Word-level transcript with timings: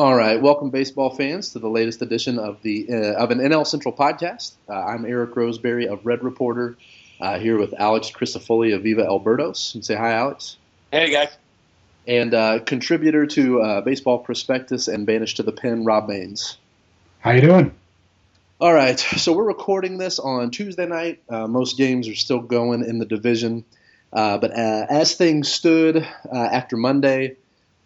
All 0.00 0.14
right, 0.14 0.40
welcome 0.40 0.70
baseball 0.70 1.14
fans 1.14 1.52
to 1.52 1.58
the 1.58 1.68
latest 1.68 2.00
edition 2.00 2.38
of 2.38 2.62
the 2.62 2.86
uh, 2.88 3.22
of 3.22 3.30
an 3.30 3.38
NL 3.38 3.66
Central 3.66 3.92
podcast. 3.94 4.52
Uh, 4.66 4.72
I'm 4.72 5.04
Eric 5.04 5.36
Roseberry 5.36 5.88
of 5.88 6.06
Red 6.06 6.24
Reporter, 6.24 6.78
uh, 7.20 7.38
here 7.38 7.58
with 7.58 7.74
Alex 7.78 8.10
Crisafulli 8.10 8.74
of 8.74 8.82
Viva 8.82 9.04
El 9.04 9.20
Birdos. 9.20 9.74
And 9.74 9.84
say 9.84 9.94
hi, 9.94 10.12
Alex. 10.12 10.56
Hey 10.90 11.10
guys. 11.10 11.28
And 12.08 12.32
uh, 12.32 12.60
contributor 12.60 13.26
to 13.26 13.60
uh, 13.60 13.80
Baseball 13.82 14.20
Prospectus 14.20 14.88
and 14.88 15.04
Banished 15.04 15.36
to 15.36 15.42
the 15.42 15.52
Pen, 15.52 15.84
Rob 15.84 16.08
Mains. 16.08 16.56
How 17.18 17.32
you 17.32 17.42
doing? 17.42 17.74
All 18.58 18.72
right, 18.72 18.98
so 18.98 19.34
we're 19.34 19.44
recording 19.44 19.98
this 19.98 20.18
on 20.18 20.50
Tuesday 20.50 20.86
night. 20.86 21.20
Uh, 21.28 21.46
most 21.46 21.76
games 21.76 22.08
are 22.08 22.14
still 22.14 22.40
going 22.40 22.86
in 22.86 23.00
the 23.00 23.04
division, 23.04 23.66
but 24.10 24.50
as 24.50 25.16
things 25.16 25.52
stood 25.52 26.08
after 26.32 26.78
Monday. 26.78 27.36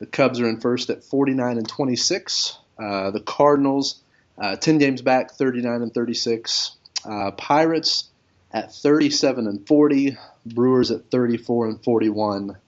The 0.04 0.10
Cubs 0.10 0.38
are 0.38 0.46
in 0.46 0.60
first 0.60 0.90
at 0.90 1.02
49 1.02 1.56
and 1.56 1.66
26. 1.66 2.58
Uh, 2.78 3.10
the 3.10 3.20
Cardinals, 3.20 4.02
uh, 4.36 4.54
10 4.54 4.76
games 4.76 5.00
back, 5.00 5.30
39 5.30 5.80
and 5.80 5.94
36. 5.94 6.72
Uh, 7.06 7.30
Pirates 7.30 8.10
at 8.52 8.74
37 8.74 9.46
and 9.46 9.66
40. 9.66 10.18
Brewers 10.44 10.90
at 10.90 11.10
34 11.10 11.68
and 11.68 11.82
41. 11.82 12.58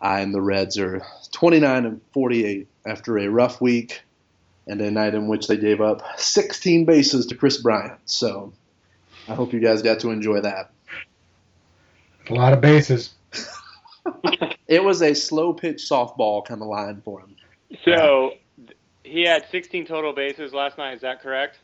I 0.00 0.20
and 0.20 0.32
the 0.32 0.40
Reds 0.40 0.78
are 0.78 1.02
29 1.32 1.84
and 1.84 2.00
48 2.14 2.66
after 2.86 3.18
a 3.18 3.28
rough 3.28 3.60
week 3.60 4.00
and 4.66 4.80
a 4.80 4.90
night 4.90 5.14
in 5.14 5.28
which 5.28 5.48
they 5.48 5.58
gave 5.58 5.82
up 5.82 6.18
16 6.18 6.86
bases 6.86 7.26
to 7.26 7.34
Kris 7.34 7.60
Bryant. 7.60 8.00
So 8.06 8.54
I 9.28 9.34
hope 9.34 9.52
you 9.52 9.60
guys 9.60 9.82
got 9.82 10.00
to 10.00 10.10
enjoy 10.10 10.40
that. 10.40 10.70
A 12.30 12.34
lot 12.34 12.54
of 12.54 12.62
bases. 12.62 13.10
it 14.68 14.82
was 14.82 15.02
a 15.02 15.14
slow 15.14 15.52
pitch 15.52 15.78
softball 15.88 16.44
kind 16.44 16.60
of 16.60 16.68
line 16.68 17.00
for 17.04 17.20
him. 17.20 17.36
So 17.84 18.32
he 19.02 19.22
had 19.22 19.46
16 19.50 19.86
total 19.86 20.12
bases 20.12 20.52
last 20.52 20.78
night. 20.78 20.94
Is 20.94 21.00
that 21.02 21.22
correct? 21.22 21.58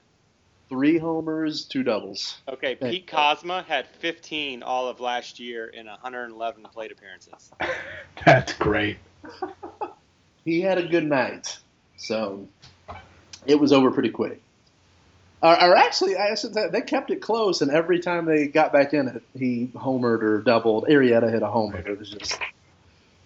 Three 0.68 0.96
homers, 0.96 1.64
two 1.66 1.82
doubles. 1.82 2.40
Okay, 2.48 2.74
Pete 2.74 3.06
Kozma 3.06 3.64
had 3.64 3.86
15 3.98 4.62
all 4.62 4.88
of 4.88 5.00
last 5.00 5.38
year 5.38 5.66
in 5.66 5.86
111 5.86 6.62
plate 6.72 6.92
appearances. 6.92 7.50
That's 8.26 8.54
great. 8.54 8.96
he 10.44 10.62
had 10.62 10.78
a 10.78 10.88
good 10.88 11.04
night, 11.04 11.58
so 11.96 12.48
it 13.44 13.60
was 13.60 13.72
over 13.72 13.90
pretty 13.90 14.08
quick. 14.08 14.40
Or, 15.42 15.52
or 15.52 15.76
actually, 15.76 16.16
I 16.16 16.34
should 16.36 16.54
say, 16.54 16.68
they 16.68 16.80
kept 16.80 17.10
it 17.10 17.20
close, 17.20 17.60
and 17.60 17.70
every 17.70 17.98
time 17.98 18.24
they 18.24 18.46
got 18.46 18.72
back 18.72 18.94
in 18.94 19.08
it, 19.08 19.22
he 19.36 19.70
homered 19.74 20.22
or 20.22 20.40
doubled. 20.40 20.86
Arrieta 20.88 21.30
hit 21.30 21.42
a 21.42 21.48
homer. 21.48 21.78
It 21.78 21.98
was 21.98 22.08
just 22.08 22.40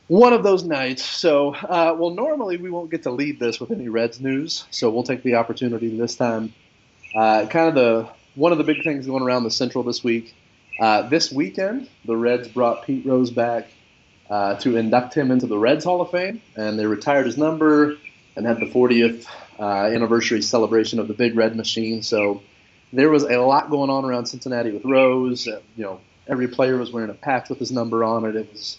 one 0.08 0.32
of 0.32 0.42
those 0.42 0.64
nights. 0.64 1.04
So, 1.04 1.54
uh, 1.54 1.94
well, 1.98 2.10
normally 2.10 2.56
we 2.56 2.70
won't 2.70 2.90
get 2.90 3.02
to 3.04 3.10
lead 3.10 3.40
this 3.40 3.60
with 3.60 3.70
any 3.70 3.88
Reds 3.88 4.20
news, 4.20 4.64
so 4.70 4.90
we'll 4.90 5.02
take 5.02 5.22
the 5.22 5.34
opportunity 5.34 5.96
this 5.96 6.14
time. 6.14 6.52
Uh, 7.14 7.46
kind 7.46 7.68
of 7.68 7.74
the 7.74 8.08
one 8.34 8.52
of 8.52 8.58
the 8.58 8.64
big 8.64 8.84
things 8.84 9.06
going 9.06 9.22
around 9.22 9.44
the 9.44 9.50
Central 9.50 9.82
this 9.82 10.04
week. 10.04 10.34
Uh, 10.78 11.08
this 11.08 11.32
weekend, 11.32 11.88
the 12.04 12.16
Reds 12.16 12.48
brought 12.48 12.84
Pete 12.84 13.06
Rose 13.06 13.30
back 13.30 13.68
uh, 14.28 14.56
to 14.56 14.76
induct 14.76 15.14
him 15.14 15.30
into 15.30 15.46
the 15.46 15.56
Reds 15.56 15.84
Hall 15.84 16.02
of 16.02 16.10
Fame, 16.10 16.42
and 16.54 16.78
they 16.78 16.86
retired 16.86 17.24
his 17.26 17.38
number 17.38 17.96
and 18.36 18.46
had 18.46 18.58
the 18.58 18.66
40th 18.66 19.26
uh, 19.58 19.86
anniversary 19.86 20.42
celebration 20.42 20.98
of 20.98 21.08
the 21.08 21.14
Big 21.14 21.34
Red 21.34 21.56
Machine. 21.56 22.02
So 22.02 22.42
there 22.92 23.08
was 23.08 23.22
a 23.22 23.38
lot 23.38 23.70
going 23.70 23.88
on 23.88 24.04
around 24.04 24.26
Cincinnati 24.26 24.70
with 24.70 24.84
Rose. 24.84 25.48
Uh, 25.48 25.60
you 25.76 25.84
know, 25.84 26.00
every 26.28 26.48
player 26.48 26.76
was 26.76 26.92
wearing 26.92 27.10
a 27.10 27.14
patch 27.14 27.48
with 27.48 27.58
his 27.58 27.72
number 27.72 28.04
on 28.04 28.26
it. 28.26 28.36
It 28.36 28.52
was 28.52 28.76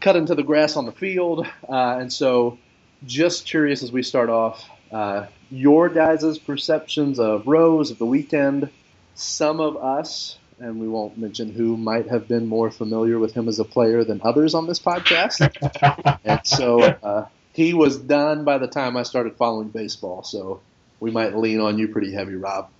cut 0.00 0.16
into 0.16 0.34
the 0.34 0.42
grass 0.42 0.76
on 0.76 0.86
the 0.86 0.92
field. 0.92 1.46
Uh, 1.68 1.98
and 1.98 2.12
so, 2.12 2.58
just 3.06 3.46
curious 3.46 3.82
as 3.82 3.92
we 3.92 4.02
start 4.02 4.28
off, 4.28 4.68
uh, 4.92 5.26
your 5.50 5.88
guys' 5.88 6.38
perceptions 6.38 7.18
of 7.18 7.46
Rose 7.46 7.90
of 7.90 7.98
the 7.98 8.06
weekend. 8.06 8.70
Some 9.14 9.60
of 9.60 9.76
us, 9.76 10.38
and 10.60 10.80
we 10.80 10.88
won't 10.88 11.18
mention 11.18 11.52
who, 11.52 11.76
might 11.76 12.08
have 12.08 12.28
been 12.28 12.46
more 12.46 12.70
familiar 12.70 13.18
with 13.18 13.34
him 13.34 13.48
as 13.48 13.58
a 13.58 13.64
player 13.64 14.04
than 14.04 14.20
others 14.22 14.54
on 14.54 14.66
this 14.66 14.78
podcast. 14.78 16.20
and 16.24 16.40
so, 16.44 16.80
uh, 16.82 17.26
he 17.52 17.74
was 17.74 17.98
done 17.98 18.44
by 18.44 18.58
the 18.58 18.68
time 18.68 18.96
I 18.96 19.02
started 19.02 19.36
following 19.36 19.68
baseball. 19.68 20.22
So, 20.22 20.60
we 21.00 21.10
might 21.10 21.36
lean 21.36 21.60
on 21.60 21.78
you 21.78 21.88
pretty 21.88 22.12
heavy, 22.12 22.34
Rob. 22.34 22.70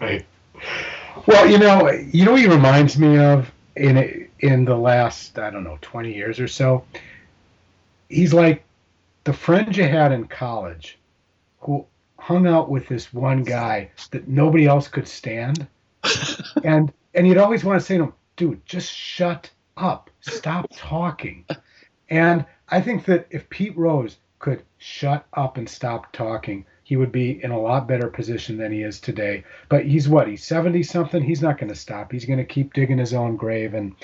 Right. 0.00 0.26
Well, 1.26 1.48
you 1.50 1.58
know, 1.58 1.90
you 1.90 2.24
know, 2.24 2.34
he 2.34 2.46
reminds 2.46 2.98
me 2.98 3.18
of 3.18 3.50
in 3.76 4.28
in 4.40 4.64
the 4.64 4.76
last 4.76 5.38
I 5.38 5.50
don't 5.50 5.64
know 5.64 5.78
20 5.80 6.14
years 6.14 6.40
or 6.40 6.48
so. 6.48 6.84
He's 8.08 8.34
like 8.34 8.64
the 9.24 9.32
friend 9.32 9.76
you 9.76 9.84
had 9.84 10.12
in 10.12 10.26
college 10.26 10.98
who 11.60 11.86
hung 12.18 12.46
out 12.46 12.70
with 12.70 12.88
this 12.88 13.12
one 13.12 13.42
guy 13.42 13.90
that 14.10 14.28
nobody 14.28 14.66
else 14.66 14.88
could 14.88 15.08
stand. 15.08 15.66
and 16.64 16.92
and 17.14 17.26
you'd 17.26 17.38
always 17.38 17.64
want 17.64 17.80
to 17.80 17.84
say 17.84 17.96
to 17.96 18.04
him, 18.04 18.12
dude, 18.36 18.64
just 18.66 18.92
shut 18.92 19.50
up. 19.76 20.10
Stop 20.20 20.66
talking. 20.74 21.44
And 22.08 22.44
I 22.68 22.80
think 22.80 23.04
that 23.06 23.26
if 23.30 23.48
Pete 23.50 23.76
Rose 23.76 24.16
could 24.38 24.62
shut 24.78 25.26
up 25.34 25.56
and 25.56 25.68
stop 25.68 26.12
talking, 26.12 26.64
he 26.90 26.96
would 26.96 27.12
be 27.12 27.40
in 27.44 27.52
a 27.52 27.60
lot 27.60 27.86
better 27.86 28.08
position 28.08 28.56
than 28.56 28.72
he 28.72 28.82
is 28.82 28.98
today. 28.98 29.44
But 29.68 29.84
he's 29.84 30.08
what? 30.08 30.26
He's 30.26 30.44
70 30.44 30.82
something. 30.82 31.22
He's 31.22 31.40
not 31.40 31.56
going 31.56 31.68
to 31.68 31.78
stop. 31.78 32.10
He's 32.10 32.24
going 32.24 32.40
to 32.40 32.44
keep 32.44 32.72
digging 32.72 32.98
his 32.98 33.14
own 33.14 33.36
grave 33.36 33.74
and 33.74 33.94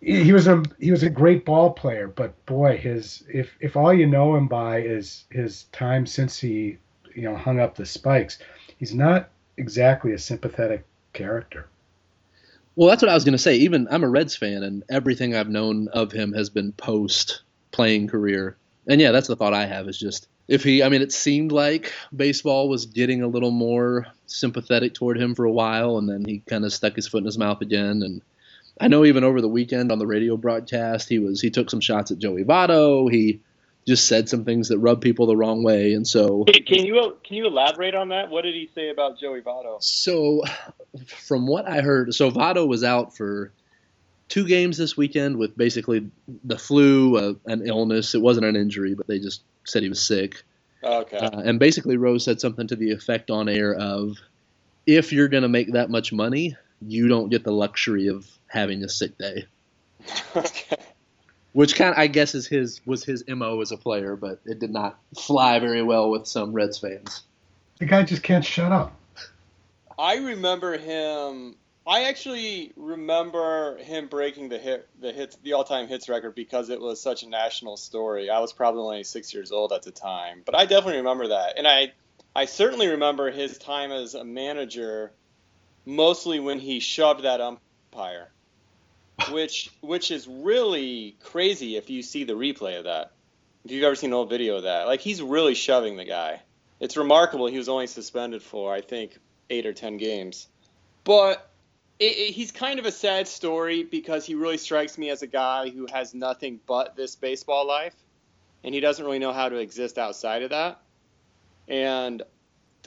he 0.00 0.32
was 0.32 0.46
a 0.46 0.62
he 0.78 0.92
was 0.92 1.02
a 1.02 1.10
great 1.10 1.44
ball 1.44 1.72
player, 1.72 2.06
but 2.06 2.46
boy, 2.46 2.76
his 2.76 3.24
if 3.28 3.56
if 3.58 3.76
all 3.76 3.92
you 3.92 4.06
know 4.06 4.36
him 4.36 4.46
by 4.46 4.82
is 4.82 5.24
his 5.30 5.64
time 5.72 6.06
since 6.06 6.38
he 6.38 6.78
you 7.12 7.22
know 7.22 7.34
hung 7.34 7.58
up 7.58 7.74
the 7.74 7.84
spikes, 7.84 8.38
he's 8.78 8.94
not 8.94 9.30
exactly 9.56 10.12
a 10.12 10.18
sympathetic 10.18 10.84
character. 11.12 11.66
Well, 12.76 12.88
that's 12.88 13.02
what 13.02 13.10
I 13.10 13.14
was 13.14 13.24
going 13.24 13.32
to 13.32 13.38
say. 13.38 13.56
Even 13.56 13.88
I'm 13.90 14.04
a 14.04 14.08
Reds 14.08 14.36
fan, 14.36 14.62
and 14.62 14.84
everything 14.88 15.34
I've 15.34 15.48
known 15.48 15.88
of 15.88 16.12
him 16.12 16.34
has 16.34 16.50
been 16.50 16.70
post 16.70 17.42
playing 17.72 18.06
career. 18.06 18.56
And 18.86 19.00
yeah, 19.00 19.10
that's 19.10 19.26
the 19.26 19.34
thought 19.34 19.54
I 19.54 19.66
have 19.66 19.88
is 19.88 19.98
just 19.98 20.28
if 20.48 20.62
he, 20.62 20.82
I 20.82 20.88
mean, 20.88 21.02
it 21.02 21.12
seemed 21.12 21.52
like 21.52 21.92
baseball 22.14 22.68
was 22.68 22.86
getting 22.86 23.22
a 23.22 23.28
little 23.28 23.50
more 23.50 24.06
sympathetic 24.26 24.94
toward 24.94 25.20
him 25.20 25.34
for 25.34 25.44
a 25.44 25.52
while, 25.52 25.98
and 25.98 26.08
then 26.08 26.24
he 26.24 26.40
kind 26.46 26.64
of 26.64 26.72
stuck 26.72 26.94
his 26.94 27.08
foot 27.08 27.18
in 27.18 27.24
his 27.24 27.38
mouth 27.38 27.60
again. 27.62 28.02
And 28.02 28.22
I 28.80 28.88
know 28.88 29.04
even 29.04 29.24
over 29.24 29.40
the 29.40 29.48
weekend 29.48 29.90
on 29.90 29.98
the 29.98 30.06
radio 30.06 30.36
broadcast, 30.36 31.08
he 31.08 31.18
was 31.18 31.40
he 31.40 31.50
took 31.50 31.70
some 31.70 31.80
shots 31.80 32.10
at 32.10 32.18
Joey 32.18 32.44
Votto. 32.44 33.10
He 33.10 33.40
just 33.86 34.06
said 34.06 34.28
some 34.28 34.44
things 34.44 34.68
that 34.68 34.78
rubbed 34.78 35.02
people 35.02 35.26
the 35.26 35.36
wrong 35.36 35.62
way, 35.62 35.94
and 35.94 36.06
so 36.06 36.44
can 36.44 36.84
you 36.84 37.16
can 37.24 37.36
you 37.36 37.46
elaborate 37.46 37.94
on 37.94 38.10
that? 38.10 38.30
What 38.30 38.42
did 38.42 38.54
he 38.54 38.70
say 38.74 38.90
about 38.90 39.18
Joey 39.18 39.40
Votto? 39.40 39.82
So, 39.82 40.42
from 41.06 41.46
what 41.46 41.68
I 41.68 41.80
heard, 41.80 42.14
so 42.14 42.30
Votto 42.30 42.68
was 42.68 42.84
out 42.84 43.16
for 43.16 43.52
two 44.28 44.46
games 44.46 44.76
this 44.76 44.96
weekend 44.96 45.36
with 45.36 45.56
basically 45.56 46.10
the 46.44 46.58
flu, 46.58 47.16
uh, 47.16 47.34
an 47.46 47.66
illness. 47.66 48.14
It 48.14 48.20
wasn't 48.20 48.46
an 48.46 48.56
injury, 48.56 48.94
but 48.94 49.06
they 49.06 49.18
just 49.18 49.42
said 49.66 49.82
he 49.82 49.88
was 49.88 50.06
sick. 50.06 50.42
Okay. 50.82 51.16
Uh, 51.16 51.40
and 51.40 51.58
basically, 51.58 51.96
Rose 51.96 52.24
said 52.24 52.40
something 52.40 52.66
to 52.68 52.76
the 52.76 52.92
effect 52.92 53.30
on 53.30 53.48
air 53.48 53.74
of, 53.74 54.16
"If 54.86 55.12
you're 55.12 55.28
going 55.28 55.42
to 55.42 55.48
make 55.48 55.72
that 55.72 55.90
much 55.90 56.12
money, 56.12 56.56
you 56.80 57.08
don't 57.08 57.28
get 57.28 57.44
the 57.44 57.52
luxury 57.52 58.08
of 58.08 58.26
having 58.46 58.84
a 58.84 58.88
sick 58.88 59.18
day." 59.18 59.46
okay. 60.36 60.76
Which 61.52 61.74
kind 61.74 61.92
of, 61.92 61.98
I 61.98 62.06
guess, 62.06 62.34
is 62.34 62.46
his 62.46 62.80
was 62.84 63.04
his 63.04 63.24
mo 63.26 63.60
as 63.60 63.72
a 63.72 63.76
player, 63.76 64.14
but 64.14 64.40
it 64.44 64.58
did 64.58 64.70
not 64.70 64.98
fly 65.18 65.58
very 65.58 65.82
well 65.82 66.10
with 66.10 66.26
some 66.26 66.52
Reds 66.52 66.78
fans. 66.78 67.22
The 67.78 67.86
guy 67.86 68.02
just 68.02 68.22
can't 68.22 68.44
shut 68.44 68.72
up. 68.72 68.94
I 69.98 70.16
remember 70.16 70.76
him 70.76 71.56
I 71.86 72.04
actually 72.04 72.72
remember 72.74 73.76
him 73.78 74.08
breaking 74.08 74.48
the 74.48 74.58
hit, 74.58 74.88
the 75.00 75.12
hits, 75.12 75.36
the 75.44 75.52
all-time 75.52 75.86
hits 75.86 76.08
record 76.08 76.34
because 76.34 76.68
it 76.68 76.80
was 76.80 77.00
such 77.00 77.22
a 77.22 77.28
national 77.28 77.76
story. 77.76 78.28
I 78.28 78.40
was 78.40 78.52
probably 78.52 78.82
only 78.82 79.04
six 79.04 79.32
years 79.32 79.52
old 79.52 79.72
at 79.72 79.82
the 79.82 79.92
time, 79.92 80.42
but 80.44 80.56
I 80.56 80.66
definitely 80.66 80.98
remember 80.98 81.28
that, 81.28 81.56
and 81.56 81.66
I, 81.66 81.92
I 82.34 82.46
certainly 82.46 82.88
remember 82.88 83.30
his 83.30 83.56
time 83.58 83.92
as 83.92 84.14
a 84.14 84.24
manager, 84.24 85.12
mostly 85.84 86.40
when 86.40 86.58
he 86.58 86.80
shoved 86.80 87.22
that 87.22 87.40
umpire, 87.40 88.32
which, 89.30 89.70
which 89.80 90.10
is 90.10 90.26
really 90.26 91.16
crazy 91.22 91.76
if 91.76 91.88
you 91.88 92.02
see 92.02 92.24
the 92.24 92.32
replay 92.32 92.78
of 92.78 92.84
that. 92.84 93.12
If 93.64 93.70
you've 93.70 93.84
ever 93.84 93.94
seen 93.94 94.10
an 94.10 94.14
old 94.14 94.28
video 94.28 94.56
of 94.56 94.64
that, 94.64 94.88
like 94.88 95.00
he's 95.00 95.22
really 95.22 95.54
shoving 95.54 95.96
the 95.96 96.04
guy. 96.04 96.40
It's 96.78 96.96
remarkable. 96.96 97.46
He 97.46 97.58
was 97.58 97.68
only 97.68 97.86
suspended 97.86 98.42
for 98.42 98.72
I 98.72 98.80
think 98.80 99.18
eight 99.50 99.66
or 99.66 99.72
ten 99.72 99.96
games, 99.96 100.46
but 101.04 101.50
it, 101.98 102.04
it, 102.04 102.32
he's 102.32 102.52
kind 102.52 102.78
of 102.78 102.86
a 102.86 102.92
sad 102.92 103.28
story 103.28 103.82
because 103.82 104.26
he 104.26 104.34
really 104.34 104.58
strikes 104.58 104.98
me 104.98 105.10
as 105.10 105.22
a 105.22 105.26
guy 105.26 105.70
who 105.70 105.86
has 105.92 106.14
nothing 106.14 106.60
but 106.66 106.96
this 106.96 107.16
baseball 107.16 107.66
life, 107.66 107.94
and 108.64 108.74
he 108.74 108.80
doesn't 108.80 109.04
really 109.04 109.18
know 109.18 109.32
how 109.32 109.48
to 109.48 109.56
exist 109.56 109.98
outside 109.98 110.42
of 110.42 110.50
that. 110.50 110.80
And 111.68 112.22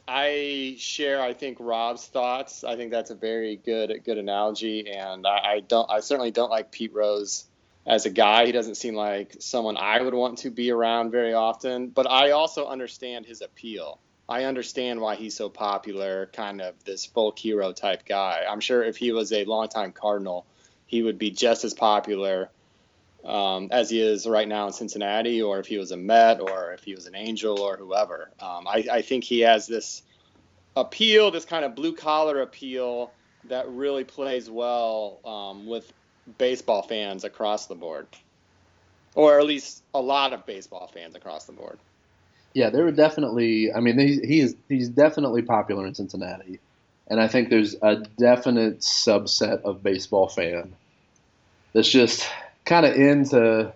I 0.07 0.75
share, 0.77 1.21
I 1.21 1.33
think, 1.33 1.57
Rob's 1.59 2.05
thoughts. 2.05 2.63
I 2.63 2.75
think 2.75 2.91
that's 2.91 3.11
a 3.11 3.15
very 3.15 3.55
good 3.57 4.01
good 4.03 4.17
analogy, 4.17 4.89
and 4.89 5.25
I, 5.25 5.37
I 5.37 5.59
don't, 5.61 5.89
I 5.89 5.99
certainly 5.99 6.31
don't 6.31 6.49
like 6.49 6.71
Pete 6.71 6.93
Rose 6.93 7.45
as 7.85 8.05
a 8.05 8.09
guy. 8.09 8.45
He 8.45 8.51
doesn't 8.51 8.75
seem 8.75 8.95
like 8.95 9.35
someone 9.39 9.77
I 9.77 10.01
would 10.01 10.13
want 10.13 10.39
to 10.39 10.51
be 10.51 10.71
around 10.71 11.11
very 11.11 11.33
often. 11.33 11.89
But 11.89 12.09
I 12.09 12.31
also 12.31 12.67
understand 12.67 13.25
his 13.25 13.41
appeal. 13.41 13.99
I 14.29 14.43
understand 14.43 15.01
why 15.01 15.15
he's 15.15 15.35
so 15.35 15.49
popular, 15.49 16.29
kind 16.33 16.61
of 16.61 16.75
this 16.85 17.03
folk 17.03 17.39
hero 17.39 17.73
type 17.73 18.05
guy. 18.05 18.45
I'm 18.47 18.59
sure 18.59 18.83
if 18.83 18.95
he 18.95 19.11
was 19.11 19.33
a 19.33 19.43
longtime 19.43 19.91
Cardinal, 19.91 20.45
he 20.85 21.01
would 21.01 21.17
be 21.17 21.31
just 21.31 21.63
as 21.63 21.73
popular 21.73 22.51
um, 23.25 23.69
as 23.71 23.89
he 23.89 23.99
is 23.99 24.27
right 24.27 24.47
now 24.47 24.67
in 24.67 24.73
Cincinnati, 24.73 25.41
or 25.41 25.59
if 25.59 25.65
he 25.65 25.79
was 25.79 25.91
a 25.91 25.97
Met, 25.97 26.41
or 26.41 26.73
if 26.73 26.83
he 26.83 26.93
was 26.93 27.07
an 27.07 27.15
Angel, 27.15 27.59
or 27.59 27.75
whoever. 27.75 28.29
Um, 28.39 28.67
I, 28.67 28.85
I 28.91 29.01
think 29.01 29.23
he 29.23 29.39
has 29.39 29.65
this 29.65 30.03
appeal, 30.75 31.31
this 31.31 31.45
kind 31.45 31.65
of 31.65 31.75
blue 31.75 31.95
collar 31.95 32.41
appeal 32.41 33.11
that 33.45 33.67
really 33.69 34.03
plays 34.03 34.47
well 34.47 35.19
um, 35.25 35.65
with 35.65 35.91
baseball 36.37 36.83
fans 36.83 37.23
across 37.23 37.65
the 37.65 37.75
board, 37.75 38.05
or 39.15 39.39
at 39.39 39.45
least 39.47 39.81
a 39.95 39.99
lot 39.99 40.33
of 40.33 40.45
baseball 40.45 40.87
fans 40.93 41.15
across 41.15 41.45
the 41.45 41.51
board. 41.53 41.79
Yeah, 42.53 42.69
there 42.69 42.83
were 42.83 42.91
definitely. 42.91 43.71
I 43.73 43.79
mean, 43.79 43.99
he, 43.99 44.19
he 44.19 44.39
is 44.39 44.55
he's 44.67 44.89
definitely 44.89 45.41
popular 45.41 45.85
in 45.85 45.95
Cincinnati, 45.95 46.59
and 47.07 47.21
I 47.21 47.27
think 47.27 47.49
there's 47.49 47.75
a 47.81 47.97
definite 48.17 48.79
subset 48.79 49.61
of 49.61 49.83
baseball 49.83 50.27
fan 50.27 50.73
that's 51.73 51.89
just 51.89 52.27
kind 52.65 52.85
of 52.85 52.95
into. 52.95 53.73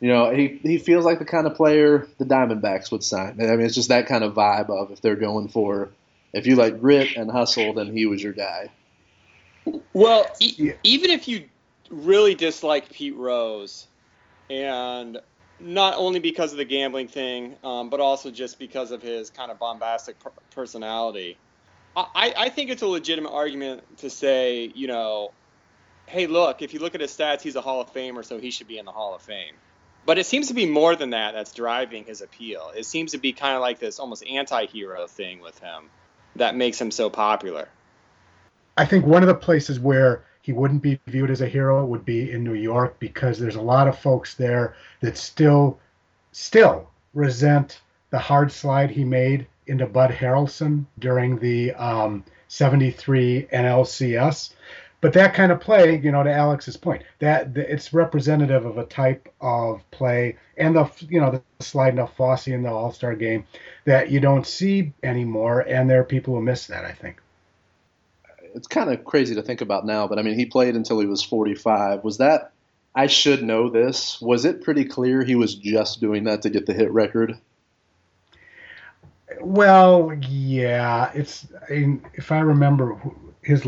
You 0.00 0.08
know, 0.08 0.34
he 0.34 0.60
he 0.62 0.78
feels 0.78 1.04
like 1.04 1.18
the 1.18 1.24
kind 1.24 1.46
of 1.46 1.54
player 1.54 2.08
the 2.18 2.24
Diamondbacks 2.24 2.90
would 2.90 3.04
sign. 3.04 3.40
I 3.40 3.56
mean, 3.56 3.66
it's 3.66 3.74
just 3.76 3.88
that 3.90 4.06
kind 4.06 4.24
of 4.24 4.34
vibe 4.34 4.68
of 4.68 4.90
if 4.90 5.00
they're 5.00 5.16
going 5.16 5.48
for 5.48 5.90
if 6.32 6.46
you 6.46 6.56
like 6.56 6.80
grit 6.80 7.16
and 7.16 7.30
hustle, 7.30 7.74
then 7.74 7.92
he 7.92 8.06
was 8.06 8.22
your 8.22 8.32
guy. 8.32 8.70
Well, 9.92 10.26
e- 10.40 10.72
even 10.82 11.10
if 11.10 11.28
you 11.28 11.48
really 11.90 12.34
dislike 12.34 12.90
Pete 12.90 13.14
Rose, 13.16 13.86
and 14.50 15.20
not 15.62 15.94
only 15.96 16.18
because 16.18 16.52
of 16.52 16.58
the 16.58 16.64
gambling 16.64 17.08
thing, 17.08 17.56
um, 17.62 17.90
but 17.90 18.00
also 18.00 18.30
just 18.30 18.58
because 18.58 18.90
of 18.90 19.02
his 19.02 19.30
kind 19.30 19.50
of 19.50 19.58
bombastic 19.58 20.18
per- 20.18 20.32
personality. 20.50 21.38
I, 21.94 22.32
I 22.36 22.48
think 22.48 22.70
it's 22.70 22.82
a 22.82 22.86
legitimate 22.86 23.30
argument 23.30 23.98
to 23.98 24.08
say, 24.08 24.72
you 24.74 24.86
know, 24.86 25.32
hey, 26.06 26.26
look, 26.26 26.62
if 26.62 26.72
you 26.72 26.80
look 26.80 26.94
at 26.94 27.00
his 27.00 27.10
stats, 27.10 27.42
he's 27.42 27.56
a 27.56 27.60
Hall 27.60 27.80
of 27.80 27.92
Famer, 27.92 28.24
so 28.24 28.38
he 28.38 28.50
should 28.50 28.66
be 28.66 28.78
in 28.78 28.86
the 28.86 28.92
Hall 28.92 29.14
of 29.14 29.22
Fame. 29.22 29.54
But 30.04 30.18
it 30.18 30.26
seems 30.26 30.48
to 30.48 30.54
be 30.54 30.66
more 30.66 30.96
than 30.96 31.10
that 31.10 31.34
that's 31.34 31.52
driving 31.52 32.04
his 32.04 32.22
appeal. 32.22 32.72
It 32.74 32.86
seems 32.86 33.12
to 33.12 33.18
be 33.18 33.32
kind 33.32 33.54
of 33.54 33.60
like 33.60 33.78
this 33.78 33.98
almost 33.98 34.24
anti 34.26 34.66
hero 34.66 35.06
thing 35.06 35.40
with 35.40 35.58
him 35.58 35.90
that 36.36 36.56
makes 36.56 36.80
him 36.80 36.90
so 36.90 37.08
popular. 37.10 37.68
I 38.76 38.86
think 38.86 39.04
one 39.04 39.22
of 39.22 39.28
the 39.28 39.34
places 39.34 39.78
where 39.78 40.24
he 40.42 40.52
wouldn't 40.52 40.82
be 40.82 41.00
viewed 41.06 41.30
as 41.30 41.40
a 41.40 41.46
hero 41.46 41.84
would 41.84 42.04
be 42.04 42.30
in 42.32 42.44
New 42.44 42.54
York 42.54 42.98
because 42.98 43.38
there's 43.38 43.56
a 43.56 43.62
lot 43.62 43.88
of 43.88 43.98
folks 43.98 44.34
there 44.34 44.74
that 45.00 45.16
still 45.16 45.78
still 46.32 46.90
resent 47.14 47.80
the 48.10 48.18
hard 48.18 48.50
slide 48.50 48.90
he 48.90 49.04
made 49.04 49.46
into 49.66 49.86
Bud 49.86 50.10
Harrelson 50.10 50.84
during 50.98 51.38
the 51.38 51.72
um, 51.74 52.24
73 52.48 53.46
NLCS. 53.52 54.52
But 55.00 55.12
that 55.14 55.34
kind 55.34 55.50
of 55.50 55.60
play, 55.60 55.98
you 55.98 56.12
know, 56.12 56.22
to 56.22 56.32
Alex's 56.32 56.76
point, 56.76 57.02
that 57.18 57.56
it's 57.56 57.92
representative 57.92 58.64
of 58.64 58.78
a 58.78 58.84
type 58.84 59.32
of 59.40 59.88
play 59.90 60.36
and 60.56 60.76
the, 60.76 60.88
you 61.08 61.20
know, 61.20 61.30
the 61.30 61.42
sliding 61.64 61.98
of 61.98 62.12
Fosse 62.12 62.46
in 62.48 62.62
the 62.62 62.70
All 62.70 62.92
Star 62.92 63.16
game 63.16 63.44
that 63.84 64.10
you 64.10 64.20
don't 64.20 64.46
see 64.46 64.92
anymore, 65.02 65.60
and 65.60 65.90
there 65.90 66.00
are 66.00 66.04
people 66.04 66.34
who 66.34 66.40
miss 66.40 66.68
that. 66.68 66.84
I 66.84 66.92
think 66.92 67.20
it's 68.54 68.66
kind 68.66 68.92
of 68.92 69.04
crazy 69.04 69.34
to 69.34 69.42
think 69.42 69.60
about 69.60 69.86
now, 69.86 70.06
but 70.06 70.18
I 70.18 70.22
mean, 70.22 70.38
he 70.38 70.46
played 70.46 70.76
until 70.76 71.00
he 71.00 71.06
was 71.06 71.22
45. 71.22 72.04
Was 72.04 72.18
that? 72.18 72.52
I 72.94 73.06
should 73.06 73.42
know 73.42 73.70
this. 73.70 74.20
Was 74.20 74.44
it 74.44 74.62
pretty 74.62 74.84
clear 74.84 75.22
he 75.22 75.34
was 75.34 75.54
just 75.54 76.00
doing 76.00 76.24
that 76.24 76.42
to 76.42 76.50
get 76.50 76.66
the 76.66 76.74
hit 76.74 76.90
record? 76.90 77.38
Well, 79.40 80.12
yeah. 80.28 81.10
It's 81.14 81.46
I 81.68 81.72
mean, 81.72 82.04
if 82.14 82.30
I 82.30 82.40
remember, 82.40 82.98
his 83.40 83.66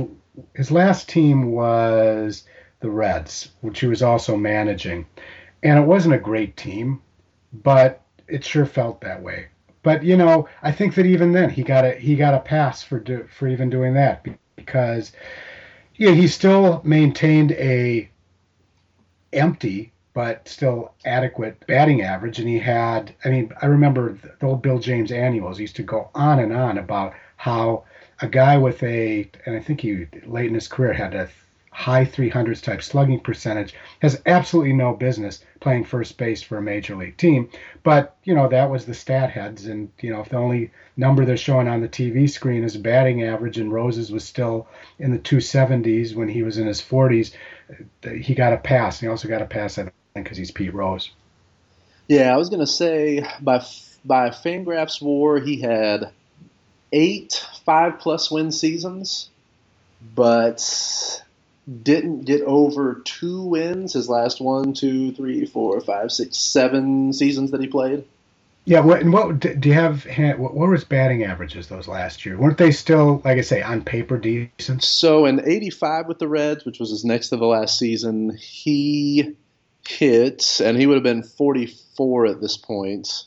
his 0.54 0.70
last 0.70 1.08
team 1.08 1.52
was 1.52 2.44
the 2.80 2.90
Reds, 2.90 3.50
which 3.62 3.80
he 3.80 3.86
was 3.86 4.02
also 4.02 4.36
managing, 4.36 5.06
and 5.62 5.78
it 5.78 5.86
wasn't 5.86 6.14
a 6.14 6.18
great 6.18 6.56
team, 6.56 7.00
but 7.52 8.02
it 8.28 8.44
sure 8.44 8.66
felt 8.66 9.00
that 9.00 9.22
way. 9.22 9.46
But 9.82 10.02
you 10.02 10.16
know, 10.18 10.48
I 10.62 10.70
think 10.70 10.94
that 10.96 11.06
even 11.06 11.32
then 11.32 11.48
he 11.48 11.62
got 11.62 11.86
a 11.86 11.92
he 11.92 12.14
got 12.14 12.34
a 12.34 12.40
pass 12.40 12.82
for 12.82 13.00
do, 13.00 13.26
for 13.32 13.48
even 13.48 13.70
doing 13.70 13.94
that 13.94 14.22
because 14.64 15.12
know, 16.08 16.14
he 16.14 16.26
still 16.26 16.80
maintained 16.84 17.52
a 17.52 18.08
empty 19.32 19.92
but 20.14 20.48
still 20.48 20.94
adequate 21.04 21.66
batting 21.66 22.02
average. 22.02 22.38
And 22.38 22.48
he 22.48 22.58
had, 22.58 23.14
I 23.24 23.28
mean, 23.28 23.52
I 23.60 23.66
remember 23.66 24.16
the 24.40 24.46
old 24.46 24.62
Bill 24.62 24.78
James 24.78 25.10
annuals 25.10 25.58
used 25.58 25.76
to 25.76 25.82
go 25.82 26.08
on 26.14 26.38
and 26.38 26.52
on 26.52 26.78
about 26.78 27.14
how 27.36 27.84
a 28.20 28.28
guy 28.28 28.56
with 28.56 28.80
a, 28.84 29.28
and 29.44 29.56
I 29.56 29.60
think 29.60 29.80
he 29.80 30.06
late 30.24 30.46
in 30.46 30.54
his 30.54 30.68
career 30.68 30.92
had 30.92 31.14
a 31.14 31.28
high 31.74 32.04
300s 32.04 32.62
type 32.62 32.80
slugging 32.80 33.18
percentage 33.18 33.74
has 33.98 34.22
absolutely 34.26 34.72
no 34.72 34.92
business 34.92 35.44
playing 35.58 35.82
first 35.82 36.16
base 36.16 36.40
for 36.40 36.56
a 36.56 36.62
major 36.62 36.94
league 36.94 37.16
team. 37.16 37.50
But, 37.82 38.16
you 38.22 38.32
know, 38.32 38.46
that 38.46 38.70
was 38.70 38.86
the 38.86 38.94
stat 38.94 39.30
heads. 39.30 39.66
And, 39.66 39.90
you 40.00 40.12
know, 40.12 40.20
if 40.20 40.28
the 40.28 40.36
only 40.36 40.70
number 40.96 41.24
they're 41.24 41.36
showing 41.36 41.66
on 41.66 41.80
the 41.80 41.88
TV 41.88 42.30
screen 42.30 42.62
is 42.62 42.76
batting 42.76 43.24
average 43.24 43.58
and 43.58 43.72
Roses 43.72 44.12
was 44.12 44.24
still 44.24 44.68
in 45.00 45.10
the 45.10 45.18
270s 45.18 46.14
when 46.14 46.28
he 46.28 46.44
was 46.44 46.58
in 46.58 46.68
his 46.68 46.80
40s, 46.80 47.32
uh, 48.06 48.10
he 48.10 48.36
got 48.36 48.52
a 48.52 48.58
pass. 48.58 49.00
He 49.00 49.08
also 49.08 49.26
got 49.26 49.42
a 49.42 49.46
pass, 49.46 49.76
I 49.76 49.82
think, 49.82 49.94
because 50.14 50.38
he's 50.38 50.52
Pete 50.52 50.72
Rose. 50.72 51.10
Yeah, 52.06 52.32
I 52.32 52.36
was 52.36 52.50
going 52.50 52.60
to 52.60 52.68
say 52.68 53.26
by, 53.40 53.66
by 54.04 54.30
Fangraphs 54.30 55.02
WAR, 55.02 55.40
he 55.40 55.60
had 55.60 56.12
eight 56.92 57.44
five 57.64 57.98
plus 57.98 58.30
win 58.30 58.52
seasons, 58.52 59.28
but 60.14 61.23
didn't 61.82 62.22
get 62.22 62.42
over 62.42 63.02
two 63.04 63.42
wins 63.42 63.94
his 63.94 64.08
last 64.08 64.40
one, 64.40 64.74
two, 64.74 65.12
three, 65.12 65.46
four, 65.46 65.80
five, 65.80 66.12
six, 66.12 66.38
seven 66.38 67.12
seasons 67.12 67.50
that 67.52 67.60
he 67.60 67.66
played. 67.66 68.04
Yeah, 68.66 68.80
what 68.80 69.00
and 69.00 69.12
what 69.12 69.40
do 69.40 69.68
you 69.68 69.74
have? 69.74 70.06
What, 70.38 70.54
what 70.54 70.54
were 70.54 70.72
his 70.72 70.84
batting 70.84 71.22
averages 71.22 71.68
those 71.68 71.86
last 71.86 72.24
year? 72.24 72.38
Weren't 72.38 72.56
they 72.56 72.70
still, 72.70 73.20
like 73.22 73.36
I 73.36 73.42
say, 73.42 73.60
on 73.60 73.84
paper 73.84 74.16
decent? 74.16 74.82
So 74.82 75.26
in 75.26 75.46
'85 75.46 76.08
with 76.08 76.18
the 76.18 76.28
Reds, 76.28 76.64
which 76.64 76.80
was 76.80 76.90
his 76.90 77.04
next 77.04 77.28
to 77.28 77.36
the 77.36 77.44
last 77.44 77.78
season, 77.78 78.34
he 78.36 79.36
hit, 79.86 80.60
and 80.64 80.78
he 80.78 80.86
would 80.86 80.94
have 80.94 81.02
been 81.02 81.22
44 81.22 82.26
at 82.26 82.40
this 82.40 82.56
point. 82.56 83.24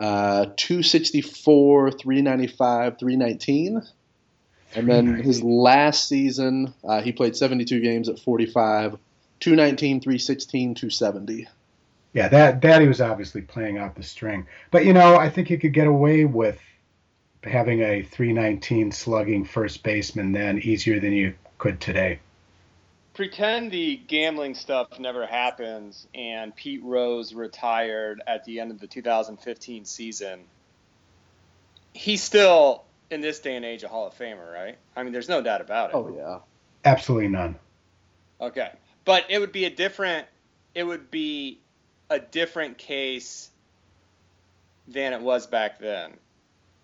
Uh, 0.00 0.46
264, 0.56 1.90
395, 1.90 2.98
319. 2.98 3.82
And 4.74 4.88
then 4.88 5.14
his 5.14 5.42
last 5.42 6.08
season, 6.08 6.74
uh, 6.84 7.00
he 7.00 7.12
played 7.12 7.36
72 7.36 7.80
games 7.80 8.08
at 8.08 8.18
45, 8.18 8.98
219, 9.40 10.00
316, 10.00 10.74
270. 10.74 11.48
Yeah, 12.12 12.28
that 12.28 12.62
that 12.62 12.80
he 12.80 12.88
was 12.88 13.00
obviously 13.00 13.42
playing 13.42 13.78
out 13.78 13.94
the 13.94 14.02
string. 14.02 14.46
But 14.70 14.84
you 14.84 14.92
know, 14.92 15.16
I 15.16 15.28
think 15.28 15.48
he 15.48 15.58
could 15.58 15.72
get 15.72 15.86
away 15.86 16.24
with 16.24 16.58
having 17.42 17.80
a 17.80 18.02
319 18.02 18.92
slugging 18.92 19.44
first 19.44 19.82
baseman 19.82 20.32
then 20.32 20.58
easier 20.58 21.00
than 21.00 21.12
you 21.12 21.34
could 21.58 21.80
today. 21.80 22.20
Pretend 23.14 23.70
the 23.70 23.96
gambling 23.96 24.54
stuff 24.54 24.98
never 24.98 25.26
happens 25.26 26.06
and 26.14 26.54
Pete 26.54 26.82
Rose 26.82 27.34
retired 27.34 28.22
at 28.26 28.44
the 28.44 28.60
end 28.60 28.70
of 28.70 28.80
the 28.80 28.86
2015 28.86 29.84
season. 29.84 30.40
He 31.92 32.16
still 32.16 32.84
in 33.10 33.20
this 33.20 33.40
day 33.40 33.56
and 33.56 33.64
age 33.64 33.82
a 33.82 33.88
Hall 33.88 34.06
of 34.06 34.14
Famer, 34.14 34.52
right? 34.52 34.76
I 34.96 35.02
mean, 35.02 35.12
there's 35.12 35.28
no 35.28 35.40
doubt 35.40 35.60
about 35.60 35.90
it. 35.90 35.96
Oh 35.96 36.14
yeah, 36.14 36.38
absolutely 36.84 37.28
none. 37.28 37.56
Okay, 38.40 38.70
but 39.04 39.24
it 39.28 39.38
would 39.38 39.52
be 39.52 39.64
a 39.64 39.70
different. 39.70 40.26
It 40.74 40.84
would 40.84 41.10
be 41.10 41.60
a 42.10 42.18
different 42.18 42.78
case 42.78 43.50
than 44.86 45.12
it 45.12 45.20
was 45.20 45.46
back 45.46 45.78
then. 45.78 46.12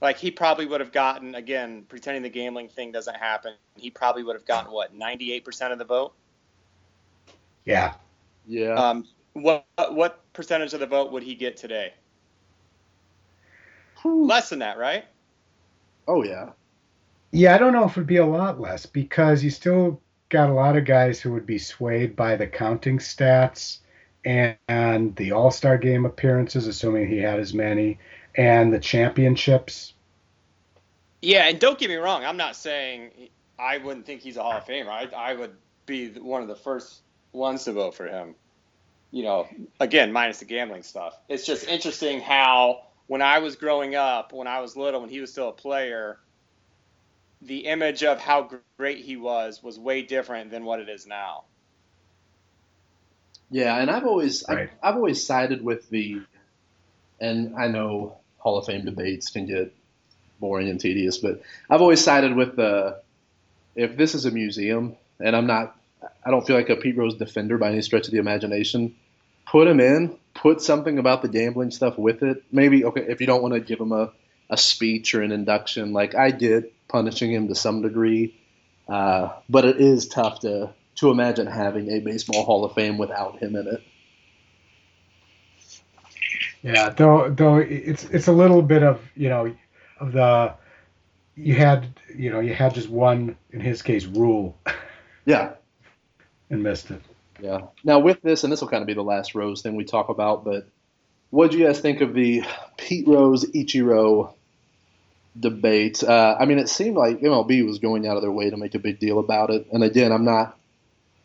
Like 0.00 0.18
he 0.18 0.30
probably 0.30 0.66
would 0.66 0.80
have 0.80 0.92
gotten 0.92 1.34
again, 1.34 1.84
pretending 1.88 2.22
the 2.22 2.28
gambling 2.28 2.68
thing 2.68 2.92
doesn't 2.92 3.16
happen. 3.16 3.54
He 3.76 3.90
probably 3.90 4.22
would 4.22 4.36
have 4.36 4.44
gotten 4.44 4.70
what 4.70 4.96
98% 4.96 5.72
of 5.72 5.78
the 5.78 5.84
vote. 5.84 6.12
Yeah. 7.64 7.94
Yeah. 8.46 8.74
Um, 8.74 9.06
what 9.32 9.64
what 9.90 10.20
percentage 10.32 10.74
of 10.74 10.80
the 10.80 10.86
vote 10.86 11.10
would 11.12 11.22
he 11.22 11.34
get 11.34 11.56
today? 11.56 11.94
Whew. 14.02 14.26
Less 14.26 14.50
than 14.50 14.58
that, 14.58 14.76
right? 14.76 15.06
Oh 16.06 16.22
yeah. 16.22 16.50
Yeah, 17.30 17.54
I 17.54 17.58
don't 17.58 17.72
know 17.72 17.84
if 17.84 17.92
it'd 17.92 18.06
be 18.06 18.18
a 18.18 18.26
lot 18.26 18.60
less 18.60 18.86
because 18.86 19.42
you 19.42 19.50
still 19.50 20.00
got 20.28 20.50
a 20.50 20.54
lot 20.54 20.76
of 20.76 20.84
guys 20.84 21.20
who 21.20 21.32
would 21.32 21.46
be 21.46 21.58
swayed 21.58 22.14
by 22.14 22.36
the 22.36 22.46
counting 22.46 22.98
stats 22.98 23.78
and, 24.24 24.56
and 24.68 25.16
the 25.16 25.32
All 25.32 25.50
Star 25.50 25.76
Game 25.78 26.06
appearances, 26.06 26.66
assuming 26.66 27.08
he 27.08 27.18
had 27.18 27.40
as 27.40 27.52
many, 27.52 27.98
and 28.36 28.72
the 28.72 28.78
championships. 28.78 29.94
Yeah, 31.22 31.46
and 31.46 31.58
don't 31.58 31.78
get 31.78 31.88
me 31.88 31.96
wrong, 31.96 32.24
I'm 32.24 32.36
not 32.36 32.56
saying 32.56 33.10
I 33.58 33.78
wouldn't 33.78 34.06
think 34.06 34.20
he's 34.20 34.36
a 34.36 34.42
Hall 34.42 34.52
of 34.52 34.64
Famer. 34.64 34.88
I, 34.88 35.08
I 35.14 35.34
would 35.34 35.54
be 35.86 36.10
one 36.10 36.42
of 36.42 36.48
the 36.48 36.56
first 36.56 37.00
ones 37.32 37.64
to 37.64 37.72
vote 37.72 37.94
for 37.94 38.06
him. 38.06 38.34
You 39.10 39.22
know, 39.22 39.48
again, 39.78 40.12
minus 40.12 40.40
the 40.40 40.44
gambling 40.44 40.82
stuff. 40.82 41.18
It's 41.28 41.46
just 41.46 41.68
interesting 41.68 42.20
how 42.20 42.86
when 43.06 43.22
I 43.22 43.38
was 43.38 43.56
growing 43.56 43.94
up, 43.94 44.32
when 44.32 44.46
I 44.46 44.60
was 44.60 44.76
little, 44.76 45.00
when 45.00 45.10
he 45.10 45.20
was 45.20 45.30
still 45.30 45.48
a 45.48 45.52
player, 45.52 46.18
the 47.42 47.66
image 47.66 48.02
of 48.02 48.18
how 48.18 48.50
great 48.78 48.98
he 48.98 49.16
was 49.16 49.62
was 49.62 49.78
way 49.78 50.02
different 50.02 50.50
than 50.50 50.64
what 50.64 50.80
it 50.80 50.88
is 50.88 51.06
now. 51.06 51.44
Yeah, 53.50 53.76
and 53.76 53.90
I've 53.90 54.06
always 54.06 54.44
Right. 54.48 54.70
I've, 54.82 54.90
I've 54.90 54.96
always 54.96 55.24
sided 55.24 55.62
with 55.62 55.88
the, 55.90 56.22
and 57.20 57.54
I 57.56 57.68
know 57.68 58.16
Hall 58.38 58.58
of 58.58 58.66
Fame 58.66 58.84
debates 58.84 59.30
can 59.30 59.46
get 59.46 59.74
boring 60.40 60.68
and 60.68 60.80
tedious, 60.80 61.18
but 61.18 61.42
I've 61.68 61.82
always 61.82 62.02
sided 62.02 62.34
with 62.34 62.56
the, 62.56 63.00
if 63.76 63.96
this 63.96 64.14
is 64.14 64.24
a 64.24 64.30
museum, 64.30 64.96
and 65.20 65.36
I'm 65.36 65.46
not, 65.46 65.76
I 66.24 66.30
don't 66.30 66.46
feel 66.46 66.56
like 66.56 66.70
a 66.70 66.76
Pete 66.76 66.96
Rose 66.96 67.16
defender 67.16 67.58
by 67.58 67.70
any 67.70 67.82
stretch 67.82 68.06
of 68.06 68.12
the 68.12 68.18
imagination. 68.18 68.94
Put 69.46 69.68
him 69.68 69.80
in, 69.80 70.18
put 70.34 70.60
something 70.60 70.98
about 70.98 71.22
the 71.22 71.28
gambling 71.28 71.70
stuff 71.70 71.98
with 71.98 72.22
it. 72.22 72.42
Maybe 72.50 72.84
okay, 72.84 73.02
if 73.08 73.20
you 73.20 73.26
don't 73.26 73.42
want 73.42 73.54
to 73.54 73.60
give 73.60 73.80
him 73.80 73.92
a, 73.92 74.12
a 74.50 74.56
speech 74.56 75.14
or 75.14 75.22
an 75.22 75.32
induction, 75.32 75.92
like 75.92 76.14
I 76.14 76.30
did, 76.30 76.70
punishing 76.88 77.32
him 77.32 77.48
to 77.48 77.54
some 77.54 77.82
degree. 77.82 78.40
Uh, 78.88 79.30
but 79.48 79.64
it 79.64 79.80
is 79.80 80.08
tough 80.08 80.40
to 80.40 80.74
to 80.96 81.10
imagine 81.10 81.46
having 81.46 81.90
a 81.90 82.00
baseball 82.00 82.44
Hall 82.44 82.64
of 82.64 82.74
Fame 82.74 82.98
without 82.98 83.38
him 83.38 83.56
in 83.56 83.66
it. 83.66 83.82
Yeah, 86.62 86.90
though 86.90 87.30
though 87.30 87.56
it's 87.56 88.04
it's 88.04 88.28
a 88.28 88.32
little 88.32 88.62
bit 88.62 88.82
of 88.82 89.00
you 89.16 89.28
know 89.28 89.54
of 90.00 90.12
the 90.12 90.54
you 91.36 91.54
had 91.54 91.88
you 92.14 92.30
know 92.30 92.40
you 92.40 92.54
had 92.54 92.74
just 92.74 92.88
one 92.88 93.36
in 93.50 93.60
his 93.60 93.82
case 93.82 94.04
rule 94.04 94.56
Yeah, 95.26 95.54
and 96.50 96.62
missed 96.62 96.90
it. 96.90 97.00
Yeah. 97.44 97.60
Now 97.84 97.98
with 97.98 98.22
this, 98.22 98.42
and 98.42 98.50
this 98.50 98.62
will 98.62 98.68
kind 98.68 98.80
of 98.80 98.86
be 98.86 98.94
the 98.94 99.02
last 99.02 99.34
Rose 99.34 99.60
thing 99.60 99.76
we 99.76 99.84
talk 99.84 100.08
about, 100.08 100.44
but 100.46 100.66
what 101.28 101.50
do 101.50 101.58
you 101.58 101.66
guys 101.66 101.78
think 101.78 102.00
of 102.00 102.14
the 102.14 102.42
Pete 102.78 103.06
Rose 103.06 103.44
Ichiro 103.44 104.32
debate? 105.38 106.02
Uh, 106.02 106.36
I 106.40 106.46
mean, 106.46 106.58
it 106.58 106.70
seemed 106.70 106.96
like 106.96 107.20
MLB 107.20 107.66
was 107.66 107.80
going 107.80 108.06
out 108.06 108.16
of 108.16 108.22
their 108.22 108.32
way 108.32 108.48
to 108.48 108.56
make 108.56 108.74
a 108.74 108.78
big 108.78 108.98
deal 108.98 109.18
about 109.18 109.50
it. 109.50 109.66
And 109.70 109.84
again, 109.84 110.10
I'm 110.10 110.24
not. 110.24 110.56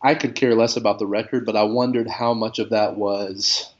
I 0.01 0.13
could 0.15 0.35
care 0.35 0.55
less 0.55 0.75
about 0.75 0.99
the 0.99 1.05
record, 1.05 1.45
but 1.45 1.55
I 1.55 1.63
wondered 1.63 2.09
how 2.09 2.33
much 2.33 2.59
of 2.59 2.71
that 2.71 2.97
was 2.97 3.71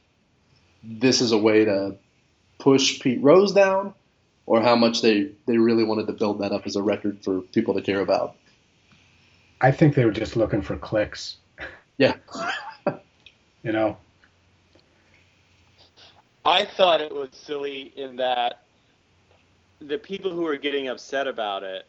this 0.82 1.20
is 1.20 1.32
a 1.32 1.38
way 1.38 1.66
to 1.66 1.96
push 2.58 3.00
Pete 3.00 3.22
Rose 3.22 3.52
down, 3.52 3.92
or 4.46 4.62
how 4.62 4.76
much 4.76 5.02
they, 5.02 5.32
they 5.46 5.58
really 5.58 5.84
wanted 5.84 6.06
to 6.06 6.14
build 6.14 6.40
that 6.40 6.52
up 6.52 6.66
as 6.66 6.76
a 6.76 6.82
record 6.82 7.22
for 7.22 7.42
people 7.42 7.74
to 7.74 7.82
care 7.82 8.00
about. 8.00 8.34
I 9.60 9.72
think 9.72 9.94
they 9.94 10.06
were 10.06 10.10
just 10.10 10.36
looking 10.36 10.62
for 10.62 10.76
clicks. 10.76 11.36
Yeah. 12.00 12.14
You 13.62 13.72
know, 13.72 13.98
I 16.46 16.64
thought 16.64 17.02
it 17.02 17.14
was 17.14 17.28
silly 17.32 17.92
in 17.94 18.16
that 18.16 18.62
the 19.80 19.98
people 19.98 20.30
who 20.30 20.40
were 20.40 20.56
getting 20.56 20.88
upset 20.88 21.28
about 21.28 21.62
it, 21.62 21.86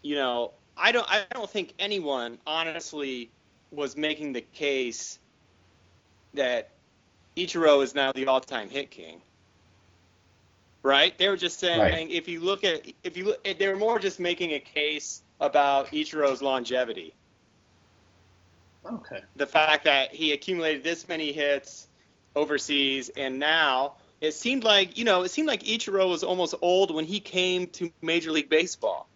you 0.00 0.14
know, 0.14 0.52
I 0.78 0.90
don't 0.90 1.06
I 1.06 1.26
don't 1.34 1.50
think 1.50 1.74
anyone 1.78 2.38
honestly 2.46 3.28
was 3.70 3.94
making 3.94 4.32
the 4.32 4.40
case 4.40 5.18
that 6.32 6.70
Ichiro 7.36 7.82
is 7.82 7.94
now 7.94 8.12
the 8.12 8.26
all-time 8.26 8.70
hit 8.70 8.90
king. 8.90 9.20
Right? 10.82 11.16
They 11.18 11.28
were 11.28 11.36
just 11.36 11.60
saying 11.60 11.78
Right. 11.78 12.10
if 12.10 12.26
you 12.26 12.40
look 12.40 12.64
at 12.64 12.86
if 13.04 13.18
you 13.18 13.26
look, 13.26 13.44
they 13.44 13.68
were 13.68 13.76
more 13.76 13.98
just 13.98 14.18
making 14.18 14.52
a 14.52 14.60
case 14.60 15.20
about 15.40 15.88
Ichiro's 15.88 16.40
longevity 16.40 17.12
Okay. 18.86 19.20
the 19.36 19.46
fact 19.46 19.84
that 19.84 20.14
he 20.14 20.32
accumulated 20.32 20.84
this 20.84 21.08
many 21.08 21.32
hits 21.32 21.88
overseas 22.36 23.10
and 23.16 23.38
now 23.38 23.96
it 24.20 24.32
seemed 24.34 24.64
like 24.64 24.98
you 24.98 25.04
know 25.04 25.22
it 25.22 25.30
seemed 25.30 25.48
like 25.48 25.64
Ichiro 25.64 26.08
was 26.08 26.24
almost 26.24 26.54
old 26.62 26.94
when 26.94 27.04
he 27.06 27.20
came 27.20 27.68
to 27.68 27.92
Major 28.02 28.32
League 28.32 28.50
Baseball, 28.50 29.10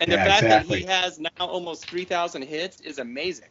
and 0.00 0.10
the 0.12 0.16
Yeah, 0.16 0.24
fact 0.24 0.48
exactly. 0.48 0.50
that 0.50 0.62
he 0.62 0.84
has 0.84 1.18
now 1.20 1.30
almost 1.40 1.88
three 1.88 2.04
thousand 2.06 2.42
hits 2.44 2.80
is 2.80 2.98
amazing. 2.98 3.48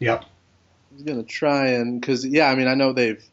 yep. 0.00 0.24
I 0.90 0.94
was 0.94 1.02
gonna 1.04 1.24
try 1.24 1.68
and 1.70 2.00
because 2.00 2.26
yeah, 2.26 2.48
I 2.48 2.54
mean 2.56 2.68
I 2.68 2.74
know 2.74 2.92
they've 2.92 3.24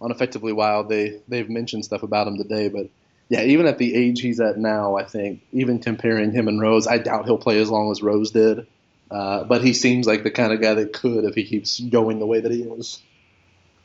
on 0.00 0.10
effectively 0.12 0.52
wild 0.52 0.88
they 0.88 1.22
they've 1.28 1.50
mentioned 1.50 1.84
stuff 1.84 2.02
about 2.02 2.28
him 2.28 2.38
today, 2.38 2.68
but 2.68 2.88
yeah, 3.32 3.44
even 3.44 3.64
at 3.64 3.78
the 3.78 3.94
age 3.94 4.20
he's 4.20 4.40
at 4.40 4.58
now, 4.58 4.96
I 4.96 5.04
think 5.04 5.40
even 5.54 5.78
comparing 5.78 6.32
him 6.32 6.48
and 6.48 6.60
Rose, 6.60 6.86
I 6.86 6.98
doubt 6.98 7.24
he'll 7.24 7.38
play 7.38 7.62
as 7.62 7.70
long 7.70 7.90
as 7.90 8.02
Rose 8.02 8.30
did. 8.30 8.66
Uh, 9.10 9.44
but 9.44 9.64
he 9.64 9.72
seems 9.72 10.06
like 10.06 10.22
the 10.22 10.30
kind 10.30 10.52
of 10.52 10.60
guy 10.60 10.74
that 10.74 10.92
could 10.92 11.24
if 11.24 11.34
he 11.34 11.44
keeps 11.44 11.80
going 11.80 12.18
the 12.18 12.26
way 12.26 12.40
that 12.40 12.52
he 12.52 12.60
is. 12.64 13.00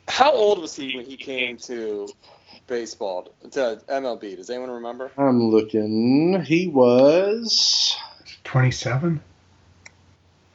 How 0.06 0.32
old 0.32 0.60
was 0.60 0.76
he 0.76 0.94
when 0.94 1.06
he 1.06 1.16
came 1.16 1.56
to 1.60 2.08
baseball 2.66 3.32
to 3.52 3.80
MLB? 3.88 4.36
Does 4.36 4.50
anyone 4.50 4.70
remember? 4.70 5.10
I'm 5.16 5.44
looking. 5.50 6.42
He 6.42 6.68
was. 6.68 7.96
Twenty 8.44 8.70
seven. 8.70 9.22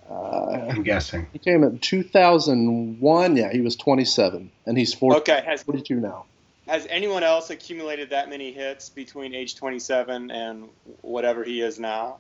Uh, 0.08 0.68
I'm 0.70 0.84
guessing. 0.84 1.26
he 1.34 1.40
came 1.40 1.64
in 1.64 1.80
2001. 1.80 3.38
Yeah, 3.38 3.52
he 3.52 3.62
was 3.62 3.76
27, 3.76 4.52
and 4.68 4.78
he's 4.78 4.94
40, 4.94 5.22
Okay, 5.22 5.42
has 5.44 5.64
42 5.64 5.96
now. 5.96 6.26
Has 6.68 6.88
anyone 6.90 7.24
else 7.24 7.50
accumulated 7.50 8.12
that 8.12 8.30
many 8.30 8.52
hits 8.52 8.90
between 8.90 9.34
age 9.34 9.56
27 9.56 10.32
and 10.32 10.70
whatever 11.02 11.44
he 11.44 11.62
is 11.62 11.80
now? 11.80 12.18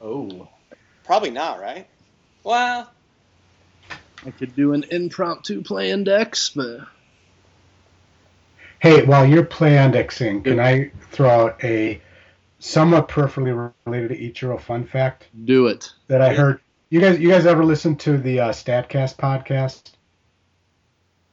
Oh, 0.00 0.48
Probably 1.04 1.30
not, 1.30 1.58
right? 1.58 1.86
Well, 2.44 2.90
I 4.26 4.30
could 4.30 4.54
do 4.54 4.74
an 4.74 4.84
impromptu 4.90 5.62
play 5.62 5.90
index, 5.90 6.50
but 6.50 6.80
Hey, 8.80 9.04
while 9.04 9.26
you're 9.26 9.44
play 9.44 9.82
indexing, 9.82 10.42
can 10.42 10.60
I 10.60 10.92
throw 11.10 11.28
out 11.28 11.64
a 11.64 12.00
somewhat 12.60 13.08
peripherally 13.08 13.72
related 13.86 14.08
to 14.08 14.16
Ichiro 14.16 14.60
fun 14.60 14.86
fact 14.86 15.26
do 15.44 15.66
it. 15.66 15.92
that 16.06 16.20
I 16.20 16.32
heard? 16.34 16.60
You 16.90 17.00
guys, 17.00 17.18
you 17.18 17.28
guys 17.28 17.44
ever 17.44 17.64
listen 17.64 17.96
to 17.96 18.18
the 18.18 18.40
uh, 18.40 18.48
Statcast 18.50 19.16
podcast? 19.16 19.92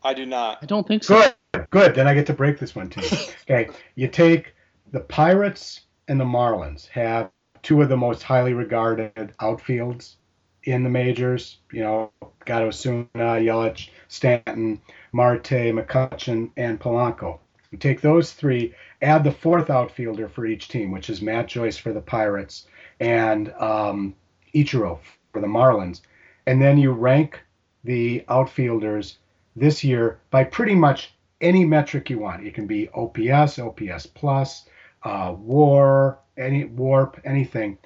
I 0.02 0.14
do 0.14 0.26
not. 0.26 0.60
I 0.62 0.66
don't 0.66 0.88
think 0.88 1.04
so. 1.04 1.20
Good, 1.20 1.34
good. 1.70 1.96
Then 1.96 2.08
I 2.08 2.14
get 2.14 2.26
to 2.28 2.34
break 2.34 2.60
this 2.60 2.76
one 2.76 2.90
to 2.90 3.02
you. 3.02 3.18
Okay, 3.48 3.70
you 3.94 4.08
take 4.08 4.56
the 4.92 5.02
Pirates 5.02 5.82
and 6.08 6.20
the 6.20 6.26
Marlins 6.26 6.88
have 6.88 7.30
two 7.62 7.82
of 7.82 7.90
the 7.90 7.98
most 7.98 8.24
highly 8.24 8.54
regarded 8.54 9.34
outfields 9.40 10.16
in 10.64 10.84
the 10.84 10.90
majors. 10.90 11.60
You 11.72 11.82
know, 11.82 12.12
got 12.46 12.64
uh, 12.64 12.72
Yelich, 12.72 13.90
Stanton, 14.08 14.82
Marte, 15.12 15.74
McCutchen, 15.74 16.50
and 16.58 16.80
Polanco. 16.80 17.40
You 17.72 17.78
take 17.78 18.02
those 18.02 18.32
three, 18.32 18.74
add 19.02 19.24
the 19.24 19.32
fourth 19.32 19.70
outfielder 19.70 20.30
for 20.30 20.46
each 20.46 20.70
team, 20.70 20.92
which 20.92 21.10
is 21.10 21.22
Matt 21.22 21.48
Joyce 21.48 21.78
for 21.78 21.94
the 21.94 22.02
Pirates 22.02 22.68
and 23.00 23.52
um, 23.60 24.16
Ichiro 24.54 25.00
for 25.34 25.42
the 25.42 25.48
Marlins, 25.48 26.02
and 26.48 26.62
then 26.62 26.78
you 26.78 26.92
rank 26.92 27.42
the 27.84 28.24
outfielders 28.30 29.18
this 29.56 29.84
year 29.84 30.20
by 30.32 30.44
pretty 30.44 30.76
much 30.76 31.15
any 31.46 31.64
metric 31.64 32.10
you 32.10 32.18
want. 32.18 32.46
It 32.46 32.56
can 32.56 32.66
be 32.66 32.90
OPS, 32.90 33.60
OPS 33.60 34.08
plus, 34.08 34.66
uh, 35.04 35.36
WAR, 35.38 36.18
any 36.38 36.66
WARP, 36.66 37.22
anything. 37.24 37.78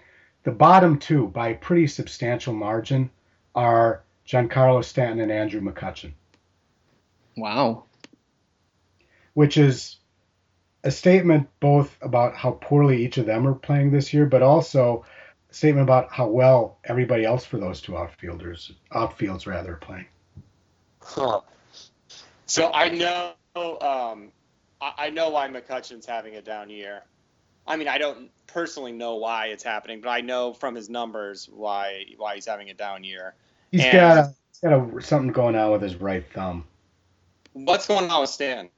The 0.44 0.52
bottom 0.52 0.98
two, 0.98 1.28
by 1.28 1.50
a 1.50 1.58
pretty 1.58 1.88
substantial 1.88 2.54
margin, 2.54 3.12
are 3.54 4.04
Giancarlo 4.26 4.84
Stanton 4.84 5.20
and 5.20 5.32
Andrew 5.32 5.60
McCutchen, 5.60 6.14
Wow. 7.36 7.84
which 9.34 9.58
is 9.58 9.98
a 10.86 10.92
statement 10.92 11.50
both 11.60 11.98
about 12.02 12.36
how 12.36 12.52
poorly 12.52 13.04
each 13.04 13.18
of 13.18 13.26
them 13.26 13.46
are 13.46 13.54
playing 13.54 13.92
this 13.92 14.14
year, 14.14 14.26
but 14.26 14.42
also 14.42 15.04
a 15.50 15.54
statement 15.54 15.84
about 15.84 16.10
how 16.12 16.28
well 16.28 16.78
everybody 16.86 17.26
else 17.26 17.44
for 17.44 17.58
those 17.58 17.82
two 17.82 17.98
outfielders, 17.98 18.72
outfields 18.94 19.46
rather, 19.46 19.74
are 19.74 19.78
playing. 19.78 20.06
Huh. 21.02 21.42
So 22.46 22.72
I 22.72 22.90
know, 22.90 23.34
um, 23.56 24.32
I, 24.82 24.94
I 24.98 25.10
know 25.10 25.30
why 25.30 25.48
McCutchen's 25.48 26.06
having 26.06 26.36
a 26.36 26.42
down 26.42 26.70
year. 26.70 27.04
I 27.68 27.76
mean, 27.76 27.88
I 27.88 27.98
don't 27.98 28.30
personally 28.48 28.92
know 28.92 29.16
why 29.16 29.48
it's 29.48 29.64
happening, 29.64 30.02
but 30.02 30.10
I 30.10 30.22
know 30.22 30.54
from 30.54 30.76
his 30.76 30.90
numbers 30.90 31.48
why 31.52 32.06
why 32.18 32.36
he's 32.36 32.46
having 32.46 32.70
a 32.70 32.74
down 32.74 33.04
year. 33.04 33.36
He's 33.72 33.84
And- 33.84 33.92
got 33.94 34.18
a, 34.18 34.34
he's 34.52 34.60
got 34.62 34.74
a, 34.74 35.02
something 35.02 35.32
going 35.32 35.56
on 35.56 35.72
with 35.72 35.82
his 35.82 35.96
right 35.96 36.26
thumb. 36.34 36.66
What's 37.54 37.88
going 37.88 38.10
on 38.10 38.22
with 38.22 38.30
Stan? 38.30 38.70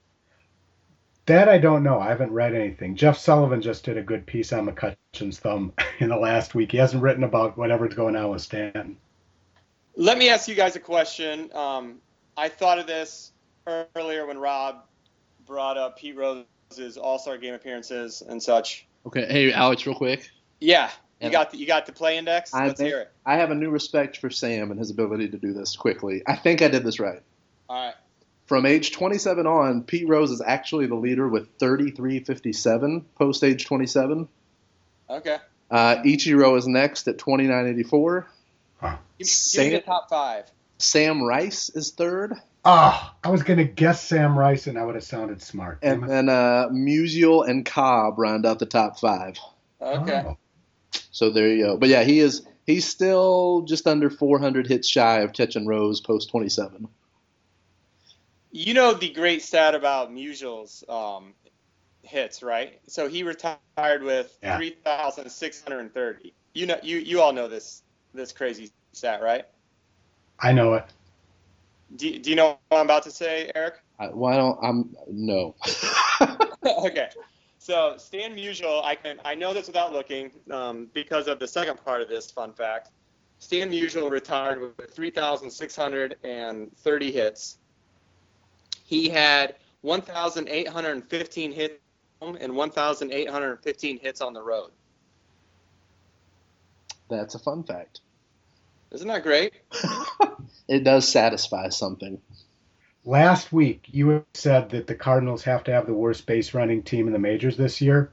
That 1.28 1.48
I 1.48 1.60
don't 1.60 1.84
know. 1.84 2.00
I 2.00 2.10
haven't 2.10 2.32
read 2.32 2.56
anything. 2.56 2.96
Jeff 2.96 3.18
Sullivan 3.18 3.62
just 3.62 3.86
did 3.86 3.98
a 3.98 4.02
good 4.02 4.26
piece 4.26 4.52
on 4.52 4.66
McCutchen's 4.68 5.40
thumb 5.40 5.72
in 6.00 6.10
the 6.10 6.18
last 6.18 6.56
week. 6.56 6.72
He 6.72 6.78
hasn't 6.78 7.04
written 7.04 7.24
about 7.24 7.58
whatever's 7.58 7.94
going 7.94 8.16
on 8.16 8.32
with 8.32 8.42
Stanton. 8.42 8.98
Let 9.96 10.18
me 10.18 10.30
ask 10.30 10.48
you 10.48 10.56
guys 10.56 10.76
a 10.76 10.80
question. 10.80 11.52
Um, 11.54 12.00
I 12.36 12.50
thought 12.50 12.80
of 12.80 12.88
this 12.88 13.31
earlier 13.68 14.26
when 14.26 14.38
Rob 14.38 14.84
brought 15.46 15.78
up 15.78 15.98
Pete 15.98 16.16
Rose's 16.16 16.98
All 16.98 17.20
Star 17.20 17.38
game 17.38 17.54
appearances 17.54 18.22
and 18.28 18.42
such. 18.42 18.86
Okay. 19.06 19.26
Hey, 19.26 19.54
Alex, 19.54 19.86
real 19.86 19.96
quick. 19.96 20.30
Yeah, 20.60 20.88
You 21.20 21.26
And 21.26 21.32
got 21.32 21.52
the 21.52 21.58
you 21.58 21.66
got 21.68 21.86
the 21.86 21.92
play 21.92 22.18
index. 22.18 22.54
I 22.54 22.68
Let's 22.68 22.78
think- 22.80 22.90
hear 22.90 23.02
it. 23.02 23.12
I 23.26 23.36
have 23.38 23.52
a 23.52 23.56
new 23.56 23.70
respect 23.70 24.18
for 24.18 24.30
Sam 24.30 24.72
and 24.72 24.80
his 24.80 24.90
ability 24.92 25.30
to 25.30 25.38
do 25.38 25.54
this 25.54 25.76
quickly. 25.76 26.22
I 26.28 26.36
think 26.36 26.62
I 26.62 26.68
did 26.68 26.84
this 26.84 27.00
right. 27.00 27.22
All 27.70 27.86
right. 27.86 27.96
From 28.48 28.66
age 28.66 28.92
27 28.92 29.48
on, 29.48 29.84
Pete 29.84 30.08
Rose 30.10 30.30
is 30.32 30.42
actually 30.42 30.86
the 30.88 30.96
leader 30.96 31.28
with 31.28 31.58
33.57 31.60 33.04
post 33.16 33.44
age 33.44 33.66
27. 33.66 34.28
Okay. 35.10 35.38
Uh, 35.70 35.96
Ichiro 36.04 36.58
is 36.58 36.68
next 36.68 37.08
at 37.08 37.18
29.84. 37.18 38.26
Give, 38.82 38.92
me- 38.92 38.98
give 39.54 39.64
me 39.66 39.70
the 39.72 39.82
top 39.82 40.10
five. 40.10 40.52
Sam 40.80 41.24
Rice 41.24 41.70
is 41.70 41.92
third. 41.92 42.34
Ah, 42.64 43.16
I 43.24 43.30
was 43.30 43.42
gonna 43.42 43.64
guess 43.64 44.04
Sam 44.04 44.38
Rice, 44.38 44.68
and 44.68 44.78
I 44.78 44.84
would 44.84 44.96
have 44.96 45.04
sounded 45.04 45.42
smart. 45.42 45.80
And 45.82 46.08
then 46.08 46.30
uh, 46.30 46.70
Musial 46.72 47.48
and 47.48 47.66
Cobb 47.66 48.20
round 48.20 48.46
out 48.46 48.60
the 48.60 48.68
top 48.68 49.00
five. 49.00 49.38
Okay. 49.82 50.24
Oh. 50.26 50.38
So 51.12 51.30
there 51.32 51.48
you 51.48 51.64
go. 51.66 51.78
But 51.78 51.90
yeah, 51.90 52.04
he 52.04 52.20
is 52.20 52.46
he's 52.66 52.88
still 52.88 53.62
just 53.62 53.88
under 53.88 54.10
400 54.10 54.68
hits 54.68 54.88
shy 54.88 55.20
of 55.20 55.34
catching 55.34 55.66
Rose 55.66 56.02
post 56.02 56.30
27. 56.30 56.88
You 58.52 58.74
know 58.74 58.94
the 58.94 59.10
great 59.10 59.42
stat 59.42 59.76
about 59.76 60.12
Musial's 60.12 60.84
um, 60.90 61.34
hits, 62.04 62.44
right? 62.44 62.80
So 62.88 63.08
he 63.08 63.24
retired 63.24 64.04
with 64.04 64.38
Yeah. 64.44 64.58
3,630. 64.58 66.34
You 66.54 66.66
know, 66.68 66.78
you 66.84 66.98
you 66.98 67.22
all 67.22 67.34
know 67.34 67.48
this 67.48 67.82
this 68.14 68.34
crazy 68.34 68.72
stat, 68.94 69.22
right? 69.22 69.46
I 70.40 70.52
know 70.52 70.74
it. 70.74 70.86
Do, 71.96 72.08
you- 72.08 72.20
do 72.20 72.30
you 72.30 72.36
know 72.36 72.60
what 72.70 72.80
I'm 72.80 72.86
about 72.86 73.04
to 73.04 73.12
say, 73.12 73.52
Eric? 73.56 73.76
I, 74.00 74.08
why 74.08 74.36
don't 74.36 74.58
I'm 74.64 74.96
no. 75.10 75.56
okay. 76.86 77.10
So 77.60 77.96
Stan 77.98 78.36
Musial, 78.36 78.84
I 78.84 78.96
can 78.96 79.20
I 79.24 79.36
know 79.36 79.54
this 79.54 79.68
without 79.68 79.94
looking 79.94 80.32
um, 80.50 80.88
because 80.94 81.28
of 81.28 81.38
the 81.40 81.48
second 81.48 81.84
part 81.84 82.02
of 82.02 82.10
this 82.10 82.32
fun 82.32 82.54
fact. 82.54 82.90
Stan 83.40 83.70
Musial 83.72 84.10
retired 84.10 84.60
with 84.78 84.94
3,630 84.94 87.12
hits. 87.12 87.58
He 88.84 89.10
had 89.10 89.56
1,815 89.82 91.52
hits 91.52 91.74
home 92.22 92.38
and 92.40 92.56
1,815 92.56 94.00
hits 94.00 94.22
on 94.22 94.34
the 94.34 94.42
road. 94.42 94.72
That's 97.10 97.36
a 97.36 97.40
fun 97.40 97.64
fact. 97.64 98.00
Isn't 98.92 99.08
that 99.08 99.24
great? 99.24 99.54
it 100.68 100.84
does 100.84 101.08
satisfy 101.08 101.70
something. 101.70 102.20
Last 103.06 103.52
week, 103.52 103.86
you 103.88 104.26
said 104.34 104.70
that 104.72 104.86
the 104.86 104.96
Cardinals 104.96 105.44
have 105.44 105.64
to 105.64 105.72
have 105.72 105.88
the 105.88 105.94
worst 105.94 106.26
base 106.26 106.54
running 106.54 106.84
team 106.84 107.08
in 107.08 107.14
the 107.14 107.20
majors 107.20 107.58
this 107.58 107.82
year. 107.82 108.12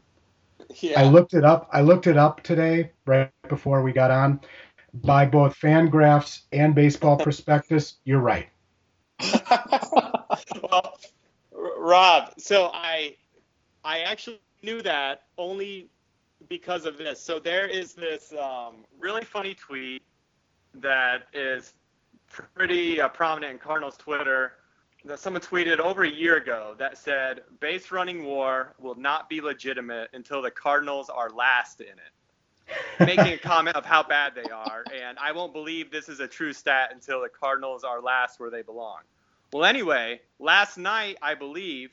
Yeah. 0.81 1.01
I 1.01 1.05
looked 1.05 1.35
it 1.35 1.45
up. 1.45 1.69
I 1.73 1.81
looked 1.81 2.07
it 2.07 2.17
up 2.17 2.43
today, 2.43 2.93
right 3.05 3.31
before 3.49 3.83
we 3.83 3.93
got 3.93 4.11
on. 4.11 4.41
By 4.95 5.27
both 5.27 5.59
Fangraphs 5.59 6.43
and 6.53 6.75
Baseball 6.75 7.17
Prospectus, 7.19 7.97
you're 8.05 8.21
right. 8.21 8.49
well, 10.63 10.99
Rob, 11.53 12.33
so 12.39 12.71
I 12.73 13.17
I 13.85 14.01
actually 14.01 14.41
knew 14.63 14.81
that 14.83 15.23
only 15.37 15.89
because 16.49 16.87
of 16.87 16.97
this. 16.97 17.21
So 17.21 17.39
there 17.39 17.67
is 17.67 17.95
this 17.95 18.33
um, 18.33 18.85
really 18.99 19.25
funny 19.25 19.55
tweet 19.55 20.03
that 20.83 21.29
is 21.33 21.75
pretty 22.29 23.01
uh, 23.01 23.09
prominent 23.09 23.53
in 23.53 23.59
Cardinals 23.59 23.97
Twitter 23.97 24.53
that 25.05 25.19
someone 25.19 25.41
tweeted 25.41 25.79
over 25.79 26.03
a 26.03 26.11
year 26.11 26.37
ago 26.37 26.75
that 26.79 26.99
said 26.99 27.43
base 27.61 27.91
running 27.91 28.25
war 28.25 28.75
will 28.79 28.97
not 28.97 29.29
be 29.29 29.41
legitimate 29.41 30.11
until 30.13 30.43
the 30.43 30.51
Cardinals 30.51 31.09
are 31.09 31.31
last 31.31 31.81
in 31.81 31.87
it. 31.87 32.77
Making 33.01 33.33
a 33.33 33.39
comment 33.39 33.77
of 33.77 33.87
how 33.87 34.03
bad 34.03 34.35
they 34.35 34.51
are, 34.51 34.85
and 34.95 35.19
I 35.19 35.33
won't 35.33 35.55
believe 35.55 35.91
this 35.91 36.11
is 36.11 36.21
a 36.21 36.29
true 36.29 36.53
stat 36.53 36.91
until 36.93 37.23
the 37.23 37.29
Cardinals 37.29 37.83
are 37.83 38.03
last 38.03 38.39
where 38.39 38.51
they 38.51 38.61
belong. 38.61 39.01
Well, 39.53 39.65
anyway, 39.65 40.21
last 40.39 40.77
night 40.77 41.17
I 41.23 41.35
believe 41.35 41.91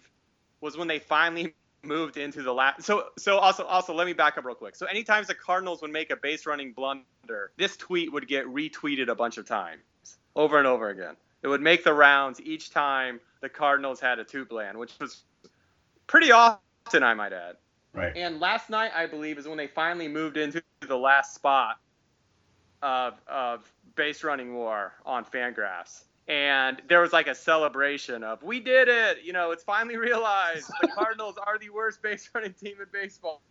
was 0.60 0.76
when 0.76 0.90
they 0.90 1.00
finally 1.00 1.56
moved 1.86 2.18
into 2.18 2.42
the 2.42 2.54
last. 2.54 2.84
So, 2.84 3.06
so 3.18 3.38
also, 3.38 3.64
also 3.64 3.94
let 3.94 4.08
me 4.08 4.14
back 4.14 4.38
up 4.38 4.46
real 4.46 4.56
quick. 4.56 4.76
So, 4.76 4.86
anytime 4.86 5.24
the 5.28 5.36
Cardinals 5.36 5.82
would 5.82 5.92
make 5.92 6.12
a 6.12 6.16
base 6.16 6.46
running 6.46 6.74
blunder, 6.74 7.52
this 7.58 7.78
tweet 7.78 8.12
would 8.12 8.28
get 8.28 8.46
retweeted 8.46 9.10
a 9.10 9.16
bunch 9.16 9.38
of 9.38 9.46
times, 9.48 9.82
over 10.36 10.58
and 10.58 10.68
over 10.68 10.90
again. 10.90 11.16
It 11.44 11.48
would 11.48 11.62
make 11.62 11.84
the 11.84 11.94
rounds 11.94 12.42
each 12.42 12.72
time 12.72 13.20
the 13.42 13.50
Cardinals 13.50 14.00
had 14.00 14.20
a 14.20 14.24
two 14.24 14.46
plan, 14.46 14.78
which 14.78 14.94
was 15.00 15.24
pretty 16.08 16.32
often, 16.32 17.04
I 17.04 17.14
might 17.14 17.34
add. 17.34 17.58
Right. 17.94 18.16
And 18.16 18.40
last 18.40 18.70
night, 18.70 18.92
I 18.96 19.06
believe, 19.06 19.38
is 19.38 19.48
when 19.48 19.58
they 19.58 19.68
finally 19.68 20.08
moved 20.08 20.38
into 20.38 20.62
the 20.88 20.98
last 20.98 21.34
spot 21.34 21.78
of, 22.82 23.22
of 23.28 23.72
base 23.96 24.24
running 24.24 24.54
war 24.54 24.94
on 25.06 25.24
Fangraphs. 25.24 26.04
And 26.28 26.82
there 26.88 27.02
was 27.02 27.14
like 27.14 27.28
a 27.28 27.36
celebration 27.36 28.24
of, 28.24 28.42
we 28.42 28.60
did 28.60 28.88
it! 28.88 29.20
You 29.24 29.34
know, 29.34 29.52
it's 29.52 29.64
finally 29.64 29.98
realized 30.12 30.70
the 30.82 30.88
Cardinals 30.88 31.36
are 31.38 31.60
the 31.60 31.70
worst 31.70 32.02
base 32.02 32.30
running 32.34 32.54
team 32.54 32.78
in 32.80 32.88
baseball. 32.92 33.42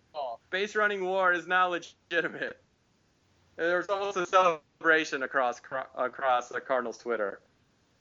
Base 0.51 0.75
running 0.77 1.05
war 1.05 1.33
is 1.33 1.47
now 1.47 1.69
legitimate. 1.69 2.61
And 3.57 3.69
there 3.69 3.77
was 3.77 3.87
almost 3.89 4.17
a 4.17 4.27
celebration 4.27 5.23
across 5.23 5.61
across 5.97 6.49
the 6.49 6.61
Cardinals 6.61 6.99
Twitter. 6.99 7.41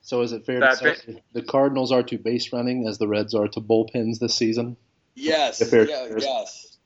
So 0.01 0.21
is 0.21 0.33
it 0.33 0.45
fair 0.45 0.59
That 0.59 0.79
to 0.79 0.95
say 0.95 1.23
the 1.33 1.43
Cardinals 1.43 1.91
are 1.91 2.03
to 2.03 2.17
base 2.17 2.51
running 2.51 2.87
as 2.87 2.97
the 2.97 3.07
Reds 3.07 3.33
are 3.35 3.47
to 3.49 3.61
bullpens 3.61 4.19
this 4.19 4.35
season? 4.35 4.75
Yes, 5.15 5.61
yeah, 5.71 6.07
yes. 6.17 6.77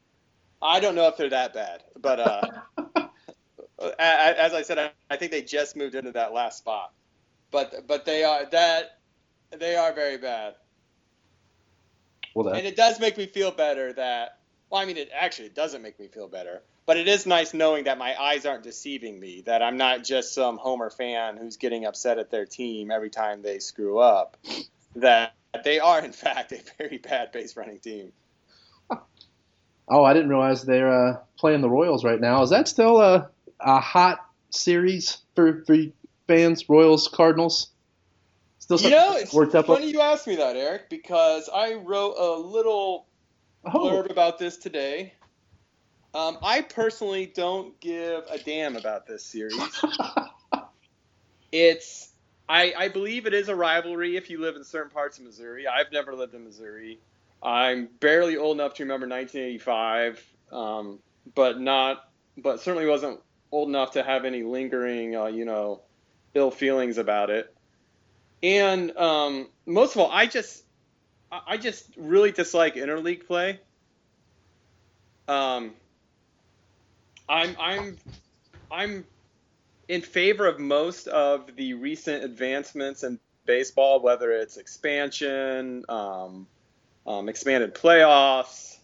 I 0.61 0.79
don't 0.81 0.95
know 0.95 1.07
if 1.07 1.17
they're 1.17 1.29
that 1.29 1.53
bad, 1.53 1.83
but 1.99 2.19
uh, 2.19 2.41
a- 3.79 3.91
a- 3.99 3.99
as 3.99 4.53
I 4.53 4.61
said, 4.63 4.77
I, 4.77 4.91
I 5.09 5.15
think 5.17 5.31
they 5.31 5.41
just 5.41 5.75
moved 5.77 5.95
into 5.95 6.11
that 6.11 6.33
last 6.33 6.57
spot. 6.57 6.91
But 7.51 7.87
but 7.87 8.05
they 8.05 8.23
are 8.23 8.45
that 8.45 8.99
they 9.57 9.75
are 9.75 9.93
very 9.93 10.17
bad, 10.17 10.55
Well, 12.33 12.49
and 12.49 12.65
it 12.65 12.75
does 12.75 12.99
make 12.99 13.17
me 13.17 13.25
feel 13.25 13.51
better 13.51 13.93
that. 13.93 14.39
Well, 14.69 14.81
I 14.81 14.85
mean, 14.85 14.97
it 14.97 15.09
actually 15.13 15.47
it 15.47 15.55
doesn't 15.55 15.81
make 15.81 15.97
me 15.97 16.07
feel 16.07 16.27
better, 16.27 16.61
but 16.85 16.97
it 16.97 17.07
is 17.07 17.25
nice 17.25 17.53
knowing 17.53 17.85
that 17.85 17.97
my 17.97 18.21
eyes 18.21 18.45
aren't 18.45 18.63
deceiving 18.63 19.17
me. 19.17 19.43
That 19.45 19.61
I'm 19.61 19.77
not 19.77 20.03
just 20.03 20.33
some 20.33 20.57
Homer 20.57 20.89
fan 20.89 21.37
who's 21.37 21.55
getting 21.55 21.85
upset 21.85 22.17
at 22.17 22.31
their 22.31 22.45
team 22.45 22.91
every 22.91 23.09
time 23.09 23.41
they 23.41 23.59
screw 23.59 23.99
up. 23.99 24.37
That 24.95 25.33
they 25.63 25.79
are 25.79 26.03
in 26.03 26.11
fact 26.13 26.51
a 26.51 26.61
very 26.77 26.97
bad 26.97 27.31
base 27.31 27.55
running 27.55 27.79
team. 27.79 28.11
oh, 29.87 30.03
I 30.03 30.13
didn't 30.13 30.29
realize 30.29 30.63
they're 30.63 31.09
uh, 31.09 31.17
playing 31.37 31.61
the 31.61 31.69
Royals 31.69 32.03
right 32.03 32.19
now. 32.19 32.41
Is 32.43 32.49
that 32.49 32.67
still 32.67 32.99
a, 32.99 33.29
a 33.59 33.79
hot 33.79 34.19
series 34.49 35.17
for 35.35 35.63
for 35.65 35.75
fans? 36.27 36.67
Royals 36.69 37.07
Cardinals. 37.07 37.69
Still 38.59 38.79
You 38.79 38.89
know, 38.89 39.15
it's 39.17 39.33
worked 39.33 39.55
up. 39.55 39.67
funny 39.67 39.89
you 39.89 40.01
asked 40.01 40.27
me 40.27 40.35
that, 40.35 40.55
Eric, 40.55 40.89
because 40.89 41.49
I 41.53 41.75
wrote 41.75 42.15
a 42.17 42.39
little 42.39 43.07
oh, 43.65 43.69
blurb 43.71 44.11
about 44.11 44.37
this 44.39 44.57
today. 44.57 45.13
Um, 46.13 46.37
I 46.41 46.61
personally 46.61 47.27
don't 47.27 47.79
give 47.79 48.23
a 48.29 48.39
damn 48.39 48.75
about 48.75 49.07
this 49.07 49.23
series. 49.23 49.55
It's, 51.51 52.11
I, 52.49 52.73
I 52.77 52.87
believe 52.89 53.25
it 53.25 53.33
is 53.33 53.49
a 53.49 53.55
rivalry 53.55 54.17
if 54.17 54.29
you 54.29 54.39
live 54.39 54.55
in 54.55 54.63
certain 54.63 54.91
parts 54.91 55.17
of 55.17 55.25
Missouri. 55.25 55.67
I've 55.67 55.91
never 55.91 56.13
lived 56.13 56.33
in 56.33 56.43
Missouri. 56.43 56.99
I'm 57.41 57.89
barely 57.99 58.37
old 58.37 58.57
enough 58.57 58.73
to 58.75 58.83
remember 58.83 59.07
1985, 59.07 60.25
um, 60.51 60.99
but 61.35 61.59
not, 61.59 62.09
but 62.37 62.59
certainly 62.59 62.87
wasn't 62.87 63.19
old 63.51 63.69
enough 63.69 63.91
to 63.91 64.03
have 64.03 64.25
any 64.25 64.43
lingering, 64.43 65.15
uh, 65.15 65.25
you 65.27 65.45
know, 65.45 65.81
ill 66.33 66.51
feelings 66.51 66.97
about 66.97 67.29
it. 67.29 67.53
And 68.43 68.95
um, 68.97 69.47
most 69.65 69.95
of 69.95 70.01
all, 70.01 70.11
I 70.11 70.25
just 70.27 70.63
I 71.31 71.57
just 71.57 71.85
really 71.97 72.31
dislike 72.31 72.75
interleague 72.75 73.25
play. 73.25 73.59
Um, 75.27 75.73
I'm 77.27 77.55
I'm 77.59 77.97
I'm 78.71 79.05
in 79.87 80.01
favor 80.01 80.47
of 80.47 80.59
most 80.59 81.07
of 81.07 81.55
the 81.55 81.73
recent 81.73 82.23
advancements 82.23 83.03
in 83.03 83.19
baseball, 83.45 84.01
whether 84.01 84.31
it's 84.31 84.57
expansion, 84.57 85.85
um, 85.89 86.47
um, 87.05 87.29
expanded 87.29 87.73
playoffs, 87.73 88.76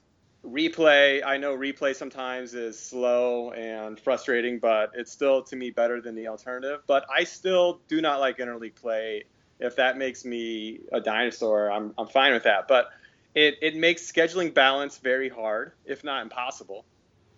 replay. 0.46 1.24
I 1.26 1.38
know 1.38 1.56
replay 1.56 1.96
sometimes 1.96 2.54
is 2.54 2.80
slow 2.80 3.52
and 3.52 4.00
frustrating, 4.00 4.60
but 4.60 4.92
it's 4.96 5.12
still 5.12 5.44
to 5.44 5.56
me 5.56 5.72
better 5.72 6.02
than 6.02 6.16
the 6.16 6.28
alternative. 6.28 6.82
But 6.88 7.06
I 7.14 7.24
still 7.24 7.82
do 7.88 8.02
not 8.02 8.20
like 8.20 8.38
interleague 8.38 8.76
play. 8.76 9.24
If 9.60 9.78
that 9.78 9.98
makes 9.98 10.26
me 10.26 10.80
a 10.92 11.00
dinosaur, 11.00 11.72
I'm 11.72 11.94
I'm 11.98 12.08
fine 12.08 12.34
with 12.34 12.44
that. 12.44 12.68
But 12.68 12.90
it, 13.36 13.56
it 13.62 13.76
makes 13.76 14.10
scheduling 14.12 14.54
balance 14.54 14.98
very 14.98 15.30
hard, 15.30 15.74
if 15.86 16.04
not 16.04 16.22
impossible. 16.22 16.86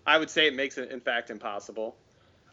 I 0.05 0.17
would 0.17 0.29
say 0.29 0.47
it 0.47 0.55
makes 0.55 0.77
it, 0.77 0.91
in 0.91 0.99
fact, 0.99 1.29
impossible. 1.29 1.95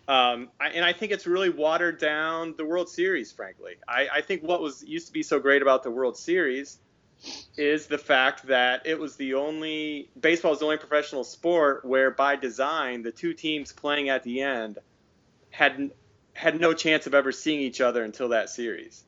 Um, 0.09 0.51
I, 0.61 0.69
and 0.71 0.85
I 0.85 0.93
think 0.93 1.13
it's 1.13 1.27
really 1.27 1.51
watered 1.51 1.99
down 1.99 2.55
the 2.57 2.65
World 2.65 2.89
Series, 2.89 3.31
frankly. 3.33 3.75
I, 3.89 4.09
I 4.15 4.21
think 4.21 4.43
what 4.43 4.61
was 4.61 4.83
used 4.83 5.07
to 5.07 5.13
be 5.13 5.23
so 5.23 5.39
great 5.39 5.63
about 5.63 5.83
the 5.83 5.91
World 5.91 6.17
Series 6.17 6.79
is 7.57 7.87
the 7.87 7.99
fact 7.99 8.47
that 8.47 8.83
it 8.87 8.99
was 8.99 9.17
the 9.17 9.35
only 9.35 10.09
baseball 10.21 10.51
was 10.51 10.61
the 10.61 10.65
only 10.65 10.77
professional 10.77 11.25
sport 11.25 11.85
where 11.85 12.11
by 12.11 12.37
design 12.37 13.03
the 13.03 13.13
two 13.13 13.35
teams 13.35 13.73
playing 13.73 14.09
at 14.09 14.23
the 14.23 14.41
end 14.41 14.79
had 15.51 15.91
had 16.35 16.61
no 16.61 16.73
chance 16.73 17.07
of 17.07 17.15
ever 17.15 17.31
seeing 17.31 17.61
each 17.61 17.81
other 17.81 18.03
until 18.05 18.31
that 18.31 18.49
series. 18.49 19.05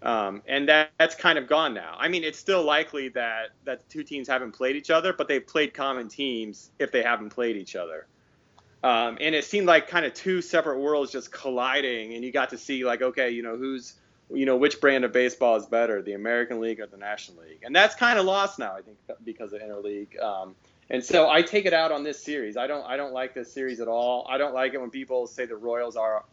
Um, 0.00 0.42
and 0.48 0.68
that, 0.68 0.90
that's 0.98 1.14
kind 1.14 1.38
of 1.38 1.46
gone 1.46 1.74
now. 1.74 1.94
I 1.96 2.08
mean, 2.08 2.24
it's 2.24 2.38
still 2.38 2.64
likely 2.64 3.08
that 3.10 3.50
that 3.64 3.80
the 3.80 3.88
two 3.88 4.02
teams 4.02 4.26
haven't 4.28 4.52
played 4.52 4.74
each 4.76 4.90
other, 4.90 5.12
but 5.12 5.28
they've 5.28 5.46
played 5.46 5.74
common 5.74 6.08
teams 6.08 6.70
if 6.78 6.90
they 6.90 7.02
haven't 7.02 7.30
played 7.30 7.56
each 7.56 7.76
other. 7.76 8.06
Um, 8.82 9.18
and 9.20 9.34
it 9.34 9.44
seemed 9.44 9.66
like 9.66 9.86
kind 9.86 10.04
of 10.04 10.12
two 10.12 10.42
separate 10.42 10.80
worlds 10.80 11.12
just 11.12 11.30
colliding, 11.30 12.14
and 12.14 12.24
you 12.24 12.32
got 12.32 12.50
to 12.50 12.58
see 12.58 12.84
like, 12.84 13.00
okay, 13.00 13.30
you 13.30 13.42
know, 13.42 13.56
who's, 13.56 13.94
you 14.34 14.46
know, 14.46 14.56
which 14.56 14.80
brand 14.80 15.04
of 15.04 15.12
baseball 15.12 15.56
is 15.56 15.66
better, 15.66 16.02
the 16.02 16.12
American 16.14 16.60
League 16.60 16.80
or 16.80 16.86
the 16.86 16.96
National 16.96 17.42
League? 17.42 17.62
And 17.62 17.74
that's 17.74 17.94
kind 17.94 18.18
of 18.18 18.24
lost 18.24 18.58
now, 18.58 18.74
I 18.76 18.82
think, 18.82 18.98
because 19.24 19.52
of 19.52 19.60
interleague. 19.60 20.20
Um, 20.22 20.54
and 20.90 21.04
so 21.04 21.30
I 21.30 21.42
take 21.42 21.64
it 21.66 21.72
out 21.72 21.92
on 21.92 22.04
this 22.04 22.22
series. 22.22 22.56
I 22.56 22.66
don't, 22.66 22.84
I 22.86 22.96
don't 22.96 23.12
like 23.12 23.34
this 23.34 23.52
series 23.52 23.80
at 23.80 23.88
all. 23.88 24.26
I 24.28 24.38
don't 24.38 24.54
like 24.54 24.74
it 24.74 24.80
when 24.80 24.90
people 24.90 25.26
say 25.26 25.46
the 25.46 25.56
Royals 25.56 25.96
are 25.96 26.24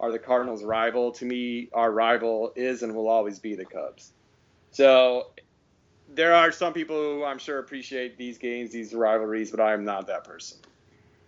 are 0.00 0.10
the 0.10 0.18
Cardinals' 0.18 0.64
rival. 0.64 1.12
To 1.12 1.24
me, 1.24 1.68
our 1.72 1.90
rival 1.90 2.52
is 2.56 2.82
and 2.82 2.94
will 2.94 3.08
always 3.08 3.38
be 3.38 3.54
the 3.54 3.64
Cubs. 3.64 4.12
So 4.72 5.30
there 6.08 6.34
are 6.34 6.52
some 6.52 6.72
people 6.72 6.96
who 6.96 7.24
I'm 7.24 7.38
sure 7.38 7.58
appreciate 7.58 8.18
these 8.18 8.38
games, 8.38 8.70
these 8.70 8.94
rivalries, 8.94 9.50
but 9.50 9.60
I'm 9.60 9.84
not 9.84 10.06
that 10.08 10.24
person. 10.24 10.58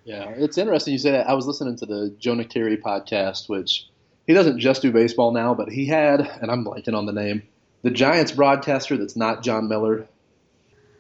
Yeah, 0.05 0.29
it's 0.37 0.59
interesting 0.59 0.93
you 0.93 0.99
say 0.99 1.13
that. 1.13 1.29
I 1.29 1.35
was 1.35 1.47
listening 1.47 1.77
to 1.79 1.87
the 1.87 2.15
Jonah 2.19 2.45
Noctieri 2.45 2.81
podcast, 2.81 3.49
which 3.49 3.87
he 4.27 4.35
doesn't 4.35 4.59
just 4.59 4.83
do 4.83 4.93
baseball 4.93 5.33
now, 5.33 5.55
but 5.55 5.71
he 5.71 5.87
had, 5.87 6.21
and 6.21 6.51
I'm 6.51 6.65
blanking 6.65 6.95
on 6.95 7.07
the 7.07 7.13
name, 7.13 7.43
the 7.83 7.91
Giants 7.91 8.33
broadcaster 8.33 8.97
that's 8.97 9.17
not 9.17 9.43
Jon 9.43 9.69
Miller. 9.69 10.09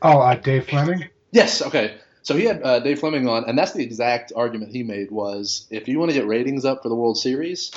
Oh, 0.02 0.20
uh, 0.20 0.36
Dave 0.36 0.68
Fleming. 0.68 1.08
Yes. 1.32 1.62
Okay. 1.62 1.96
So 2.22 2.36
he 2.36 2.44
had 2.44 2.62
uh, 2.62 2.80
Dave 2.80 3.00
Fleming 3.00 3.28
on, 3.28 3.44
and 3.48 3.58
that's 3.58 3.72
the 3.72 3.82
exact 3.82 4.32
argument 4.34 4.72
he 4.72 4.82
made 4.82 5.10
was 5.10 5.66
if 5.70 5.88
you 5.88 5.98
want 5.98 6.10
to 6.10 6.16
get 6.16 6.26
ratings 6.26 6.64
up 6.64 6.82
for 6.82 6.88
the 6.88 6.94
World 6.94 7.18
Series, 7.18 7.70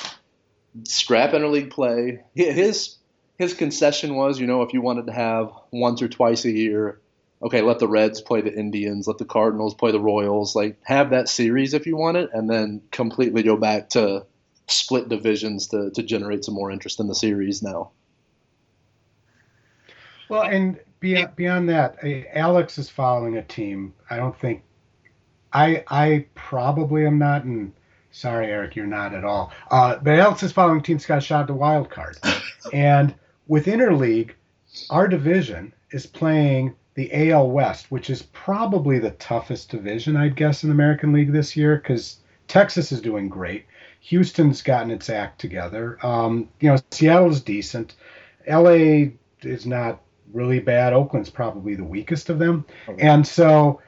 scrap 0.84 1.32
interleague 1.32 1.72
play. 1.72 2.22
His 2.36 2.96
his 3.38 3.54
concession 3.54 4.16
was, 4.16 4.40
you 4.40 4.48
know, 4.48 4.64
if 4.64 4.74
you 4.74 4.82
wanted 4.82 5.08
to 5.08 5.14
have 5.14 5.52
once 5.72 6.02
or 6.02 6.08
twice 6.08 6.46
a 6.46 6.52
year, 6.52 7.00
okay, 7.42 7.62
let 7.62 7.80
the 7.80 7.88
Reds 7.88 8.22
play 8.22 8.42
the 8.42 8.54
Indians, 8.54 9.08
let 9.08 9.18
the 9.18 9.26
Cardinals 9.26 9.74
play 9.74 9.92
the 9.92 10.00
Royals, 10.00 10.56
like 10.56 10.78
have 10.84 11.12
that 11.12 11.30
series 11.30 11.74
if 11.74 11.86
you 11.86 11.96
want 11.96 12.18
it, 12.18 12.30
and 12.34 12.50
then 12.50 12.82
completely 12.92 13.44
go 13.44 13.56
back 13.56 13.90
to 13.90 14.26
split 14.72 15.10
divisions 15.10 15.68
to, 15.68 15.92
to 15.92 16.04
generate 16.04 16.46
some 16.46 16.54
more 16.56 16.72
interest 16.72 17.00
in 17.00 17.08
the 17.08 17.16
series 17.16 17.62
now. 17.62 17.92
Well, 20.30 20.44
and 20.44 20.80
beyond, 21.00 21.36
beyond 21.36 21.70
that, 21.70 21.98
Alex 22.34 22.78
is 22.78 22.90
following 22.90 23.38
a 23.38 23.44
team. 23.44 23.94
I 24.10 24.18
don't 24.18 24.38
think 24.40 24.64
I 25.52 25.84
I 25.88 26.26
probably 26.36 27.06
am 27.06 27.18
not, 27.18 27.44
and 27.44 27.74
sorry, 28.12 28.48
Eric, 28.48 28.76
you're 28.76 28.86
not 28.86 29.14
at 29.14 29.24
all. 29.24 29.52
Uh, 29.72 29.98
but 29.98 30.20
Alex 30.20 30.44
is 30.44 30.52
following 30.52 30.82
teams 30.82 31.06
got 31.06 31.24
shot 31.24 31.48
the 31.48 31.54
wild 31.54 31.90
card, 31.90 32.18
and 32.74 33.16
with 33.48 33.66
interleague, 33.66 34.32
our 34.90 35.08
division 35.08 35.74
is 35.92 36.06
playing 36.06 36.76
the 36.94 37.32
AL 37.32 37.50
West, 37.50 37.90
which 37.90 38.10
is 38.10 38.24
probably 38.34 39.00
the 39.00 39.12
toughest 39.12 39.72
division, 39.72 40.16
I'd 40.16 40.36
guess, 40.36 40.64
in 40.64 40.70
the 40.70 40.74
American 40.74 41.14
League 41.14 41.32
this 41.32 41.56
year 41.56 41.78
because 41.78 42.18
Texas 42.48 42.92
is 42.92 43.02
doing 43.02 43.30
great. 43.30 43.66
Houston's 44.00 44.62
gotten 44.62 44.92
its 44.92 45.10
act 45.10 45.40
together. 45.40 45.98
Um, 46.06 46.50
you 46.60 46.70
know, 46.70 46.78
Seattle's 46.92 47.42
decent. 47.42 47.96
LA 48.48 49.12
is 49.42 49.66
not 49.66 50.02
really 50.34 50.60
bad. 50.60 50.94
Oakland's 50.94 51.30
probably 51.30 51.76
the 51.76 51.84
weakest 51.84 52.30
of 52.30 52.40
them. 52.40 52.66
Okay. 52.88 53.02
And 53.02 53.26
so 53.26 53.82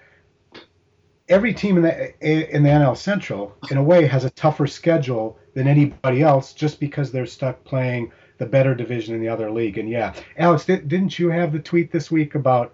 every 1.30 1.54
team 1.54 1.78
in 1.78 1.84
the 1.84 2.54
in 2.54 2.64
the 2.64 2.70
NL 2.70 2.98
Central, 2.98 3.56
in 3.72 3.78
a 3.78 3.84
way, 3.84 4.06
has 4.06 4.26
a 4.26 4.30
tougher 4.30 4.68
schedule 4.68 5.38
than 5.54 5.68
anybody 5.68 6.22
else, 6.22 6.54
just 6.54 6.80
because 6.80 7.12
they're 7.12 7.26
stuck 7.26 7.64
playing 7.64 8.12
the 8.38 8.46
better 8.46 8.76
division 8.76 9.16
in 9.16 9.22
the 9.22 9.30
other 9.30 9.52
league. 9.52 9.78
And 9.78 9.90
yeah, 9.90 10.14
Alex, 10.38 10.66
didn't 10.66 11.18
you 11.18 11.30
have 11.30 11.54
the 11.54 11.60
tweet 11.60 11.92
this 11.92 12.12
week 12.12 12.36
about 12.36 12.74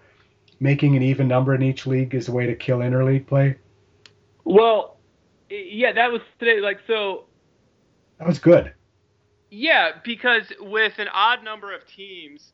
making 0.59 0.95
an 0.95 1.03
even 1.03 1.27
number 1.27 1.53
in 1.53 1.61
each 1.61 1.85
league 1.85 2.15
is 2.15 2.27
a 2.27 2.31
way 2.31 2.47
to 2.47 2.55
kill 2.55 2.79
interleague 2.79 3.27
play? 3.27 3.57
Well, 4.43 4.97
yeah, 5.49 5.91
that 5.93 6.11
was 6.11 6.21
today. 6.39 6.59
Like 6.59 6.79
so. 6.87 7.25
That 8.17 8.27
was 8.27 8.39
good. 8.39 8.73
Yeah, 9.49 9.91
because 10.03 10.51
with 10.59 10.99
an 10.99 11.07
odd 11.13 11.43
number 11.43 11.73
of 11.73 11.87
teams 11.87 12.53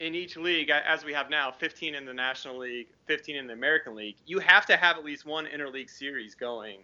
in 0.00 0.14
each 0.14 0.36
league, 0.36 0.70
as 0.70 1.04
we 1.04 1.12
have 1.12 1.30
now, 1.30 1.50
15 1.50 1.94
in 1.94 2.04
the 2.04 2.14
National 2.14 2.58
League, 2.58 2.88
15 3.06 3.36
in 3.36 3.46
the 3.46 3.52
American 3.52 3.94
League, 3.94 4.16
you 4.26 4.38
have 4.38 4.66
to 4.66 4.76
have 4.76 4.96
at 4.96 5.04
least 5.04 5.26
one 5.26 5.46
interleague 5.46 5.90
series 5.90 6.34
going, 6.34 6.78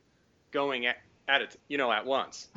going 0.51 0.87
at, 0.87 0.99
at 1.29 1.43
it, 1.43 1.57
you 1.69 1.79
know, 1.79 1.91
at 1.91 2.05
once. 2.05 2.49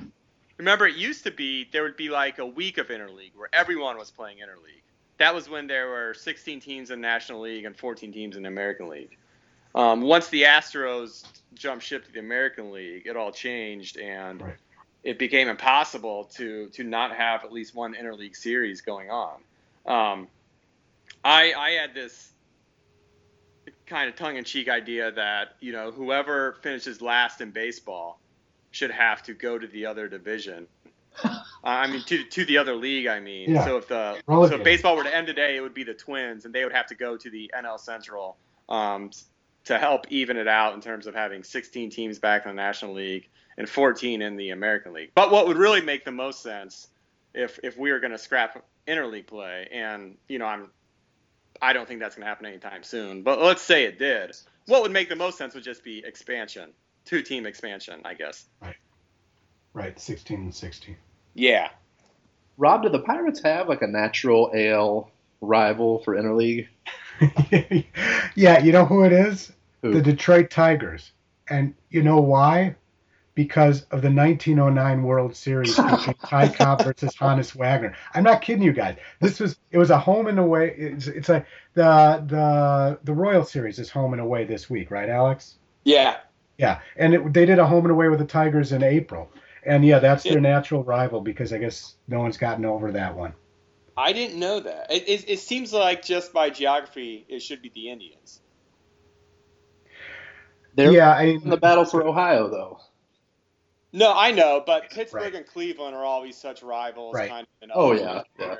Remember, 0.57 0.88
it 0.88 0.95
used 0.95 1.23
to 1.23 1.31
be 1.31 1.67
there 1.71 1.83
would 1.83 1.97
be 1.97 2.10
like 2.10 2.39
a 2.39 2.45
week 2.45 2.77
of 2.77 2.88
interleague 2.88 3.36
where 3.36 3.49
everyone 3.53 3.97
was 3.97 4.10
playing 4.10 4.38
interleague. 4.38 4.81
That 5.17 5.33
was 5.33 5.49
when 5.49 5.67
there 5.67 5.88
were 5.88 6.13
16 6.13 6.60
teams 6.60 6.91
in 6.91 7.01
National 7.01 7.41
League 7.41 7.65
and 7.65 7.75
14 7.75 8.12
teams 8.12 8.38
in 8.38 8.43
the 8.43 8.49
American 8.49 8.88
League. 8.88 9.17
Um, 9.75 10.01
once 10.01 10.27
the 10.29 10.43
Astros 10.43 11.25
jumped 11.53 11.83
ship 11.83 12.05
to 12.05 12.12
the 12.12 12.19
American 12.19 12.71
League, 12.71 13.05
it 13.05 13.15
all 13.15 13.31
changed 13.31 13.97
and 13.97 14.41
right. 14.41 14.55
It 15.07 15.17
became 15.17 15.47
impossible 15.47 16.25
to 16.25 16.67
to 16.73 16.83
not 16.83 17.15
have 17.15 17.45
at 17.45 17.53
least 17.53 17.73
one 17.73 17.95
interleague 17.95 18.35
series 18.35 18.81
going 18.81 19.09
on. 19.09 19.35
Um, 19.85 20.27
I 21.23 21.53
I 21.53 21.69
had 21.71 21.93
this 21.93 22.33
kind 23.85 24.09
of 24.09 24.17
tongue-in-cheek 24.17 24.67
idea 24.67 25.13
that 25.13 25.55
you 25.61 25.71
know 25.71 25.91
whoever 25.91 26.57
finishes 26.61 27.01
last 27.01 27.39
in 27.39 27.51
baseball 27.51 28.19
should 28.71 28.91
have 28.91 29.23
to 29.23 29.33
go 29.33 29.57
to 29.57 29.65
the 29.67 29.85
other 29.85 30.09
division. 30.09 30.67
I 31.63 31.87
mean, 31.87 32.03
to 32.03 32.25
to 32.25 32.43
the 32.43 32.57
other 32.57 32.75
league. 32.75 33.07
I 33.07 33.21
mean, 33.21 33.51
yeah. 33.51 33.63
so 33.63 33.77
if 33.77 33.87
the 33.87 34.17
so 34.27 34.43
if 34.43 34.63
baseball 34.63 34.97
were 34.97 35.05
to 35.05 35.15
end 35.15 35.25
today, 35.25 35.55
it 35.55 35.61
would 35.61 35.73
be 35.73 35.85
the 35.85 35.93
Twins, 35.93 36.43
and 36.43 36.53
they 36.53 36.65
would 36.65 36.73
have 36.73 36.87
to 36.87 36.95
go 36.95 37.15
to 37.15 37.29
the 37.29 37.49
NL 37.57 37.79
Central 37.79 38.35
um, 38.67 39.11
to 39.63 39.79
help 39.79 40.05
even 40.09 40.35
it 40.35 40.49
out 40.49 40.73
in 40.73 40.81
terms 40.81 41.07
of 41.07 41.15
having 41.15 41.43
16 41.43 41.91
teams 41.91 42.19
back 42.19 42.45
in 42.45 42.49
the 42.49 42.61
National 42.61 42.93
League 42.93 43.29
and 43.57 43.67
14 43.67 44.21
in 44.21 44.37
the 44.37 44.51
American 44.51 44.93
League. 44.93 45.11
But 45.15 45.31
what 45.31 45.47
would 45.47 45.57
really 45.57 45.81
make 45.81 46.05
the 46.05 46.11
most 46.11 46.41
sense 46.41 46.87
if 47.33 47.59
if 47.63 47.77
we 47.77 47.91
were 47.91 47.99
going 47.99 48.11
to 48.11 48.17
scrap 48.17 48.63
interleague 48.87 49.27
play, 49.27 49.67
and 49.71 50.17
you 50.27 50.39
know, 50.39 50.45
I'm 50.45 50.69
I 51.61 51.73
don't 51.73 51.87
think 51.87 51.99
that's 51.99 52.15
going 52.15 52.23
to 52.23 52.29
happen 52.29 52.45
anytime 52.45 52.83
soon. 52.83 53.23
But 53.23 53.41
let's 53.41 53.61
say 53.61 53.85
it 53.85 53.99
did. 53.99 54.35
What 54.67 54.81
would 54.81 54.91
make 54.91 55.09
the 55.09 55.15
most 55.15 55.37
sense 55.37 55.55
would 55.55 55.63
just 55.63 55.83
be 55.83 56.03
expansion, 56.05 56.71
two 57.05 57.21
team 57.21 57.45
expansion, 57.45 58.01
I 58.05 58.13
guess. 58.13 58.45
Right. 58.61 58.75
Right, 59.73 59.99
16 59.99 60.39
and 60.39 60.55
16. 60.55 60.97
Yeah. 61.35 61.69
Rob, 62.57 62.83
do 62.83 62.89
the 62.89 62.99
Pirates 62.99 63.41
have 63.43 63.69
like 63.69 63.81
a 63.81 63.87
natural 63.87 64.51
AL 64.53 65.11
rival 65.41 65.99
for 65.99 66.15
interleague? 66.15 66.67
yeah, 68.35 68.59
you 68.59 68.71
know 68.71 68.85
who 68.85 69.03
it 69.03 69.13
is? 69.13 69.51
Who? 69.81 69.93
The 69.93 70.01
Detroit 70.01 70.49
Tigers. 70.49 71.11
And 71.49 71.75
you 71.89 72.01
know 72.01 72.19
why? 72.19 72.75
Because 73.38 73.84
of 73.91 74.02
the 74.02 74.10
1909 74.10 75.04
World 75.04 75.36
Series 75.36 75.76
between 75.76 76.15
Ty 76.26 76.47
Cobb 76.50 76.84
versus 76.84 77.15
Honus 77.15 77.56
Wagner. 77.56 77.95
I'm 78.15 78.23
not 78.23 78.41
kidding 78.41 78.63
you 78.63 78.73
guys. 78.73 78.97
This 79.21 79.39
was 79.39 79.60
it 79.69 79.78
was 79.78 79.91
a 79.91 80.00
home 80.00 80.26
and 80.26 80.39
away. 80.39 80.73
It's, 80.76 81.06
it's 81.06 81.30
a 81.30 81.45
the 81.76 82.26
the 82.26 83.00
the 83.04 83.13
Royal 83.13 83.45
Series 83.45 83.78
is 83.78 83.91
home 83.91 84.13
and 84.13 84.21
away 84.23 84.45
this 84.45 84.71
week, 84.71 84.89
right, 84.89 85.08
Alex? 85.08 85.60
Yeah. 85.84 86.17
Yeah, 86.58 86.80
and 86.95 87.13
it, 87.13 87.32
they 87.32 87.45
did 87.45 87.60
a 87.60 87.67
home 87.67 87.86
and 87.86 87.91
away 87.91 88.10
with 88.10 88.17
the 88.17 88.26
Tigers 88.26 88.71
in 88.71 88.82
April, 88.82 89.30
and 89.63 89.86
yeah, 89.86 90.00
that's 90.00 90.23
their 90.23 90.41
natural 90.41 90.84
rival 90.84 91.21
because 91.21 91.54
I 91.54 91.60
guess 91.60 91.93
no 92.08 92.19
one's 92.19 92.38
gotten 92.38 92.65
over 92.65 92.91
that 92.93 93.15
one. 93.15 93.34
I 93.95 94.13
didn't 94.13 94.39
know 94.39 94.62
that. 94.62 94.91
It, 94.91 95.08
it, 95.08 95.30
it 95.30 95.39
seems 95.39 95.71
like 95.71 96.04
just 96.04 96.34
by 96.34 96.50
geography, 96.50 97.23
it 97.30 97.43
should 97.43 97.62
be 97.62 97.69
the 97.69 97.91
Indians. 97.91 98.41
They're 100.73 100.91
yeah, 100.91 101.13
I 101.13 101.26
mean, 101.28 101.43
in 101.43 101.50
the 101.52 101.58
battle 101.58 101.86
for 101.86 102.04
Ohio, 102.04 102.50
though. 102.50 102.80
No, 103.93 104.13
I 104.13 104.32
know, 104.32 104.63
but 104.65 104.89
Pittsburgh 104.89 105.21
right. 105.21 105.36
and 105.36 105.47
Cleveland 105.47 105.95
are 105.95 106.04
always 106.04 106.36
such 106.36 106.62
rivals. 106.62 107.15
Right. 107.15 107.30
Kind 107.30 107.47
of 107.63 107.69
oh 107.73 107.93
yeah. 107.93 108.23
yeah. 108.39 108.56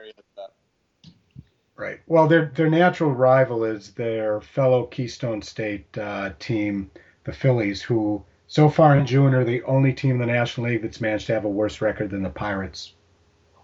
Right. 1.76 2.00
Well, 2.08 2.28
their 2.28 2.52
their 2.56 2.70
natural 2.70 3.12
rival 3.12 3.64
is 3.64 3.92
their 3.92 4.42
fellow 4.42 4.86
Keystone 4.86 5.42
State 5.42 5.96
uh, 5.98 6.32
team, 6.40 6.90
the 7.26 7.34
Phillies, 7.34 7.82
who 7.82 8.24
so 8.48 8.70
far 8.70 8.98
in 8.98 9.06
June 9.06 9.34
are 9.36 9.44
the 9.44 9.62
only 9.64 9.94
team 9.94 10.12
in 10.12 10.20
the 10.20 10.26
National 10.26 10.68
League 10.68 10.82
that's 10.82 11.02
managed 11.02 11.28
to 11.28 11.34
have 11.34 11.46
a 11.46 11.50
worse 11.50 11.82
record 11.82 12.10
than 12.10 12.24
the 12.24 12.30
Pirates. 12.30 12.94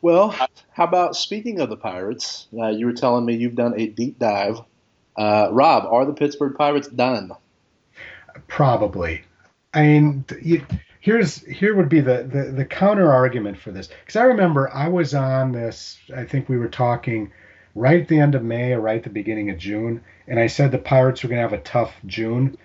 Well, 0.01 0.29
how 0.73 0.83
about 0.83 1.15
speaking 1.15 1.61
of 1.61 1.69
the 1.69 1.77
Pirates? 1.77 2.47
Uh, 2.55 2.67
you 2.67 2.85
were 2.85 2.93
telling 2.93 3.25
me 3.25 3.35
you've 3.35 3.55
done 3.55 3.79
a 3.79 3.87
deep 3.87 4.19
dive. 4.19 4.59
Uh, 5.15 5.47
Rob, 5.51 5.85
are 5.85 6.05
the 6.05 6.13
Pittsburgh 6.13 6.55
Pirates 6.57 6.89
done? 6.89 7.31
Probably. 8.47 9.23
I 9.73 9.83
mean, 9.83 10.25
you, 10.41 10.65
here's 11.03 11.45
here 11.45 11.75
would 11.75 11.89
be 11.89 11.99
the 11.99 12.23
the, 12.23 12.51
the 12.55 12.65
counter 12.65 13.11
argument 13.11 13.57
for 13.57 13.71
this 13.71 13.87
because 13.87 14.15
I 14.15 14.23
remember 14.23 14.73
I 14.73 14.87
was 14.87 15.13
on 15.13 15.51
this. 15.51 15.99
I 16.15 16.23
think 16.23 16.47
we 16.47 16.57
were 16.57 16.69
talking 16.69 17.31
right 17.75 18.01
at 18.01 18.07
the 18.07 18.19
end 18.19 18.35
of 18.35 18.43
May 18.43 18.71
or 18.71 18.79
right 18.79 18.97
at 18.97 19.03
the 19.03 19.09
beginning 19.09 19.49
of 19.49 19.57
June, 19.57 20.01
and 20.27 20.39
I 20.39 20.47
said 20.47 20.71
the 20.71 20.77
Pirates 20.77 21.21
were 21.21 21.29
going 21.29 21.41
to 21.41 21.49
have 21.49 21.59
a 21.59 21.63
tough 21.63 21.93
June, 22.05 22.57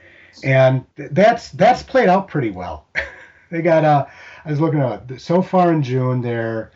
and 0.45 0.87
that's 0.97 1.51
that's 1.51 1.83
played 1.83 2.09
out 2.09 2.29
pretty 2.29 2.51
well. 2.51 2.87
they 3.51 3.61
got 3.61 3.85
uh, 3.85 4.07
I 4.45 4.51
was 4.51 4.61
looking 4.61 4.81
at 4.81 5.21
so 5.21 5.43
far 5.43 5.73
in 5.73 5.83
June 5.83 6.23
they're 6.23 6.71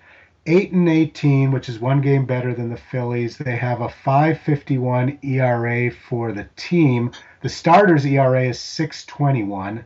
eight 0.47 0.73
and 0.73 0.89
eighteen, 0.89 1.53
which 1.53 1.69
is 1.69 1.79
one 1.79 2.01
game 2.01 2.27
better 2.27 2.53
than 2.55 2.71
the 2.71 2.77
Phillies. 2.77 3.39
They 3.39 3.55
have 3.55 3.81
a 3.81 3.87
5.51 3.87 5.25
ERA 5.25 5.93
for 5.93 6.33
the 6.33 6.49
team. 6.57 7.13
The 7.43 7.49
starters 7.49 8.05
ERA 8.05 8.49
is 8.49 8.59
6.21, 8.59 9.85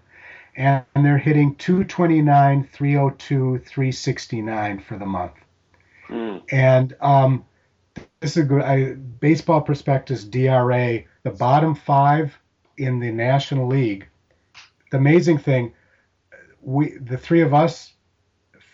and 0.56 0.84
they're 0.94 1.18
hitting 1.18 1.54
229, 1.56 2.68
302, 2.72 3.58
369 3.58 4.80
for 4.80 4.98
the 4.98 5.06
month. 5.06 5.34
Mm. 6.08 6.42
And 6.50 6.96
um, 7.00 7.44
this 8.20 8.32
is 8.32 8.38
a 8.38 8.46
good 8.46 8.62
I, 8.62 8.94
baseball 8.94 9.60
prospectus 9.60 10.24
DRA. 10.24 11.02
The 11.22 11.30
bottom 11.30 11.74
five 11.74 12.38
in 12.78 13.00
the 13.00 13.10
National 13.10 13.66
League. 13.66 14.08
The 14.90 14.98
amazing 14.98 15.38
thing, 15.38 15.72
we 16.62 16.96
the 16.98 17.18
three 17.18 17.42
of 17.42 17.52
us, 17.52 17.94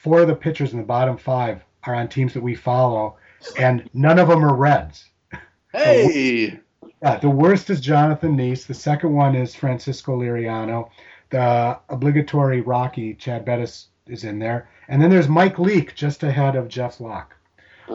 four 0.02 0.20
of 0.20 0.28
the 0.28 0.36
pitchers 0.36 0.72
in 0.72 0.78
the 0.78 0.84
bottom 0.84 1.16
five 1.16 1.62
are 1.84 1.94
on 1.94 2.08
teams 2.08 2.34
that 2.34 2.42
we 2.42 2.54
follow, 2.54 3.16
and 3.58 3.88
none 3.94 4.18
of 4.18 4.28
them 4.28 4.44
are 4.44 4.54
Reds. 4.54 5.08
Hey. 5.74 6.60
yeah, 7.02 7.16
the 7.16 7.30
worst 7.30 7.70
is 7.70 7.80
Jonathan 7.80 8.36
Niese. 8.36 8.66
The 8.66 8.74
second 8.74 9.14
one 9.14 9.34
is 9.34 9.54
Francisco 9.54 10.20
Liriano. 10.20 10.90
The 11.32 11.78
obligatory 11.88 12.60
Rocky 12.60 13.14
Chad 13.14 13.46
Bettis 13.46 13.88
is 14.06 14.22
in 14.22 14.38
there, 14.38 14.68
and 14.86 15.00
then 15.00 15.08
there's 15.08 15.28
Mike 15.28 15.58
Leake 15.58 15.94
just 15.94 16.22
ahead 16.22 16.56
of 16.56 16.68
Jeff 16.68 17.00
Locke. 17.00 17.34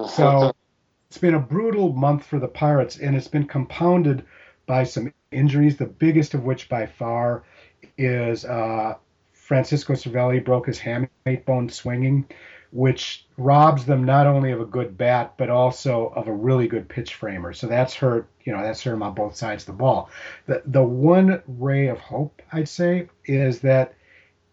So 0.10 0.52
it's 1.10 1.20
been 1.20 1.36
a 1.36 1.40
brutal 1.40 1.94
month 1.94 2.26
for 2.26 2.40
the 2.40 2.48
Pirates, 2.48 2.98
and 2.98 3.16
it's 3.16 3.28
been 3.28 3.46
compounded 3.46 4.26
by 4.66 4.84
some 4.84 5.14
injuries. 5.32 5.78
The 5.78 5.86
biggest 5.86 6.34
of 6.34 6.46
which, 6.46 6.68
by 6.68 6.88
far, 6.88 7.44
is 7.96 8.44
uh, 8.44 8.96
Francisco 9.34 9.94
Cervelli 9.94 10.44
broke 10.44 10.66
his 10.66 10.80
hamate 10.80 11.46
bone 11.46 11.70
swinging 11.70 12.26
which 12.72 13.26
robs 13.38 13.86
them 13.86 14.04
not 14.04 14.28
only 14.28 14.52
of 14.52 14.60
a 14.60 14.66
good 14.66 14.98
bat 14.98 15.34
but 15.38 15.50
also 15.50 16.08
of 16.16 16.28
a 16.28 16.34
really 16.34 16.68
good 16.68 16.88
pitch 16.88 17.14
framer. 17.16 17.54
So 17.54 17.68
that's 17.68 17.94
hurt, 17.94 18.28
you 18.44 18.54
know, 18.54 18.62
that's 18.62 18.84
hurt 18.84 19.02
on 19.02 19.14
both 19.14 19.36
sides 19.36 19.64
of 19.64 19.68
the 19.68 19.74
ball. 19.74 20.10
The 20.46 20.62
the 20.66 20.84
one 20.84 21.42
ray 21.48 21.88
of 21.88 22.00
hope 22.00 22.42
I'd 22.52 22.70
say 22.70 23.08
is 23.26 23.60
that 23.62 23.94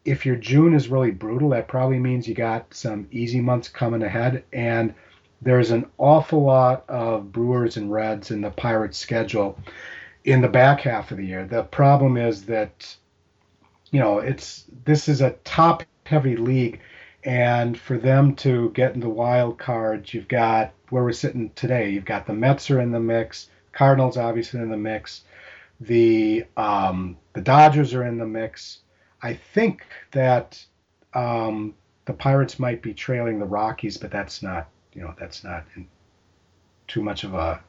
if 0.05 0.27
your 0.27 0.37
June 0.37 0.75
is 0.75 0.89
really 0.89 1.11
brutal, 1.11 1.51
that 1.51 1.67
probably 1.67 1.99
means 1.99 2.29
you 2.29 2.35
got 2.35 2.73
some 2.75 3.09
easy 3.11 3.41
months 3.41 3.69
coming 3.69 4.03
ahead 4.03 4.45
and 4.53 4.95
there's 5.41 5.71
an 5.71 5.87
awful 5.99 6.43
lot 6.43 6.85
of 6.89 7.33
Brewers 7.33 7.77
and 7.77 7.91
Reds 7.93 8.31
in 8.31 8.41
the 8.41 8.51
Pirates 8.51 8.97
schedule 8.97 9.59
in 10.25 10.41
the 10.41 10.49
back 10.49 10.81
half 10.81 11.11
of 11.11 11.19
the 11.19 11.27
year. 11.27 11.45
The 11.45 11.65
problem 11.65 12.17
is 12.17 12.47
that 12.47 12.97
you 13.95 14.01
know, 14.01 14.19
it's 14.19 14.65
this 14.85 15.09
is 15.09 15.21
a 15.21 15.37
top 15.45 15.85
heavy 16.05 16.37
league 16.37 16.81
and 17.25 17.79
for 17.79 17.97
them 17.97 18.35
to 18.37 18.71
get 18.71 18.95
in 18.95 19.01
the 19.01 19.09
wild 19.09 19.59
cards, 19.59 20.13
you've 20.13 20.29
got 20.29 20.73
where 20.91 21.03
we're 21.03 21.13
sitting 21.13 21.51
today. 21.55 21.91
You've 21.91 22.05
got 22.05 22.27
the 22.27 22.35
Mets 22.35 22.71
are 22.71 22.81
in 22.81 22.93
the 22.93 23.01
mix, 23.01 23.49
Cardinals 23.73 24.17
obviously 24.17 24.61
in 24.61 24.71
the 24.71 24.77
mix, 24.77 25.23
the 25.81 26.45
um, 26.57 27.17
the 27.33 27.41
Dodgers 27.41 27.95
are 27.95 28.05
in 28.05 28.19
the 28.19 28.27
mix. 28.27 28.81
I 29.23 29.35
think 29.35 29.87
that 30.13 30.65
um, 31.15 31.75
the 32.05 32.13
Pirates 32.13 32.59
might 32.59 32.83
be 32.83 32.93
trailing 32.93 33.39
the 33.39 33.47
Rockies, 33.47 33.97
but 33.97 34.11
that's 34.11 34.43
not 34.43 34.69
you 34.93 35.03
know 35.03 35.15
that's 35.19 35.43
not 35.43 35.65
too 36.87 37.03
much 37.03 37.25
of 37.25 37.35
a 37.35 37.61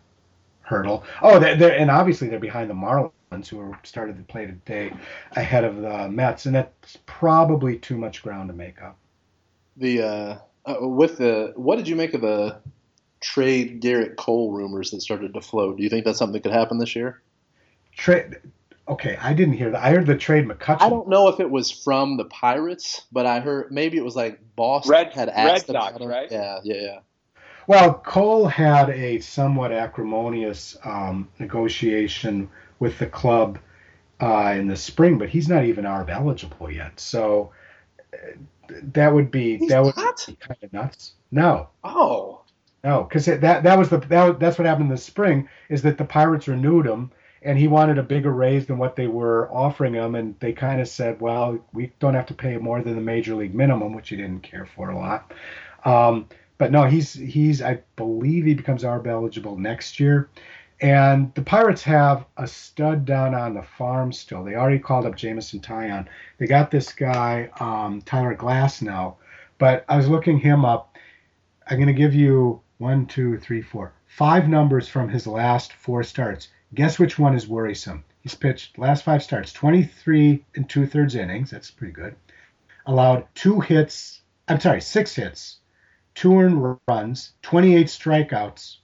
hurdle. 0.61 1.03
Oh, 1.21 1.39
they're, 1.39 1.55
they're, 1.55 1.77
and 1.77 1.89
obviously 1.89 2.27
they're 2.27 2.39
behind 2.39 2.69
the 2.69 2.73
Marlins, 2.73 3.47
who 3.47 3.73
started 3.83 4.17
to 4.17 4.23
play 4.23 4.45
today 4.45 4.91
ahead 5.31 5.63
of 5.63 5.77
the 5.77 6.09
Mets, 6.09 6.45
and 6.45 6.55
that's 6.55 6.97
probably 7.05 7.77
too 7.77 7.97
much 7.97 8.21
ground 8.21 8.49
to 8.49 8.53
make 8.53 8.81
up 8.81 8.97
the 9.77 10.01
uh, 10.01 10.37
uh, 10.65 10.87
with 10.87 11.17
the 11.17 11.53
what 11.55 11.77
did 11.77 11.87
you 11.87 11.95
make 11.95 12.13
of 12.13 12.21
the 12.21 12.59
trade 13.19 13.81
Gerrit 13.81 14.15
Cole 14.15 14.51
rumors 14.51 14.91
that 14.91 15.01
started 15.01 15.33
to 15.33 15.41
float? 15.41 15.77
Do 15.77 15.83
you 15.83 15.89
think 15.89 16.05
that's 16.05 16.17
something 16.17 16.33
that 16.33 16.43
could 16.43 16.51
happen 16.51 16.77
this 16.77 16.95
year? 16.95 17.21
Trade. 17.95 18.37
Okay, 18.87 19.17
I 19.19 19.33
didn't 19.33 19.55
hear 19.55 19.71
that. 19.71 19.83
I 19.83 19.89
heard 19.89 20.05
the 20.05 20.15
trade 20.15 20.45
McCutchen. 20.45 20.81
I 20.81 20.89
don't 20.89 21.09
know 21.09 21.27
if 21.27 21.39
it 21.39 21.49
was 21.49 21.71
from 21.71 22.17
the 22.17 22.25
Pirates, 22.25 23.03
but 23.11 23.25
I 23.25 23.39
heard 23.39 23.71
maybe 23.71 23.97
it 23.97 24.03
was 24.03 24.15
like 24.15 24.39
Boston 24.55 24.91
Red, 24.91 25.13
had 25.13 25.29
asked 25.29 25.67
Red 25.67 25.75
Sox, 25.75 26.05
right? 26.05 26.31
Yeah, 26.31 26.59
yeah, 26.63 26.75
yeah. 26.75 26.99
Well, 27.67 27.95
Cole 27.95 28.47
had 28.47 28.91
a 28.91 29.19
somewhat 29.21 29.71
acrimonious 29.71 30.77
um, 30.83 31.29
negotiation 31.39 32.47
with 32.77 32.99
the 32.99 33.07
club 33.07 33.57
uh, 34.21 34.53
in 34.55 34.67
the 34.67 34.75
spring, 34.75 35.17
but 35.17 35.29
he's 35.29 35.49
not 35.49 35.65
even 35.65 35.85
ARB 35.85 36.09
eligible 36.09 36.69
yet. 36.69 36.99
So 36.99 37.51
that 38.93 39.13
would 39.13 39.31
be 39.31 39.57
He's 39.57 39.69
that 39.69 39.83
would 39.83 39.95
not? 39.95 40.23
be 40.27 40.35
kind 40.35 40.57
of 40.63 40.73
nuts. 40.73 41.13
No. 41.31 41.69
Oh. 41.83 42.41
No, 42.83 43.03
because 43.03 43.25
that 43.25 43.41
that 43.41 43.77
was 43.77 43.89
the 43.89 43.97
that, 43.97 44.39
that's 44.39 44.59
what 44.59 44.67
happened 44.67 44.85
in 44.85 44.91
the 44.91 44.97
spring 44.97 45.49
is 45.69 45.81
that 45.81 45.97
the 45.97 46.05
Pirates 46.05 46.47
renewed 46.47 46.85
him 46.85 47.11
and 47.41 47.57
he 47.57 47.67
wanted 47.67 47.97
a 47.97 48.03
bigger 48.03 48.31
raise 48.31 48.67
than 48.67 48.77
what 48.77 48.95
they 48.95 49.07
were 49.07 49.49
offering 49.51 49.93
him 49.93 50.15
and 50.15 50.39
they 50.39 50.53
kind 50.53 50.79
of 50.79 50.87
said, 50.87 51.19
well, 51.19 51.59
we 51.73 51.91
don't 51.99 52.13
have 52.13 52.27
to 52.27 52.33
pay 52.33 52.57
more 52.57 52.81
than 52.81 52.95
the 52.95 53.01
major 53.01 53.35
league 53.35 53.55
minimum, 53.55 53.93
which 53.93 54.09
he 54.09 54.15
didn't 54.15 54.41
care 54.41 54.65
for 54.65 54.89
a 54.89 54.97
lot. 54.97 55.31
Um, 55.83 56.27
but 56.57 56.71
no, 56.71 56.85
he's 56.85 57.13
he's 57.13 57.61
I 57.61 57.79
believe 57.95 58.45
he 58.45 58.53
becomes 58.53 58.83
ARB 58.83 59.07
eligible 59.07 59.57
next 59.57 59.99
year. 59.99 60.29
And 60.81 61.33
the 61.35 61.41
Pirates 61.41 61.83
have 61.83 62.25
a 62.35 62.45
stud 62.45 63.05
down 63.05 63.33
on 63.33 63.53
the 63.53 63.63
farm 63.63 64.11
still. 64.11 64.43
They 64.43 64.55
already 64.55 64.79
called 64.79 65.05
up 65.05 65.15
Jameson 65.15 65.61
Taillon. 65.61 66.07
They 66.37 66.47
got 66.47 66.69
this 66.69 66.91
guy, 66.91 67.49
um, 67.59 68.01
Tyler 68.01 68.35
Glasnow. 68.35 69.15
But 69.57 69.85
I 69.87 69.95
was 69.95 70.09
looking 70.09 70.37
him 70.37 70.65
up. 70.65 70.97
I'm 71.67 71.77
going 71.77 71.87
to 71.87 71.93
give 71.93 72.13
you 72.13 72.61
one, 72.77 73.05
two, 73.05 73.37
three, 73.39 73.61
four, 73.61 73.93
five 74.05 74.49
numbers 74.49 74.89
from 74.89 75.07
his 75.07 75.25
last 75.25 75.71
four 75.73 76.03
starts. 76.03 76.49
Guess 76.73 76.99
which 76.99 77.17
one 77.17 77.35
is 77.35 77.47
worrisome? 77.47 78.03
He's 78.19 78.35
pitched 78.35 78.77
last 78.77 79.03
five 79.03 79.23
starts, 79.23 79.53
23 79.53 80.43
and 80.55 80.67
two 80.67 80.87
thirds 80.87 81.15
innings. 81.15 81.51
That's 81.51 81.71
pretty 81.71 81.93
good. 81.93 82.15
Allowed 82.85 83.27
two 83.33 83.61
hits. 83.61 84.21
I'm 84.47 84.59
sorry, 84.59 84.81
six 84.81 85.15
hits, 85.15 85.59
two 86.15 86.37
earned 86.39 86.79
runs, 86.87 87.33
28 87.43 87.87
strikeouts, 87.87 88.77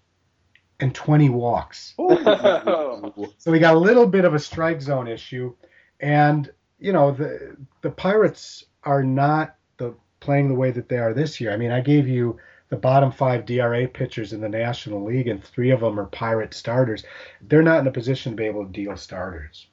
and 0.81 0.93
20 0.93 1.29
walks. 1.29 1.93
so 1.97 3.51
we 3.51 3.59
got 3.59 3.75
a 3.75 3.79
little 3.79 4.07
bit 4.07 4.25
of 4.25 4.33
a 4.33 4.39
strike 4.39 4.81
zone 4.81 5.07
issue, 5.07 5.53
and 5.99 6.51
you 6.79 6.91
know 6.91 7.11
the 7.11 7.55
the 7.81 7.91
Pirates 7.91 8.65
are 8.83 9.03
not 9.03 9.55
the 9.77 9.93
playing 10.19 10.49
the 10.49 10.55
way 10.55 10.71
that 10.71 10.89
they 10.89 10.97
are 10.97 11.13
this 11.13 11.39
year. 11.39 11.53
I 11.53 11.57
mean, 11.57 11.71
I 11.71 11.81
gave 11.81 12.07
you 12.07 12.37
the 12.69 12.77
bottom 12.77 13.11
five 13.11 13.45
DRA 13.45 13.87
pitchers 13.87 14.33
in 14.33 14.41
the 14.41 14.49
National 14.49 15.03
League, 15.03 15.27
and 15.27 15.43
three 15.43 15.71
of 15.71 15.81
them 15.81 15.99
are 15.99 16.05
Pirate 16.05 16.53
starters. 16.53 17.03
They're 17.41 17.61
not 17.61 17.81
in 17.81 17.87
a 17.87 17.91
position 17.91 18.31
to 18.31 18.35
be 18.35 18.45
able 18.45 18.65
to 18.65 18.71
deal 18.71 18.97
starters. 18.97 19.67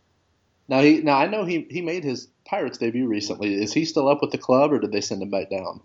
Now 0.68 0.82
he 0.82 1.00
now 1.00 1.16
I 1.16 1.26
know 1.26 1.44
he 1.44 1.66
he 1.70 1.80
made 1.80 2.04
his 2.04 2.28
Pirates 2.44 2.78
debut 2.78 3.08
recently. 3.08 3.54
Is 3.54 3.72
he 3.72 3.84
still 3.84 4.08
up 4.08 4.20
with 4.20 4.30
the 4.30 4.38
club, 4.38 4.72
or 4.72 4.78
did 4.78 4.92
they 4.92 5.00
send 5.00 5.22
him 5.22 5.30
back 5.30 5.48
down? 5.50 5.80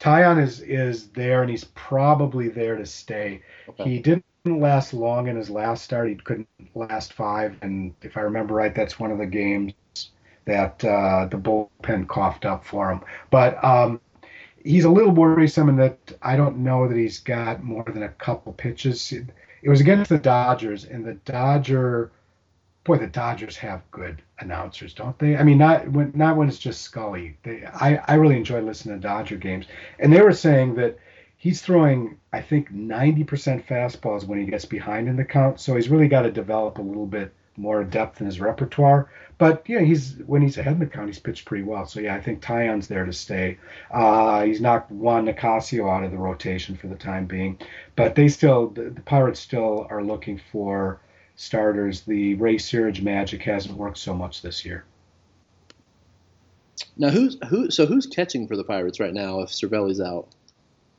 Taillon 0.00 0.42
is 0.42 0.60
is 0.60 1.08
there, 1.08 1.42
and 1.42 1.50
he's 1.50 1.64
probably 1.64 2.48
there 2.48 2.76
to 2.76 2.86
stay. 2.86 3.42
Okay. 3.68 3.84
He 3.84 3.98
didn't 3.98 4.24
last 4.44 4.92
long 4.92 5.28
in 5.28 5.36
his 5.36 5.48
last 5.48 5.84
start. 5.84 6.08
He 6.08 6.14
couldn't 6.16 6.48
last 6.74 7.14
five, 7.14 7.56
and 7.62 7.94
if 8.02 8.16
I 8.16 8.20
remember 8.20 8.54
right, 8.54 8.74
that's 8.74 8.98
one 8.98 9.10
of 9.10 9.18
the 9.18 9.26
games 9.26 9.72
that 10.44 10.84
uh, 10.84 11.26
the 11.30 11.38
bullpen 11.38 12.06
coughed 12.06 12.44
up 12.44 12.64
for 12.64 12.90
him. 12.92 13.00
But 13.30 13.62
um, 13.64 14.00
he's 14.62 14.84
a 14.84 14.90
little 14.90 15.12
worrisome 15.12 15.70
in 15.70 15.76
that 15.76 15.98
I 16.22 16.36
don't 16.36 16.58
know 16.58 16.86
that 16.88 16.96
he's 16.96 17.20
got 17.20 17.62
more 17.62 17.84
than 17.84 18.02
a 18.02 18.10
couple 18.10 18.52
pitches. 18.52 19.12
It, 19.12 19.26
it 19.62 19.70
was 19.70 19.80
against 19.80 20.10
the 20.10 20.18
Dodgers, 20.18 20.84
and 20.84 21.04
the 21.06 21.14
Dodger, 21.14 22.12
boy, 22.84 22.98
the 22.98 23.06
Dodgers 23.06 23.56
have 23.56 23.80
good 23.90 24.20
announcers, 24.40 24.92
don't 24.92 25.18
they? 25.18 25.38
I 25.38 25.42
mean, 25.42 25.56
not 25.56 25.88
when 25.90 26.12
not 26.14 26.36
when 26.36 26.48
it's 26.48 26.58
just 26.58 26.82
Scully. 26.82 27.38
They, 27.44 27.64
I 27.64 27.96
I 28.06 28.14
really 28.16 28.36
enjoy 28.36 28.60
listening 28.60 29.00
to 29.00 29.08
Dodger 29.08 29.36
games, 29.36 29.64
and 29.98 30.12
they 30.12 30.20
were 30.20 30.34
saying 30.34 30.74
that 30.74 30.98
he's 31.44 31.60
throwing, 31.60 32.16
I 32.32 32.40
think, 32.40 32.72
90% 32.72 33.66
fastballs 33.66 34.24
when 34.24 34.38
he 34.40 34.46
gets 34.46 34.64
behind 34.64 35.08
in 35.08 35.16
the 35.16 35.26
count. 35.26 35.60
So 35.60 35.74
he's 35.74 35.90
really 35.90 36.08
got 36.08 36.22
to 36.22 36.30
develop 36.30 36.78
a 36.78 36.82
little 36.82 37.06
bit 37.06 37.34
more 37.58 37.84
depth 37.84 38.22
in 38.22 38.26
his 38.26 38.40
repertoire. 38.40 39.10
But 39.36 39.62
yeah, 39.68 39.80
he's 39.80 40.16
when 40.26 40.40
he's 40.40 40.56
ahead 40.56 40.72
in 40.72 40.78
the 40.78 40.86
count, 40.86 41.08
he's 41.08 41.18
pitched 41.18 41.44
pretty 41.44 41.62
well. 41.62 41.84
So 41.84 42.00
yeah, 42.00 42.14
I 42.14 42.20
think 42.22 42.40
Taillon's 42.40 42.88
there 42.88 43.04
to 43.04 43.12
stay. 43.12 43.58
Uh, 43.90 44.44
he's 44.44 44.62
knocked 44.62 44.90
Juan 44.90 45.26
Nicasio 45.26 45.86
out 45.86 46.02
of 46.02 46.12
the 46.12 46.16
rotation 46.16 46.76
for 46.76 46.86
the 46.86 46.94
time 46.94 47.26
being, 47.26 47.58
but 47.94 48.14
they 48.14 48.28
still 48.28 48.68
the, 48.68 48.84
the 48.88 49.02
Pirates 49.02 49.38
still 49.38 49.86
are 49.90 50.02
looking 50.02 50.40
for 50.50 50.98
starters. 51.36 52.00
The 52.00 52.36
Ray 52.36 52.56
Searage 52.56 53.02
magic 53.02 53.42
hasn't 53.42 53.76
worked 53.76 53.98
so 53.98 54.14
much 54.14 54.40
this 54.40 54.64
year. 54.64 54.86
Now 56.96 57.10
who's 57.10 57.36
who? 57.50 57.70
So 57.70 57.84
who's 57.84 58.06
catching 58.06 58.48
for 58.48 58.56
the 58.56 58.64
Pirates 58.64 58.98
right 58.98 59.12
now 59.12 59.40
if 59.40 59.50
Cervelli's 59.50 60.00
out? 60.00 60.28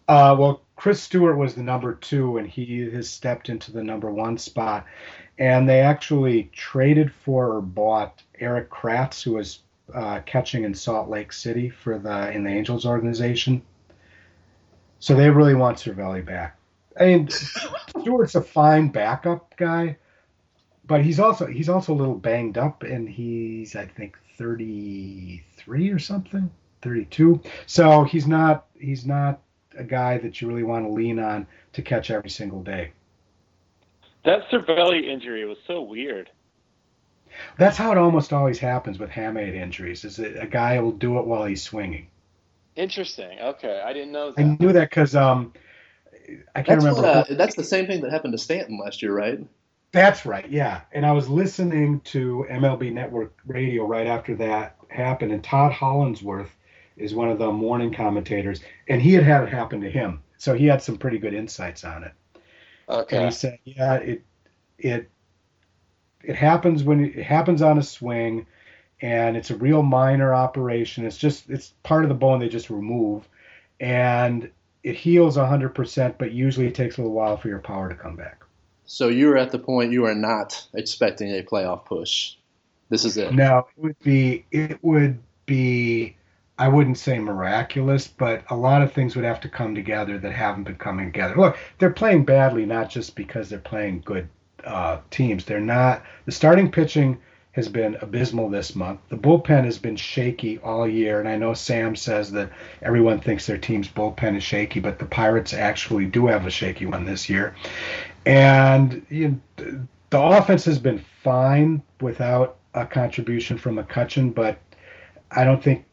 Uh, 0.08 0.36
well, 0.38 0.62
Chris 0.76 1.02
Stewart 1.02 1.38
was 1.38 1.56
the 1.56 1.64
number 1.64 1.96
two, 1.96 2.38
and 2.38 2.48
he 2.48 2.90
has 2.92 3.10
stepped 3.10 3.50
into 3.50 3.72
the 3.72 3.84
number 3.84 4.12
one 4.12 4.38
spot. 4.38 4.86
And 5.38 5.68
they 5.68 5.82
actually 5.82 6.50
traded 6.54 7.12
for 7.12 7.56
or 7.56 7.62
bought 7.62 8.24
Erik 8.40 8.70
Kratz, 8.70 9.22
who 9.24 9.34
was 9.34 9.60
uh, 9.94 10.20
catching 10.26 10.64
in 10.64 10.74
Salt 10.74 11.10
Lake 11.10 11.34
City 11.34 11.70
for 11.70 11.98
the 11.98 12.32
in 12.32 12.44
the 12.44 12.50
Angels 12.50 12.86
organization. 12.86 13.62
So 15.00 15.14
they 15.14 15.30
really 15.30 15.56
want 15.56 15.78
Cervelli 15.78 16.26
back. 16.26 16.58
I 17.00 17.06
mean, 17.06 17.30
Stewart's 17.30 18.36
a 18.36 18.42
fine 18.42 18.90
backup 18.90 19.56
guy, 19.58 19.98
but 20.86 21.04
he's 21.04 21.20
also 21.20 21.46
he's 21.46 21.70
also 21.70 21.94
a 21.94 21.96
little 21.96 22.16
banged 22.16 22.58
up, 22.58 22.84
and 22.84 23.08
he's 23.08 23.76
I 23.76 23.86
think 23.86 24.18
33 24.38 25.90
or 25.90 26.00
something, 26.00 26.50
32. 26.82 27.42
So 27.66 28.06
he's 28.06 28.26
not 28.26 28.66
he's 28.80 29.06
not 29.06 29.42
a 29.78 29.84
guy 29.84 30.18
that 30.20 30.42
you 30.42 30.48
really 30.48 30.64
want 30.64 30.86
to 30.86 30.92
lean 30.92 31.20
on 31.20 31.48
to 31.74 31.82
catch 31.82 32.12
every 32.12 32.30
single 32.30 32.62
day. 32.62 32.92
That 34.24 34.42
Cervelli 34.52 35.08
injury 35.08 35.46
was 35.46 35.58
so 35.68 35.82
weird. 35.82 36.30
That's 37.58 37.78
how 37.78 37.92
it 37.92 37.98
almost 37.98 38.34
always 38.34 38.60
happens 38.60 38.98
with 38.98 39.10
hamate 39.10 39.54
injuries. 39.56 40.06
Is 40.06 40.18
that 40.18 40.42
a 40.42 40.48
guy 40.48 40.80
will 40.80 40.92
do 40.92 41.20
it 41.20 41.26
while 41.26 41.46
he's 41.46 41.62
swinging. 41.62 42.08
Interesting. 42.76 43.40
Okay, 43.40 43.82
I 43.86 43.94
didn't 43.94 44.12
know 44.12 44.32
that. 44.32 44.42
I 44.42 44.58
knew 44.60 44.74
that 44.74 44.90
because 44.90 45.16
um, 45.16 45.54
I 46.56 46.62
can't 46.62 46.82
That's, 46.82 46.86
remember. 46.86 47.02
what, 47.02 47.32
uh, 47.32 47.36
that's 47.36 47.56
the 47.56 47.64
same 47.64 47.88
thing 47.88 48.02
that 48.02 48.12
happened 48.12 48.34
to 48.34 48.38
Stanton 48.38 48.80
last 48.80 49.02
year, 49.02 49.14
right? 49.14 49.40
That's 49.92 50.26
right, 50.26 50.50
yeah. 50.50 50.82
And 50.92 51.06
I 51.06 51.14
was 51.14 51.30
listening 51.30 52.02
to 52.02 52.46
MLB 52.50 52.92
Network 52.92 53.38
Radio 53.46 53.86
right 53.86 54.08
after 54.08 54.36
that 54.36 54.78
happened, 54.90 55.32
and 55.32 55.44
Todd 55.44 55.72
Hollandsworth 55.72 56.55
is 56.98 57.14
one 57.16 57.30
of 57.30 57.40
the 57.40 57.52
morning 57.52 57.94
commentators, 57.94 58.62
and 58.88 59.02
he 59.02 59.14
had 59.14 59.24
had 59.24 59.44
it 59.44 59.50
happen 59.50 59.82
to 59.82 59.90
him, 59.90 60.22
so 60.38 60.54
he 60.54 60.66
had 60.68 60.82
some 60.82 60.98
pretty 60.98 61.18
good 61.20 61.34
insights 61.34 61.84
on 61.84 62.04
it. 62.04 62.14
And 63.12 63.22
Okay. 63.22 63.24
he 63.24 63.32
said, 63.32 63.60
yeah, 63.66 63.96
it 63.96 64.24
it 64.78 65.10
it 66.24 66.36
happens 66.36 66.84
when 66.84 67.06
it 67.06 67.24
happens 67.24 67.62
on 67.62 67.78
a 67.78 67.84
swing, 67.84 68.48
and 69.02 69.38
it's 69.38 69.52
a 69.52 69.56
real 69.58 69.84
minor 69.84 70.34
operation. 70.34 71.06
It's 71.06 71.18
just 71.18 71.50
it's 71.50 71.74
part 71.84 72.04
of 72.04 72.10
the 72.10 72.16
bone 72.16 72.40
they 72.40 72.50
just 72.50 72.70
remove, 72.70 73.28
and 73.80 74.50
it 74.84 74.96
heals 74.96 75.38
100%, 75.38 76.18
but 76.18 76.32
usually 76.32 76.68
it 76.68 76.76
takes 76.76 76.98
a 76.98 77.02
little 77.02 77.16
while 77.16 77.38
for 77.38 77.48
your 77.50 77.60
power 77.60 77.90
to 77.90 77.96
come 77.96 78.16
back. 78.16 78.44
So 78.86 79.10
you're 79.10 79.38
at 79.38 79.52
the 79.52 79.60
point 79.60 79.92
you 79.92 80.06
are 80.06 80.16
not 80.16 80.68
expecting 80.74 81.30
a 81.32 81.44
playoff 81.44 81.86
push. 81.86 82.36
This 82.90 83.06
is 83.06 83.18
it. 83.18 83.34
No, 83.34 83.68
it 83.76 83.82
would 83.82 84.00
be 84.00 84.46
it 84.52 84.84
would 84.84 85.20
be 85.46 86.16
I 86.58 86.70
wouldn't 86.70 86.98
say 86.98 87.20
miraculous, 87.20 88.08
but 88.08 88.44
a 88.50 88.56
lot 88.56 88.82
of 88.82 88.94
things 88.94 89.16
would 89.16 89.26
have 89.26 89.42
to 89.42 89.50
come 89.50 89.76
together 89.76 90.18
that 90.18 90.32
haven't 90.32 90.64
been 90.64 90.78
coming 90.78 91.12
together. 91.12 91.36
Look, 91.36 91.58
they're 91.80 91.90
playing 91.90 92.24
badly 92.24 92.66
not 92.66 92.90
just 92.90 93.16
because 93.16 93.50
they're 93.50 93.60
playing 93.60 94.04
good 94.06 94.30
uh, 94.64 95.00
teams. 95.12 95.46
They're 95.46 95.60
not 95.60 96.04
the 96.26 96.32
starting 96.32 96.72
pitching 96.72 97.20
has 97.52 97.70
been 97.70 97.96
abysmal 98.02 98.50
this 98.50 98.76
month. 98.76 99.00
The 99.08 99.16
bullpen 99.16 99.64
has 99.64 99.78
been 99.78 99.96
shaky 99.96 100.60
all 100.60 100.88
year, 100.88 101.22
and 101.22 101.30
I 101.30 101.38
know 101.38 101.54
Sam 101.54 101.96
says 101.96 102.32
that 102.32 102.50
everyone 102.82 103.22
thinks 103.22 103.46
their 103.46 103.58
team's 103.58 103.88
bullpen 103.88 104.36
is 104.36 104.44
shaky, 104.44 104.82
but 104.82 105.00
the 105.00 105.06
Pirates 105.06 105.54
actually 105.54 106.06
do 106.06 106.28
have 106.28 106.46
a 106.46 106.50
shaky 106.50 106.86
one 106.86 107.06
this 107.06 107.30
year. 107.30 107.56
And 108.26 109.06
you 109.10 109.40
know, 109.58 109.86
the 110.10 110.22
offense 110.22 110.66
has 110.66 110.80
been 110.80 111.04
fine 111.24 111.82
without 112.02 112.58
a 112.74 112.86
contribution 112.86 113.58
from 113.58 113.78
McCutchen, 113.78 114.36
but 114.36 114.58
I 115.32 115.46
don't 115.46 115.64
think 115.64 115.85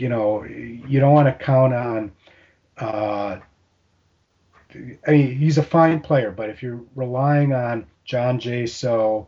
you 0.00 0.08
know 0.08 0.44
you 0.44 0.98
don't 1.00 1.12
want 1.12 1.28
to 1.28 1.44
count 1.44 1.74
on. 1.74 2.12
Uh, 2.78 3.38
I 5.06 5.10
mean, 5.10 5.36
he's 5.36 5.58
a 5.58 5.62
fine 5.62 6.00
player, 6.00 6.30
but 6.30 6.48
if 6.48 6.62
you're 6.62 6.80
relying 6.94 7.52
on 7.52 7.86
John 8.04 8.40
Jaso 8.40 9.26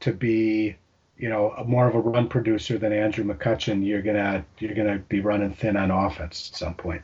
to 0.00 0.12
be, 0.12 0.76
you 1.18 1.28
know, 1.28 1.54
more 1.66 1.86
of 1.86 1.94
a 1.94 2.00
run 2.00 2.28
producer 2.28 2.78
than 2.78 2.92
Andrew 2.92 3.24
McCutchen, 3.24 3.86
you're 3.86 4.02
gonna 4.02 4.44
you're 4.58 4.74
gonna 4.74 4.98
be 4.98 5.20
running 5.20 5.52
thin 5.52 5.76
on 5.76 5.90
offense 5.90 6.50
at 6.52 6.58
some 6.58 6.74
point. 6.74 7.02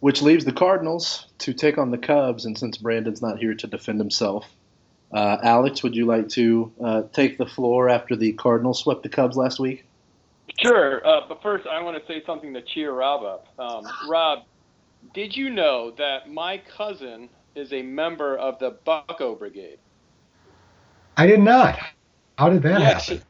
Which 0.00 0.20
leaves 0.20 0.44
the 0.44 0.52
Cardinals 0.52 1.26
to 1.38 1.54
take 1.54 1.78
on 1.78 1.90
the 1.90 1.98
Cubs, 1.98 2.44
and 2.44 2.58
since 2.58 2.76
Brandon's 2.76 3.22
not 3.22 3.38
here 3.38 3.54
to 3.54 3.66
defend 3.66 3.98
himself, 3.98 4.46
uh, 5.10 5.38
Alex, 5.42 5.82
would 5.82 5.96
you 5.96 6.04
like 6.04 6.28
to 6.30 6.72
uh, 6.82 7.02
take 7.12 7.38
the 7.38 7.46
floor 7.46 7.88
after 7.88 8.14
the 8.14 8.34
Cardinals 8.34 8.80
swept 8.80 9.02
the 9.02 9.08
Cubs 9.08 9.36
last 9.36 9.58
week? 9.58 9.86
Sure, 10.60 11.06
uh, 11.06 11.22
but 11.28 11.42
first 11.42 11.66
I 11.66 11.82
want 11.82 11.96
to 11.96 12.06
say 12.06 12.22
something 12.24 12.54
to 12.54 12.62
cheer 12.62 12.92
Rob 12.92 13.22
up. 13.24 13.46
Um, 13.58 13.84
Rob, 14.08 14.40
did 15.12 15.36
you 15.36 15.50
know 15.50 15.92
that 15.98 16.30
my 16.30 16.62
cousin 16.76 17.28
is 17.54 17.72
a 17.72 17.82
member 17.82 18.36
of 18.36 18.58
the 18.58 18.78
Bucco 18.84 19.34
Brigade? 19.34 19.78
I 21.16 21.26
did 21.26 21.40
not. 21.40 21.78
How 22.38 22.48
did 22.48 22.62
that 22.62 22.80
Yeah, 22.80 22.94
happen? 22.94 23.22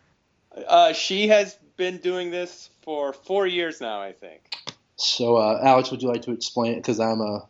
she, 0.54 0.62
uh, 0.66 0.92
she 0.92 1.28
has 1.28 1.58
been 1.76 1.98
doing 1.98 2.30
this 2.30 2.70
for 2.82 3.12
four 3.12 3.46
years 3.46 3.80
now, 3.80 4.00
I 4.00 4.12
think. 4.12 4.42
So, 4.96 5.36
uh, 5.36 5.60
Alex, 5.62 5.90
would 5.90 6.02
you 6.02 6.08
like 6.08 6.22
to 6.22 6.32
explain 6.32 6.72
it? 6.72 6.76
Because 6.76 7.00
I'm 7.00 7.20
a. 7.20 7.48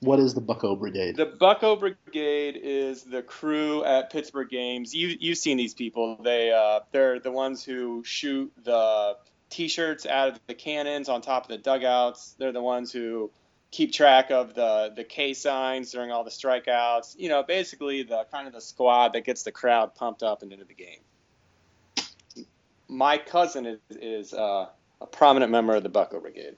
What 0.00 0.18
is 0.18 0.32
the 0.32 0.40
Bucco 0.40 0.76
Brigade? 0.76 1.16
The 1.16 1.26
Bucco 1.26 1.76
Brigade 1.76 2.58
is 2.62 3.02
the 3.02 3.22
crew 3.22 3.84
at 3.84 4.10
Pittsburgh 4.10 4.48
games. 4.48 4.94
You 4.94 5.14
you've 5.20 5.36
seen 5.36 5.58
these 5.58 5.74
people. 5.74 6.16
They 6.22 6.50
uh, 6.52 6.80
they're 6.90 7.20
the 7.20 7.30
ones 7.30 7.62
who 7.62 8.02
shoot 8.02 8.50
the 8.64 9.18
T-shirts 9.50 10.06
out 10.06 10.28
of 10.28 10.40
the 10.46 10.54
cannons 10.54 11.10
on 11.10 11.20
top 11.20 11.44
of 11.44 11.48
the 11.48 11.58
dugouts. 11.58 12.34
They're 12.38 12.52
the 12.52 12.62
ones 12.62 12.90
who 12.90 13.30
keep 13.70 13.92
track 13.92 14.30
of 14.30 14.54
the 14.54 14.90
the 14.96 15.04
K 15.04 15.34
signs 15.34 15.92
during 15.92 16.10
all 16.10 16.24
the 16.24 16.30
strikeouts. 16.30 17.16
You 17.18 17.28
know, 17.28 17.42
basically 17.42 18.02
the 18.02 18.24
kind 18.32 18.46
of 18.46 18.54
the 18.54 18.62
squad 18.62 19.12
that 19.12 19.24
gets 19.26 19.42
the 19.42 19.52
crowd 19.52 19.94
pumped 19.94 20.22
up 20.22 20.40
and 20.42 20.50
into 20.50 20.64
the 20.64 20.74
game. 20.74 22.46
My 22.88 23.18
cousin 23.18 23.66
is, 23.66 23.78
is 23.90 24.32
uh, 24.32 24.66
a 25.00 25.06
prominent 25.06 25.52
member 25.52 25.76
of 25.76 25.82
the 25.82 25.90
Bucco 25.90 26.20
Brigade. 26.20 26.56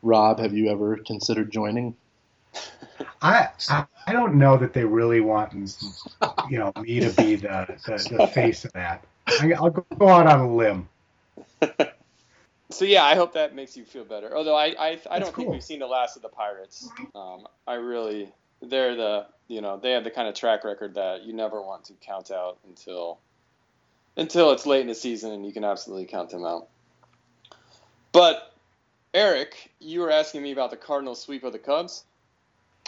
Rob, 0.00 0.38
have 0.38 0.54
you 0.54 0.68
ever 0.68 0.96
considered 0.96 1.50
joining? 1.50 1.96
I, 3.22 3.48
I 3.68 3.84
I 4.06 4.12
don't 4.12 4.34
know 4.34 4.56
that 4.56 4.72
they 4.72 4.84
really 4.84 5.20
want 5.20 5.52
you 6.48 6.58
know 6.58 6.72
me 6.80 7.00
to 7.00 7.10
be 7.10 7.36
the 7.36 7.78
the, 7.86 8.16
the 8.18 8.26
face 8.26 8.64
of 8.64 8.72
that. 8.72 9.04
I, 9.26 9.52
I'll 9.52 9.70
go 9.70 10.08
out 10.08 10.26
on 10.26 10.40
a 10.40 10.54
limb. 10.54 10.88
So 12.70 12.84
yeah, 12.84 13.04
I 13.04 13.16
hope 13.16 13.32
that 13.34 13.54
makes 13.54 13.76
you 13.76 13.84
feel 13.84 14.04
better. 14.04 14.34
Although 14.36 14.56
I 14.56 14.66
I, 14.78 15.00
I 15.10 15.18
don't 15.18 15.34
think 15.34 15.46
cool. 15.46 15.52
we've 15.52 15.62
seen 15.62 15.80
the 15.80 15.86
last 15.86 16.16
of 16.16 16.22
the 16.22 16.28
Pirates. 16.28 16.88
Um, 17.14 17.46
I 17.66 17.74
really 17.74 18.32
they're 18.62 18.94
the 18.94 19.26
you 19.48 19.60
know 19.60 19.76
they 19.76 19.90
have 19.92 20.04
the 20.04 20.10
kind 20.10 20.28
of 20.28 20.34
track 20.34 20.64
record 20.64 20.94
that 20.94 21.24
you 21.24 21.32
never 21.32 21.60
want 21.60 21.84
to 21.86 21.94
count 21.94 22.30
out 22.30 22.58
until 22.68 23.18
until 24.16 24.52
it's 24.52 24.66
late 24.66 24.82
in 24.82 24.86
the 24.86 24.94
season 24.94 25.32
and 25.32 25.44
you 25.44 25.52
can 25.52 25.64
absolutely 25.64 26.06
count 26.06 26.30
them 26.30 26.44
out. 26.44 26.68
But 28.12 28.54
Eric, 29.12 29.72
you 29.80 30.00
were 30.00 30.10
asking 30.10 30.42
me 30.42 30.52
about 30.52 30.70
the 30.70 30.76
Cardinals 30.76 31.20
sweep 31.20 31.42
of 31.42 31.52
the 31.52 31.58
Cubs. 31.58 32.04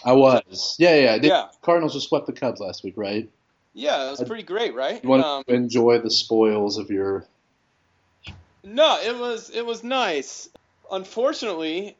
I 0.05 0.12
was. 0.12 0.77
Yeah, 0.79 0.95
yeah. 0.97 1.12
Did. 1.15 1.25
Yeah. 1.25 1.49
Cardinals 1.62 1.95
just 1.95 2.09
swept 2.09 2.27
the 2.27 2.33
Cubs 2.33 2.61
last 2.61 2.83
week, 2.85 2.95
right? 2.97 3.29
Yeah, 3.75 4.09
it 4.09 4.11
was 4.11 4.25
pretty 4.25 4.43
great, 4.43 4.75
right? 4.75 5.03
You 5.03 5.09
want 5.09 5.25
Um, 5.25 5.45
to 5.45 5.55
enjoy 5.55 5.99
the 5.99 6.11
spoils 6.11 6.77
of 6.79 6.91
your. 6.91 7.27
No, 8.65 9.01
it 9.01 9.17
was 9.19 9.51
it 9.51 9.65
was 9.65 9.83
nice. 9.83 10.49
Unfortunately, 10.91 11.97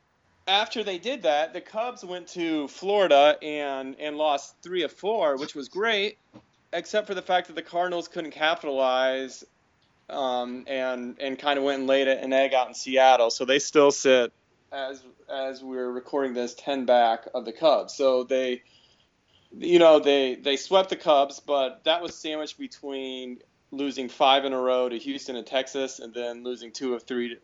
after 0.47 0.85
they 0.85 0.99
did 0.99 1.23
that, 1.23 1.53
the 1.53 1.61
Cubs 1.61 2.05
went 2.05 2.29
to 2.29 2.69
Florida 2.69 3.39
and 3.43 3.97
and 3.99 4.17
lost 4.17 4.55
three 4.63 4.83
of 4.83 4.93
four, 4.93 5.37
which 5.39 5.55
was 5.55 5.69
great, 5.69 6.19
except 6.73 7.07
for 7.07 7.15
the 7.15 7.23
fact 7.23 7.47
that 7.49 7.55
the 7.57 7.63
Cardinals 7.63 8.07
couldn't 8.09 8.33
capitalize, 8.33 9.45
um, 10.11 10.65
and 10.69 11.17
and 11.21 11.39
kind 11.39 11.59
of 11.59 11.65
went 11.65 11.81
and 11.81 11.89
laid 11.89 12.07
an 12.07 12.33
egg 12.33 12.55
out 12.55 12.69
in 12.69 12.75
Seattle. 12.75 13.31
So 13.31 13.45
they 13.45 13.59
still 13.59 13.91
sit 13.91 14.33
as 14.73 15.03
as 15.29 15.63
we're 15.63 15.91
recording 15.91 16.35
this 16.35 16.55
ten 16.55 16.85
back 16.87 17.29
of 17.35 17.45
the 17.45 17.53
Cubs. 17.53 17.95
So 17.95 18.25
they. 18.25 18.63
You 19.55 19.79
know 19.79 19.99
they 20.01 20.35
they 20.37 20.57
swept 20.57 20.89
the 20.89 20.97
Cubs, 20.97 21.39
but 21.39 21.85
that 21.85 22.01
was 22.01 22.15
sandwiched 22.15 22.59
between 22.59 23.41
losing 23.71 24.09
five 24.09 24.45
in 24.45 24.53
a 24.53 24.59
row 24.59 24.89
to 24.89 24.99
Houston 24.99 25.37
and 25.37 25.47
Texas, 25.47 25.99
and 25.99 26.15
then 26.15 26.45
losing 26.45 26.73
two 26.73 26.95
of 26.95 27.03
three, 27.03 27.39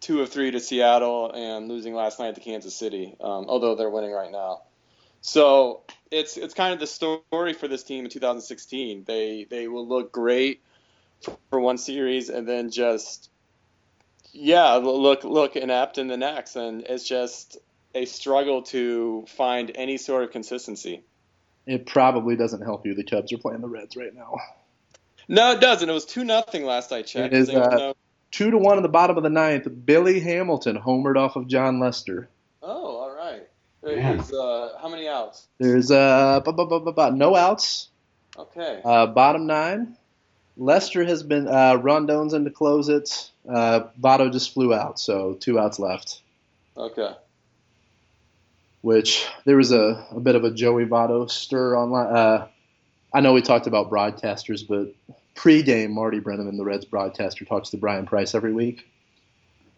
two 0.00 0.22
of 0.22 0.30
three 0.30 0.50
to 0.50 0.58
Seattle, 0.58 1.30
and 1.32 1.68
losing 1.68 1.94
last 1.94 2.18
night 2.18 2.34
to 2.34 2.40
Kansas 2.40 2.74
City. 2.74 3.14
Um, 3.20 3.46
although 3.48 3.74
they're 3.76 3.90
winning 3.90 4.12
right 4.12 4.32
now, 4.32 4.62
so 5.20 5.82
it's 6.10 6.36
it's 6.36 6.54
kind 6.54 6.72
of 6.72 6.80
the 6.80 6.86
story 6.86 7.52
for 7.52 7.68
this 7.68 7.82
team 7.82 8.04
in 8.04 8.10
2016. 8.10 9.04
They 9.04 9.46
they 9.48 9.68
will 9.68 9.86
look 9.86 10.12
great 10.12 10.62
for 11.50 11.60
one 11.60 11.78
series, 11.78 12.28
and 12.30 12.48
then 12.48 12.70
just 12.70 13.30
yeah, 14.32 14.74
look 14.74 15.24
look 15.24 15.56
inept 15.56 15.98
in 15.98 16.08
the 16.08 16.16
next, 16.16 16.56
and 16.56 16.82
it's 16.82 17.06
just 17.06 17.58
a 17.94 18.04
struggle 18.04 18.62
to 18.62 19.24
find 19.28 19.72
any 19.74 19.96
sort 19.96 20.24
of 20.24 20.30
consistency. 20.30 21.02
It 21.66 21.86
probably 21.86 22.36
doesn't 22.36 22.62
help 22.62 22.86
you. 22.86 22.94
The 22.94 23.04
Cubs 23.04 23.32
are 23.32 23.38
playing 23.38 23.60
the 23.60 23.68
Reds 23.68 23.96
right 23.96 24.14
now. 24.14 24.36
No, 25.28 25.52
it 25.52 25.60
doesn't. 25.60 25.88
It 25.88 25.92
was 25.92 26.06
two 26.06 26.24
nothing 26.24 26.64
last 26.64 26.90
I 26.92 27.02
checked. 27.02 27.32
It 27.32 27.38
is, 27.38 27.48
There 27.48 27.62
uh, 27.62 27.76
no- 27.76 27.94
Two 28.32 28.50
to 28.52 28.58
one 28.58 28.76
in 28.76 28.82
the 28.82 28.88
bottom 28.88 29.16
of 29.16 29.22
the 29.22 29.30
ninth. 29.30 29.66
Billy 29.84 30.20
Hamilton 30.20 30.76
homered 30.78 31.16
off 31.16 31.36
of 31.36 31.48
Jon 31.48 31.80
Lester. 31.80 32.28
Oh, 32.62 33.00
Is, 33.82 34.32
uh, 34.32 34.76
how 34.80 34.88
many 34.88 35.08
outs? 35.08 35.46
There's 35.58 35.90
uh, 35.90 36.40
bu- 36.40 37.16
no 37.16 37.34
outs. 37.34 37.88
Okay. 38.36 38.80
Uh, 38.84 39.06
bottom 39.06 39.46
nine. 39.46 39.96
Lester 40.60 41.04
has 41.04 41.22
been 41.22 41.48
uh, 41.48 41.76
Rondon's 41.76 42.34
in 42.34 42.44
to 42.44 42.50
close 42.50 42.90
it. 42.90 43.30
Uh, 43.48 43.84
Votto 43.98 44.30
just 44.30 44.52
flew 44.52 44.74
out, 44.74 45.00
so 45.00 45.32
two 45.40 45.58
outs 45.58 45.78
left. 45.78 46.20
Okay. 46.76 47.12
Which 48.82 49.26
there 49.46 49.56
was 49.56 49.72
a, 49.72 50.06
a 50.10 50.20
bit 50.20 50.36
of 50.36 50.44
a 50.44 50.50
Joey 50.50 50.84
Votto 50.84 51.30
stir 51.30 51.76
online. 51.76 52.14
Uh, 52.14 52.46
I 53.12 53.20
know 53.20 53.32
we 53.32 53.40
talked 53.42 53.66
about 53.66 53.90
broadcasters, 53.90 54.66
but 54.68 54.94
pre-game, 55.34 55.92
Marty 55.92 56.20
Brennaman, 56.20 56.58
the 56.58 56.64
Reds 56.64 56.84
broadcaster, 56.84 57.46
talks 57.46 57.70
to 57.70 57.78
Bryan 57.78 58.04
Price 58.04 58.34
every 58.34 58.52
week, 58.52 58.86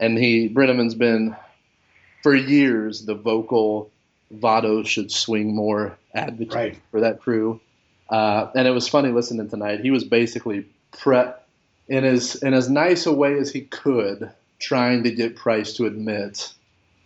and 0.00 0.18
he 0.18 0.48
Brennaman's 0.48 0.94
been 0.96 1.36
for 2.24 2.34
years 2.34 3.04
the 3.04 3.14
vocal 3.14 3.90
Votto 4.34 4.84
should 4.84 5.12
swing 5.12 5.54
more 5.54 5.96
advocate 6.12 6.54
Right. 6.54 6.78
for 6.90 7.00
that 7.02 7.20
crew. 7.20 7.60
Uh, 8.12 8.50
and 8.54 8.68
it 8.68 8.72
was 8.72 8.86
funny 8.86 9.10
listening 9.10 9.48
tonight. 9.48 9.80
He 9.80 9.90
was 9.90 10.04
basically 10.04 10.66
pre- 10.90 11.32
in 11.88 12.04
as 12.04 12.36
in 12.36 12.52
as 12.52 12.68
nice 12.68 13.06
a 13.06 13.12
way 13.12 13.38
as 13.38 13.50
he 13.50 13.62
could, 13.62 14.30
trying 14.58 15.02
to 15.04 15.10
get 15.10 15.34
Price 15.34 15.72
to 15.74 15.86
admit 15.86 16.52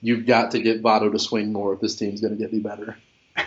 you've 0.00 0.26
got 0.26 0.50
to 0.50 0.60
get 0.60 0.82
Votto 0.82 1.12
to 1.12 1.18
swing 1.18 1.52
more 1.52 1.72
if 1.74 1.80
this 1.80 1.94
team's 1.94 2.20
going 2.20 2.36
to 2.36 2.38
get 2.38 2.52
any 2.52 2.60
better. 2.60 2.96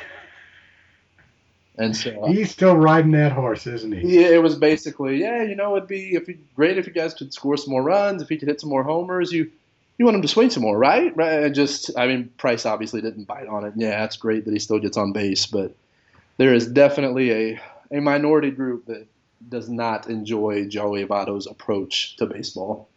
And 1.78 1.96
so 1.96 2.28
He's 2.28 2.52
still 2.52 2.76
riding 2.76 3.12
that 3.12 3.32
horse, 3.32 3.66
isn't 3.66 3.94
he? 3.94 4.20
yeah, 4.20 4.28
it 4.32 4.44
was 4.44 4.56
basically, 4.56 5.22
yeah, 5.22 5.44
you 5.44 5.56
know, 5.56 5.78
it'd 5.78 5.88
be 5.88 6.14
if 6.14 6.28
you, 6.28 6.38
great 6.54 6.78
if 6.78 6.86
you 6.86 6.92
guys 6.92 7.14
could 7.14 7.34
score 7.34 7.56
some 7.56 7.72
more 7.72 7.82
runs, 7.82 8.22
if 8.22 8.28
he 8.28 8.38
could 8.38 8.50
hit 8.50 8.60
some 8.60 8.70
more 8.70 8.84
homers. 8.84 9.32
You 9.32 9.50
you 9.98 10.04
want 10.04 10.16
him 10.16 10.22
to 10.22 10.28
swing 10.28 10.50
some 10.50 10.64
more, 10.64 10.78
right? 10.78 11.16
Right. 11.16 11.44
And 11.44 11.56
just, 11.56 11.98
I 11.98 12.08
mean, 12.08 12.32
Price 12.38 12.66
obviously 12.66 13.00
didn't 13.00 13.26
bite 13.26 13.48
on 13.48 13.64
it. 13.64 13.74
Yeah, 13.78 14.04
it's 14.04 14.18
great 14.18 14.44
that 14.44 14.52
he 14.52 14.60
still 14.60 14.80
gets 14.80 14.98
on 14.98 15.14
base, 15.14 15.46
but 15.46 15.74
there 16.40 16.54
is 16.54 16.68
definitely 16.68 17.32
a 17.32 17.62
a 17.92 18.00
minority 18.00 18.50
group 18.52 18.86
that 18.86 19.06
does 19.48 19.68
not 19.70 20.10
enjoy 20.10 20.66
Joey 20.66 21.06
Votto's 21.06 21.48
approach 21.48 22.16
to 22.18 22.26
baseball. 22.26 22.88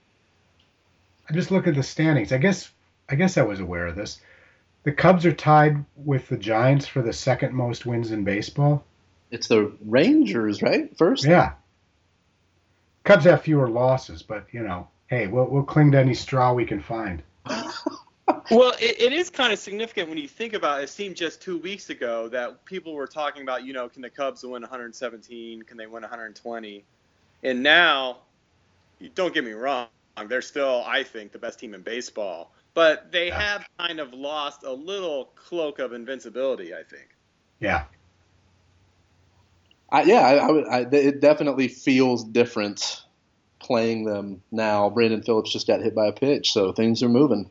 I 1.29 1.33
just 1.35 1.51
look 1.51 1.67
at 1.67 1.75
the 1.75 1.83
standings. 1.83 2.33
I 2.33 2.39
guess 2.39 2.71
I 3.09 3.17
guess 3.17 3.37
I 3.37 3.43
was 3.43 3.59
aware 3.61 3.89
of 3.89 3.97
this. 3.97 4.21
The 4.85 4.93
Cubs 4.93 5.27
are 5.27 5.33
tied 5.33 5.85
with 5.97 6.29
the 6.29 6.37
Giants 6.37 6.87
for 6.87 7.03
the 7.03 7.13
second 7.13 7.53
most 7.53 7.85
wins 7.85 8.11
in 8.13 8.25
baseball. 8.25 8.85
It's 9.31 9.49
the 9.49 9.73
Rangers, 9.85 10.63
right? 10.63 10.97
First, 10.97 11.25
Yeah. 11.25 11.53
Cubs 13.05 13.25
have 13.25 13.43
fewer 13.43 13.69
losses, 13.69 14.23
but 14.23 14.47
you 14.53 14.63
know, 14.63 14.87
hey, 15.09 15.27
we'll 15.27 15.47
we'll 15.47 15.65
cling 15.65 15.91
to 15.93 15.99
any 15.99 16.15
straw 16.15 16.53
we 16.53 16.65
can 16.65 16.81
find. 16.81 17.25
Well, 18.51 18.73
it, 18.81 19.01
it 19.01 19.13
is 19.13 19.31
kind 19.31 19.53
of 19.53 19.59
significant 19.59 20.09
when 20.09 20.19
you 20.19 20.29
think 20.29 20.53
about 20.55 20.81
it. 20.81 20.85
It 20.85 20.89
seemed 20.91 21.17
just 21.17 21.41
two 21.41 21.59
weeks 21.59 21.91
ago 21.91 22.29
that 22.29 22.65
people 22.65 22.95
were 22.95 23.07
talking 23.07 23.43
about, 23.43 23.65
you 23.65 23.73
know, 23.73 23.89
can 23.89 24.03
the 24.03 24.11
Cubs 24.11 24.43
win 24.43 24.63
117? 24.63 25.63
Can 25.63 25.77
they 25.77 25.87
win 25.87 26.03
120? 26.03 26.85
And 27.45 27.63
now, 27.63 28.19
don't 29.15 29.33
get 29.35 29.45
me 29.45 29.53
wrong, 29.53 29.87
they're 30.29 30.43
still, 30.43 30.85
I 30.87 31.03
think, 31.03 31.33
the 31.33 31.39
best 31.39 31.59
team 31.59 31.75
in 31.75 31.83
baseball. 31.83 32.53
But 32.75 33.13
they 33.13 33.31
have 33.31 33.67
kind 33.79 34.01
of 34.01 34.15
lost 34.15 34.63
a 34.65 34.73
little 34.73 35.27
cloak 35.35 35.79
of 35.79 35.93
invincibility, 35.93 36.75
I 36.75 36.83
think. 36.83 37.09
Yeah. 37.61 37.85
I, 39.91 40.03
yeah, 40.05 40.21
I, 40.21 40.35
I. 40.37 40.79
I, 40.79 40.89
it 40.91 41.21
definitely 41.21 41.69
feels 41.69 42.25
different 42.25 43.03
playing 43.59 44.05
them 44.05 44.43
now. 44.51 44.89
Brandon 44.89 45.23
Phillips 45.23 45.53
just 45.53 45.67
got 45.67 45.83
hit 45.83 45.95
by 45.95 46.07
a 46.07 46.13
pitch, 46.13 46.53
so 46.53 46.73
things 46.73 47.03
are 47.03 47.11
moving. 47.11 47.51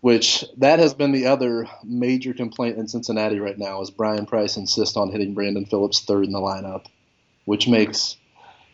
Which 0.00 0.44
that 0.58 0.78
has 0.78 0.94
been 0.94 1.10
the 1.10 1.26
other 1.26 1.68
major 1.82 2.32
complaint 2.32 2.78
in 2.78 2.86
Cincinnati 2.86 3.40
right 3.40 3.58
now 3.58 3.80
is 3.82 3.90
Bryan 3.90 4.26
Price 4.26 4.56
insists 4.56 4.96
on 4.96 5.10
hitting 5.10 5.34
Brandon 5.34 5.66
Phillips 5.66 6.00
third 6.00 6.24
in 6.24 6.32
the 6.32 6.38
lineup, 6.38 6.86
which 7.46 7.66
makes 7.66 8.16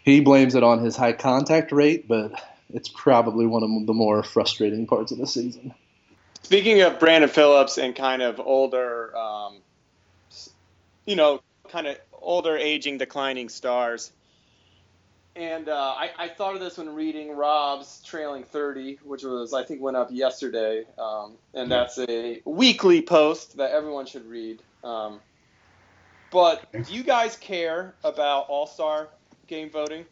he 0.05 0.21
blames 0.21 0.55
it 0.55 0.63
on 0.63 0.85
his 0.85 0.97
high 0.97 1.15
contact 1.15 1.73
rate, 1.73 2.07
but 2.07 2.33
it's 2.73 2.91
probably 2.91 3.47
one 3.47 3.63
of 3.63 3.87
the 3.87 3.95
more 3.95 4.23
frustrating 4.23 4.87
parts 4.87 5.13
of 5.13 5.19
the 5.19 5.27
season. 5.27 5.73
Speaking 6.43 6.83
of 6.83 6.99
Brandon 6.99 7.31
Phillips 7.31 7.79
and 7.79 7.97
kind 7.97 8.21
of 8.21 8.39
older, 8.39 9.17
um, 9.17 9.57
you 11.07 11.17
know, 11.17 11.41
kind 11.71 11.87
of 11.87 11.99
older, 12.13 12.57
aging, 12.57 12.99
declining 12.99 13.49
stars. 13.49 14.13
And 15.37 15.69
uh, 15.69 15.95
I, 15.97 16.11
I 16.17 16.29
thought 16.29 16.55
of 16.55 16.61
this 16.61 16.79
when 16.79 16.95
reading 16.95 17.35
Rob's 17.35 18.01
Trailing 18.05 18.45
30, 18.45 19.01
which 19.03 19.25
was, 19.25 19.53
I 19.53 19.65
think, 19.65 19.81
went 19.81 19.97
up 19.97 20.11
yesterday. 20.13 20.85
Um, 20.97 21.35
and 21.55 21.71
that's 21.71 21.99
a 21.99 22.41
weekly 22.45 23.03
post 23.03 23.57
that 23.57 23.73
everyone 23.73 24.07
should 24.07 24.27
read. 24.27 24.63
Um, 24.85 25.21
but 26.31 26.71
do 26.73 26.93
you 26.93 27.03
guys 27.03 27.37
care 27.37 27.95
about 28.05 28.47
All 28.49 28.67
Star 28.67 29.09
game 29.49 29.71
voting? 29.71 30.05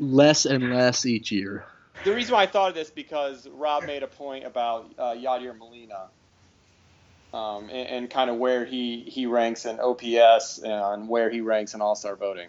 Less 0.00 0.44
and 0.44 0.74
less 0.74 1.06
each 1.06 1.30
year. 1.30 1.64
The 2.02 2.12
reason 2.12 2.34
why 2.34 2.42
I 2.42 2.46
thought 2.46 2.70
of 2.70 2.74
this 2.74 2.90
because 2.90 3.48
Rob 3.48 3.84
made 3.84 4.02
a 4.02 4.08
point 4.08 4.44
about 4.44 4.90
uh, 4.98 5.14
Yadier 5.14 5.56
Molina 5.56 6.08
um, 7.32 7.70
and, 7.70 7.88
and 7.88 8.10
kind 8.10 8.28
of 8.28 8.36
where 8.36 8.64
he, 8.64 9.02
he 9.02 9.26
ranks 9.26 9.66
in 9.66 9.78
OPS 9.78 10.58
and 10.58 11.08
where 11.08 11.30
he 11.30 11.40
ranks 11.40 11.74
in 11.74 11.80
All 11.80 11.94
Star 11.94 12.16
voting. 12.16 12.48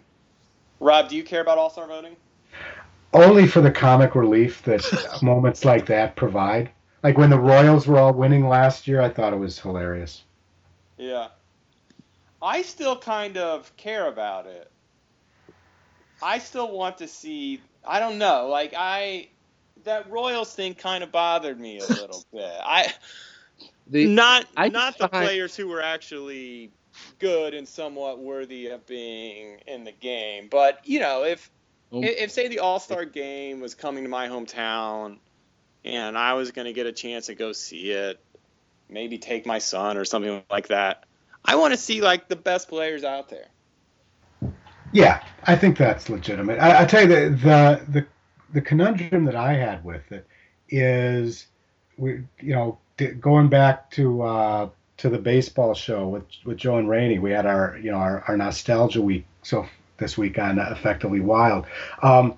Rob, 0.80 1.08
do 1.08 1.16
you 1.16 1.22
care 1.24 1.40
about 1.40 1.58
All 1.58 1.70
Star 1.70 1.86
voting? 1.86 2.16
Only 3.12 3.46
for 3.46 3.60
the 3.60 3.70
comic 3.70 4.14
relief 4.14 4.62
that 4.64 4.82
moments 5.22 5.64
like 5.64 5.86
that 5.86 6.16
provide. 6.16 6.70
Like 7.02 7.16
when 7.16 7.30
the 7.30 7.38
Royals 7.38 7.86
were 7.86 7.98
all 7.98 8.12
winning 8.12 8.48
last 8.48 8.86
year, 8.88 9.00
I 9.00 9.08
thought 9.08 9.32
it 9.32 9.38
was 9.38 9.58
hilarious. 9.58 10.22
Yeah. 10.98 11.28
I 12.42 12.62
still 12.62 12.96
kind 12.98 13.36
of 13.38 13.74
care 13.76 14.06
about 14.08 14.46
it. 14.46 14.70
I 16.22 16.38
still 16.38 16.70
want 16.72 16.98
to 16.98 17.08
see. 17.08 17.60
I 17.86 18.00
don't 18.00 18.18
know. 18.18 18.48
Like 18.48 18.74
I, 18.76 19.28
that 19.84 20.10
Royals 20.10 20.52
thing 20.54 20.74
kind 20.74 21.02
of 21.04 21.12
bothered 21.12 21.58
me 21.58 21.78
a 21.78 21.86
little 21.86 22.24
bit. 22.32 22.50
I 22.64 22.92
The, 23.88 24.06
not 24.06 24.46
I 24.56 24.68
not 24.68 24.98
the 24.98 25.08
find- 25.08 25.24
players 25.26 25.54
who 25.56 25.68
were 25.68 25.82
actually 25.82 26.70
good 27.18 27.54
and 27.54 27.68
somewhat 27.68 28.18
worthy 28.18 28.68
of 28.68 28.86
being 28.86 29.58
in 29.66 29.84
the 29.84 29.92
game, 29.92 30.48
but 30.50 30.80
you 30.84 31.00
know, 31.00 31.24
if 31.24 31.50
Oh. 31.92 32.02
if, 32.02 32.18
if 32.18 32.30
say 32.30 32.48
the 32.48 32.60
All 32.60 32.80
Star 32.80 33.04
game 33.04 33.60
was 33.60 33.74
coming 33.74 34.04
to 34.04 34.10
my 34.10 34.28
hometown 34.28 35.18
and 35.84 36.18
I 36.18 36.34
was 36.34 36.50
going 36.50 36.66
to 36.66 36.72
get 36.72 36.86
a 36.86 36.92
chance 36.92 37.26
to 37.26 37.34
go 37.34 37.52
see 37.52 37.90
it, 37.90 38.20
maybe 38.88 39.18
take 39.18 39.46
my 39.46 39.58
son 39.58 39.96
or 39.96 40.04
something 40.04 40.42
like 40.50 40.68
that, 40.68 41.04
I 41.44 41.56
want 41.56 41.74
to 41.74 41.76
see 41.76 42.00
like 42.00 42.28
the 42.28 42.36
best 42.36 42.68
players 42.68 43.04
out 43.04 43.28
there. 43.28 43.46
Yeah, 44.92 45.22
I 45.44 45.56
think 45.56 45.76
that's 45.76 46.08
legitimate. 46.08 46.58
I, 46.58 46.82
I 46.82 46.84
tell 46.86 47.02
you 47.02 47.08
the, 47.08 47.30
the 47.36 47.92
the 47.92 48.06
the 48.54 48.60
conundrum 48.60 49.24
that 49.24 49.36
I 49.36 49.54
had 49.54 49.84
with 49.84 50.10
it 50.12 50.26
is, 50.68 51.46
we 51.96 52.24
you 52.40 52.54
know 52.54 52.78
going 53.20 53.48
back 53.48 53.90
to 53.92 54.22
uh, 54.22 54.68
to 54.98 55.08
the 55.08 55.18
baseball 55.18 55.74
show 55.74 56.08
with 56.08 56.24
with 56.44 56.58
Joe 56.58 56.78
and 56.78 56.88
Rany, 56.88 57.20
we 57.20 57.30
had 57.30 57.46
our 57.46 57.78
you 57.82 57.90
know 57.90 57.98
our, 57.98 58.24
our 58.28 58.36
nostalgia 58.36 59.02
week 59.02 59.26
so 59.42 59.66
this 59.98 60.18
week 60.18 60.38
on 60.38 60.58
Effectively 60.58 61.20
Wild. 61.20 61.66
Um, 62.02 62.36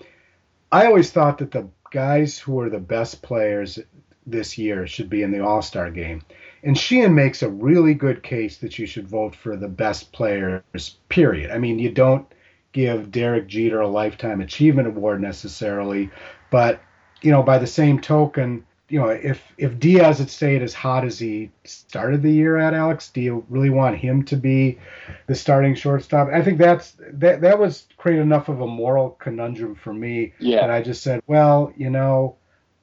I 0.70 0.86
always 0.86 1.10
thought 1.10 1.38
that 1.38 1.50
the 1.50 1.68
guys 1.90 2.38
who 2.38 2.60
are 2.60 2.70
the 2.70 2.78
best 2.78 3.22
players 3.22 3.78
this 4.26 4.58
year 4.58 4.86
should 4.86 5.08
be 5.08 5.22
in 5.22 5.30
the 5.30 5.44
All 5.44 5.62
Star 5.62 5.90
game. 5.90 6.22
And 6.62 6.76
Sheehan 6.76 7.14
makes 7.14 7.42
a 7.42 7.48
really 7.48 7.94
good 7.94 8.22
case 8.22 8.58
that 8.58 8.78
you 8.78 8.86
should 8.86 9.08
vote 9.08 9.34
for 9.34 9.56
the 9.56 9.68
best 9.68 10.12
players, 10.12 10.96
period. 11.08 11.50
I 11.50 11.58
mean, 11.58 11.78
you 11.78 11.90
don't 11.90 12.26
give 12.72 13.10
Derek 13.10 13.46
Jeter 13.46 13.80
a 13.80 13.88
lifetime 13.88 14.40
achievement 14.40 14.88
award 14.88 15.22
necessarily, 15.22 16.10
but 16.50 16.80
you 17.22 17.30
know, 17.30 17.42
by 17.42 17.58
the 17.58 17.66
same 17.66 18.00
token, 18.00 18.64
you 18.88 18.98
know, 18.98 19.08
if 19.08 19.42
if 19.58 19.78
Diaz 19.78 20.18
had 20.18 20.30
stayed 20.30 20.62
as 20.62 20.72
hot 20.72 21.04
as 21.04 21.18
he 21.18 21.50
started 21.64 22.22
the 22.22 22.30
year 22.32 22.56
at 22.56 22.72
Alex, 22.72 23.10
do 23.10 23.20
you 23.20 23.44
really 23.50 23.68
want 23.70 23.96
him 23.98 24.22
to 24.24 24.36
be 24.36 24.78
the 25.26 25.34
starting 25.34 25.74
shortstop? 25.74 26.28
I 26.28 26.42
think 26.42 26.58
that's 26.58 26.96
that 27.12 27.42
that 27.42 27.58
was 27.58 27.86
create 27.98 28.18
enough 28.18 28.48
of 28.48 28.60
a 28.60 28.66
moral 28.66 29.10
conundrum 29.10 29.74
for 29.74 29.92
me 29.92 30.32
Yeah. 30.38 30.60
that 30.62 30.70
I 30.70 30.82
just 30.82 31.02
said, 31.02 31.22
well, 31.26 31.72
you 31.76 31.90
know, 31.90 32.36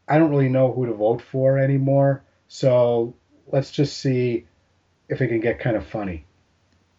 I 0.08 0.20
don't 0.20 0.30
really 0.30 0.49
know 0.49 0.72
who 0.72 0.86
to 0.86 0.93
vote 0.93 1.22
for 1.22 1.58
anymore, 1.58 2.24
so 2.47 3.16
let's 3.47 3.72
just 3.72 3.97
see 3.97 4.45
if 5.10 5.22
it 5.22 5.28
can 5.28 5.39
get 5.39 5.60
kind 5.60 5.76
of 5.76 5.86
funny. 5.88 6.26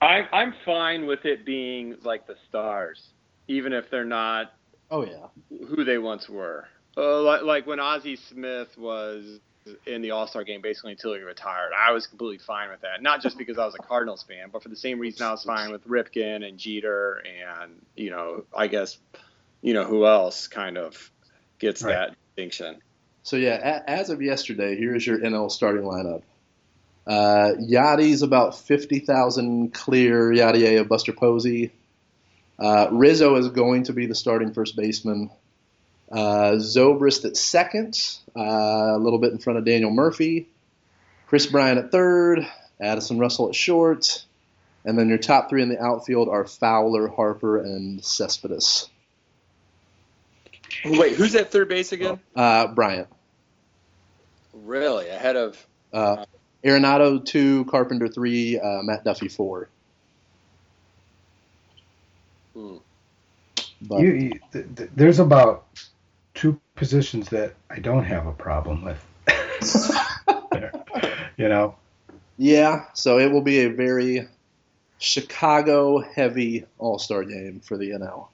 I'm 0.00 0.26
I'm 0.32 0.54
fine 0.64 1.06
with 1.06 1.24
it 1.24 1.44
being 1.46 1.96
like 2.02 2.26
the 2.26 2.36
stars, 2.48 3.10
even 3.46 3.72
if 3.72 3.88
they're 3.88 4.04
not 4.04 4.52
oh 4.90 5.04
yeah. 5.06 5.28
who 5.68 5.84
they 5.84 5.98
once 5.98 6.28
were. 6.28 6.66
Uh, 6.96 7.20
like, 7.22 7.42
like 7.42 7.66
when 7.66 7.78
Ozzie 7.80 8.16
Smith 8.16 8.76
was 8.78 9.40
in 9.86 10.00
the 10.00 10.12
All 10.12 10.26
Star 10.26 10.44
game 10.44 10.60
basically 10.62 10.92
until 10.92 11.14
he 11.14 11.20
retired, 11.20 11.72
I 11.76 11.92
was 11.92 12.06
completely 12.06 12.38
fine 12.38 12.70
with 12.70 12.80
that. 12.82 13.02
Not 13.02 13.20
just 13.22 13.36
because 13.36 13.58
I 13.58 13.64
was 13.66 13.74
a 13.74 13.82
Cardinals 13.82 14.22
fan, 14.22 14.48
but 14.52 14.62
for 14.62 14.68
the 14.68 14.76
same 14.76 14.98
reason 14.98 15.26
I 15.26 15.30
was 15.30 15.44
fine 15.44 15.72
with 15.72 15.86
Ripken 15.86 16.46
and 16.46 16.58
Jeter 16.58 17.22
and 17.62 17.72
you 17.96 18.10
know 18.10 18.44
I 18.56 18.68
guess 18.68 18.96
you 19.60 19.74
know 19.74 19.84
who 19.84 20.06
else 20.06 20.46
kind 20.46 20.78
of 20.78 21.10
gets 21.58 21.82
Right. 21.82 21.92
that 21.92 22.16
distinction. 22.28 22.80
So 23.24 23.36
yeah, 23.36 23.82
a, 23.84 23.90
as 23.90 24.08
of 24.10 24.22
yesterday, 24.22 24.76
here 24.76 24.94
is 24.94 25.04
your 25.06 25.18
NL 25.18 25.50
starting 25.50 25.82
lineup: 25.82 26.22
Uh, 27.06 27.54
Yadi's 27.60 28.22
about 28.22 28.56
50,000 28.56 29.74
clear 29.74 30.30
Yadier 30.30 30.80
of 30.80 30.88
Buster 30.88 31.12
Posey. 31.12 31.72
Uh, 32.58 32.88
Rizzo 32.92 33.34
is 33.36 33.48
going 33.48 33.82
to 33.84 33.92
be 33.92 34.06
the 34.06 34.14
starting 34.14 34.54
first 34.54 34.76
baseman. 34.76 35.30
Uh, 36.10 36.52
Zobrist 36.56 37.24
at 37.24 37.36
second, 37.36 37.98
uh, 38.36 38.40
a 38.94 38.98
little 38.98 39.18
bit 39.18 39.32
in 39.32 39.38
front 39.38 39.58
of 39.58 39.64
Daniel 39.64 39.90
Murphy. 39.90 40.48
Kris 41.26 41.46
Bryant 41.46 41.78
at 41.78 41.90
third, 41.90 42.46
Addison 42.80 43.18
Russell 43.18 43.48
at 43.48 43.54
short, 43.54 44.24
and 44.84 44.96
then 44.96 45.08
your 45.08 45.18
top 45.18 45.50
three 45.50 45.62
in 45.62 45.68
the 45.68 45.82
outfield 45.82 46.28
are 46.28 46.46
Fowler, 46.46 47.08
Harper, 47.08 47.58
and 47.58 48.04
Cespedes. 48.04 48.88
Wait, 50.84 51.14
who's 51.14 51.34
at 51.34 51.50
third 51.50 51.68
base 51.68 51.90
again? 51.92 52.20
Uh, 52.36 52.68
Bryant. 52.68 53.08
Really? 54.52 55.08
Ahead 55.08 55.36
of. 55.36 55.66
Uh, 55.92 56.24
Arenado 56.64 57.24
two, 57.24 57.64
Carpenter 57.66 58.08
three, 58.08 58.58
uh, 58.58 58.82
Matt 58.82 59.04
Duffy 59.04 59.28
four. 59.28 59.68
Hmm. 62.54 62.76
But 63.82 64.00
You, 64.00 64.12
you, 64.12 64.40
th- 64.52 64.66
th- 64.76 64.90
there's 64.94 65.18
about 65.18 65.66
two 66.36 66.60
positions 66.76 67.30
that 67.30 67.54
I 67.68 67.80
don't 67.80 68.04
have 68.04 68.26
a 68.26 68.32
problem 68.32 68.84
with. 68.84 69.04
You 71.38 71.50
know, 71.50 71.74
yeah, 72.38 72.86
so 72.94 73.18
it 73.18 73.30
will 73.30 73.42
be 73.42 73.60
a 73.60 73.68
very 73.68 74.26
Chicago 74.96 76.00
heavy 76.00 76.64
All 76.78 76.98
Star 76.98 77.24
game 77.24 77.60
for 77.60 77.76
the 77.76 77.90
NL, 77.90 78.28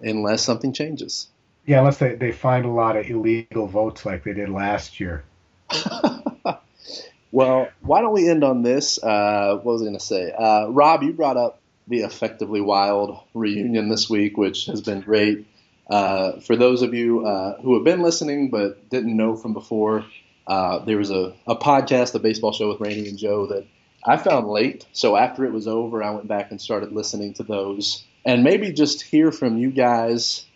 unless 0.00 0.42
something 0.42 0.72
changes. 0.72 1.26
yeah, 1.66 1.80
unless 1.80 1.98
they, 1.98 2.14
they 2.14 2.30
find 2.30 2.64
a 2.64 2.68
lot 2.68 2.96
of 2.96 3.10
illegal 3.10 3.66
votes 3.66 4.06
like 4.06 4.22
they 4.22 4.32
did 4.34 4.50
last 4.50 5.00
year. 5.00 5.24
well, 7.32 7.68
why 7.80 8.00
don't 8.02 8.12
we 8.12 8.28
end 8.28 8.44
on 8.44 8.62
this? 8.62 9.02
Uh, 9.02 9.56
what 9.62 9.72
was 9.72 9.82
I 9.82 9.86
going 9.86 9.98
to 9.98 10.04
say? 10.04 10.30
Uh, 10.30 10.68
Rob, 10.68 11.02
you 11.02 11.12
brought 11.12 11.36
up 11.38 11.60
the 11.88 12.02
Effectively 12.02 12.60
Wild 12.60 13.18
reunion 13.34 13.88
this 13.88 14.08
week, 14.08 14.36
which 14.36 14.66
has 14.66 14.80
been 14.80 15.00
great. 15.00 15.46
Uh, 15.90 16.38
for 16.40 16.56
those 16.56 16.82
of 16.82 16.94
you 16.94 17.26
uh, 17.26 17.60
who 17.60 17.74
have 17.74 17.84
been 17.84 18.00
listening 18.00 18.48
but 18.48 18.88
didn't 18.90 19.16
know 19.16 19.34
from 19.36 19.52
before, 19.52 20.04
uh, 20.46 20.78
there 20.84 20.96
was 20.96 21.10
a, 21.10 21.34
a 21.46 21.56
podcast, 21.56 22.14
a 22.14 22.18
baseball 22.18 22.52
show 22.52 22.68
with 22.68 22.80
Randy 22.80 23.08
and 23.08 23.18
Joe, 23.18 23.46
that 23.46 23.66
I 24.04 24.16
found 24.16 24.48
late. 24.48 24.86
So 24.92 25.16
after 25.16 25.44
it 25.44 25.52
was 25.52 25.66
over, 25.66 26.02
I 26.02 26.10
went 26.10 26.28
back 26.28 26.50
and 26.50 26.60
started 26.60 26.92
listening 26.92 27.34
to 27.34 27.42
those, 27.42 28.04
and 28.24 28.44
maybe 28.44 28.72
just 28.72 29.02
hear 29.02 29.32
from 29.32 29.58
you 29.58 29.70
guys 29.70 30.46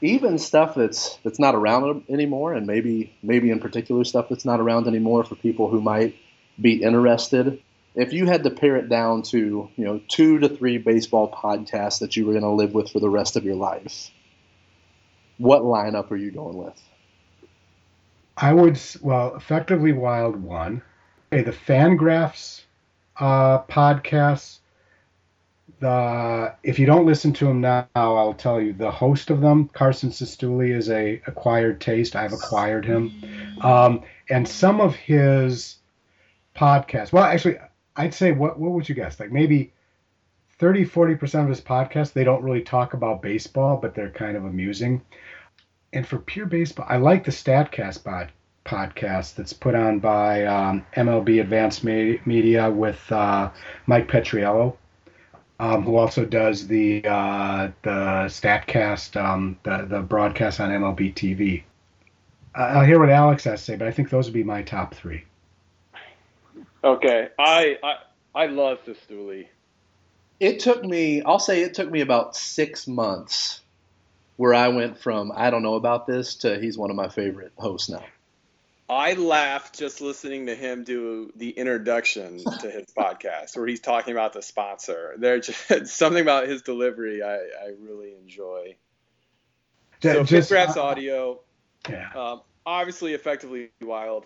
even 0.00 0.38
stuff 0.38 0.74
that's 0.74 1.18
that's 1.24 1.38
not 1.38 1.54
around 1.54 2.04
anymore, 2.08 2.52
and 2.54 2.66
maybe 2.66 3.16
maybe 3.22 3.50
in 3.50 3.58
particular 3.58 4.04
stuff 4.04 4.28
that's 4.28 4.44
not 4.44 4.60
around 4.60 4.86
anymore 4.86 5.24
for 5.24 5.34
people 5.34 5.68
who 5.68 5.80
might 5.80 6.14
be 6.60 6.82
interested. 6.82 7.62
If 7.94 8.12
you 8.12 8.26
had 8.26 8.44
to 8.44 8.50
pare 8.50 8.76
it 8.76 8.88
down 8.88 9.22
to 9.22 9.68
you 9.76 9.84
know 9.84 10.00
two 10.08 10.38
to 10.38 10.48
three 10.48 10.78
baseball 10.78 11.30
podcasts 11.30 12.00
that 12.00 12.16
you 12.16 12.26
were 12.26 12.32
going 12.32 12.44
to 12.44 12.50
live 12.50 12.74
with 12.74 12.90
for 12.90 13.00
the 13.00 13.10
rest 13.10 13.36
of 13.36 13.44
your 13.44 13.56
life, 13.56 14.10
what 15.38 15.62
lineup 15.62 16.10
are 16.10 16.16
you 16.16 16.30
going 16.30 16.56
with? 16.56 16.80
I 18.36 18.52
would, 18.52 18.80
well, 19.02 19.34
effectively 19.34 19.92
Wild 19.92 20.36
one. 20.36 20.82
Okay, 21.32 21.42
the 21.42 21.52
Fangraphs 21.52 22.62
uh, 23.18 23.62
podcasts. 23.62 24.58
The 25.80 26.54
if 26.64 26.78
you 26.78 26.86
don't 26.86 27.06
listen 27.06 27.32
to 27.34 27.44
them 27.44 27.60
now, 27.60 27.86
I'll 27.94 28.34
tell 28.34 28.60
you 28.60 28.72
the 28.72 28.90
host 28.90 29.30
of 29.30 29.40
them, 29.40 29.68
Carson 29.68 30.10
Cistulli, 30.10 30.74
is 30.74 30.90
a 30.90 31.20
acquired 31.26 31.80
taste. 31.80 32.16
I've 32.16 32.32
acquired 32.32 32.84
him, 32.84 33.12
um, 33.60 34.02
and 34.28 34.48
some 34.48 34.80
of 34.80 34.96
his 34.96 35.76
podcasts. 36.56 37.12
Well, 37.12 37.22
actually, 37.22 37.58
I'd 37.94 38.14
say 38.14 38.32
what 38.32 38.58
what 38.58 38.72
would 38.72 38.88
you 38.88 38.94
guess? 38.94 39.20
Like 39.20 39.30
maybe 39.30 39.72
30, 40.58 40.84
40 40.84 41.14
percent 41.14 41.42
of 41.44 41.50
his 41.50 41.60
podcasts 41.60 42.12
they 42.12 42.24
don't 42.24 42.42
really 42.42 42.62
talk 42.62 42.94
about 42.94 43.22
baseball, 43.22 43.76
but 43.76 43.94
they're 43.94 44.10
kind 44.10 44.36
of 44.36 44.44
amusing. 44.44 45.02
And 45.92 46.06
for 46.06 46.18
pure 46.18 46.46
baseball, 46.46 46.86
I 46.88 46.96
like 46.96 47.24
the 47.24 47.30
Statcast 47.30 48.04
pod, 48.04 48.30
podcast 48.64 49.34
that's 49.36 49.54
put 49.54 49.74
on 49.74 49.98
by 50.00 50.44
um, 50.44 50.84
MLB 50.94 51.40
Advanced 51.40 51.82
Me- 51.82 52.20
Media 52.26 52.70
with 52.70 53.10
uh, 53.10 53.50
Mike 53.86 54.08
Petriello, 54.08 54.76
um, 55.58 55.82
who 55.82 55.96
also 55.96 56.24
does 56.24 56.66
the 56.66 57.02
uh, 57.06 57.70
the 57.82 58.26
Statcast, 58.28 59.16
um, 59.16 59.58
the 59.62 59.86
the 59.88 60.00
broadcast 60.00 60.60
on 60.60 60.70
MLB 60.70 61.14
TV. 61.14 61.62
I- 62.54 62.78
I'll 62.78 62.84
hear 62.84 62.98
what 62.98 63.10
Alex 63.10 63.44
has 63.44 63.60
to 63.60 63.64
say, 63.64 63.76
but 63.76 63.88
I 63.88 63.90
think 63.90 64.10
those 64.10 64.26
would 64.26 64.34
be 64.34 64.44
my 64.44 64.62
top 64.62 64.94
three. 64.94 65.24
Okay, 66.84 67.28
I 67.38 67.78
I, 67.82 67.94
I 68.34 68.46
love 68.46 68.78
Cistulli. 68.84 69.48
It 70.38 70.60
took 70.60 70.84
me, 70.84 71.22
I'll 71.22 71.40
say, 71.40 71.62
it 71.62 71.74
took 71.74 71.90
me 71.90 72.00
about 72.00 72.36
six 72.36 72.86
months 72.86 73.62
where 74.38 74.54
I 74.54 74.68
went 74.68 74.98
from 74.98 75.30
I 75.34 75.50
don't 75.50 75.62
know 75.62 75.74
about 75.74 76.06
this 76.06 76.36
to 76.36 76.58
he's 76.58 76.78
one 76.78 76.88
of 76.90 76.96
my 76.96 77.08
favorite 77.08 77.52
hosts 77.58 77.90
now. 77.90 78.04
I 78.88 79.12
laughed 79.12 79.78
just 79.78 80.00
listening 80.00 80.46
to 80.46 80.54
him 80.54 80.84
do 80.84 81.30
the 81.36 81.50
introduction 81.50 82.38
to 82.38 82.70
his 82.70 82.86
podcast 82.96 83.54
where 83.54 83.66
he's 83.66 83.80
talking 83.80 84.12
about 84.12 84.32
the 84.32 84.40
sponsor. 84.40 85.14
There's 85.18 85.46
just 85.48 85.86
something 85.94 86.22
about 86.22 86.48
his 86.48 86.62
delivery 86.62 87.22
I, 87.22 87.34
I 87.34 87.72
really 87.78 88.14
enjoy. 88.14 88.76
So 90.02 90.24
Just- 90.24 90.50
Fangraphs 90.50 90.76
audio, 90.76 91.40
Yeah. 91.90 92.08
um, 92.14 92.40
obviously 92.64 93.12
effectively 93.14 93.70
wild. 93.82 94.24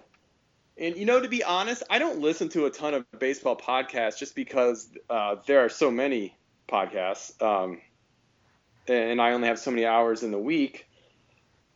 And 0.78 0.96
you 0.96 1.06
know, 1.06 1.20
to 1.20 1.28
be 1.28 1.42
honest, 1.42 1.82
I 1.90 1.98
don't 1.98 2.20
listen 2.20 2.48
to 2.50 2.66
a 2.66 2.70
ton 2.70 2.94
of 2.94 3.04
baseball 3.18 3.56
podcasts 3.56 4.18
just 4.18 4.34
because 4.36 4.88
uh, 5.10 5.36
there 5.46 5.64
are 5.64 5.68
so 5.68 5.90
many 5.90 6.36
podcasts, 6.68 7.40
um, 7.42 7.80
and 8.88 9.20
I 9.20 9.32
only 9.32 9.48
have 9.48 9.58
so 9.58 9.70
many 9.70 9.84
hours 9.86 10.22
in 10.22 10.30
the 10.30 10.38
week. 10.38 10.86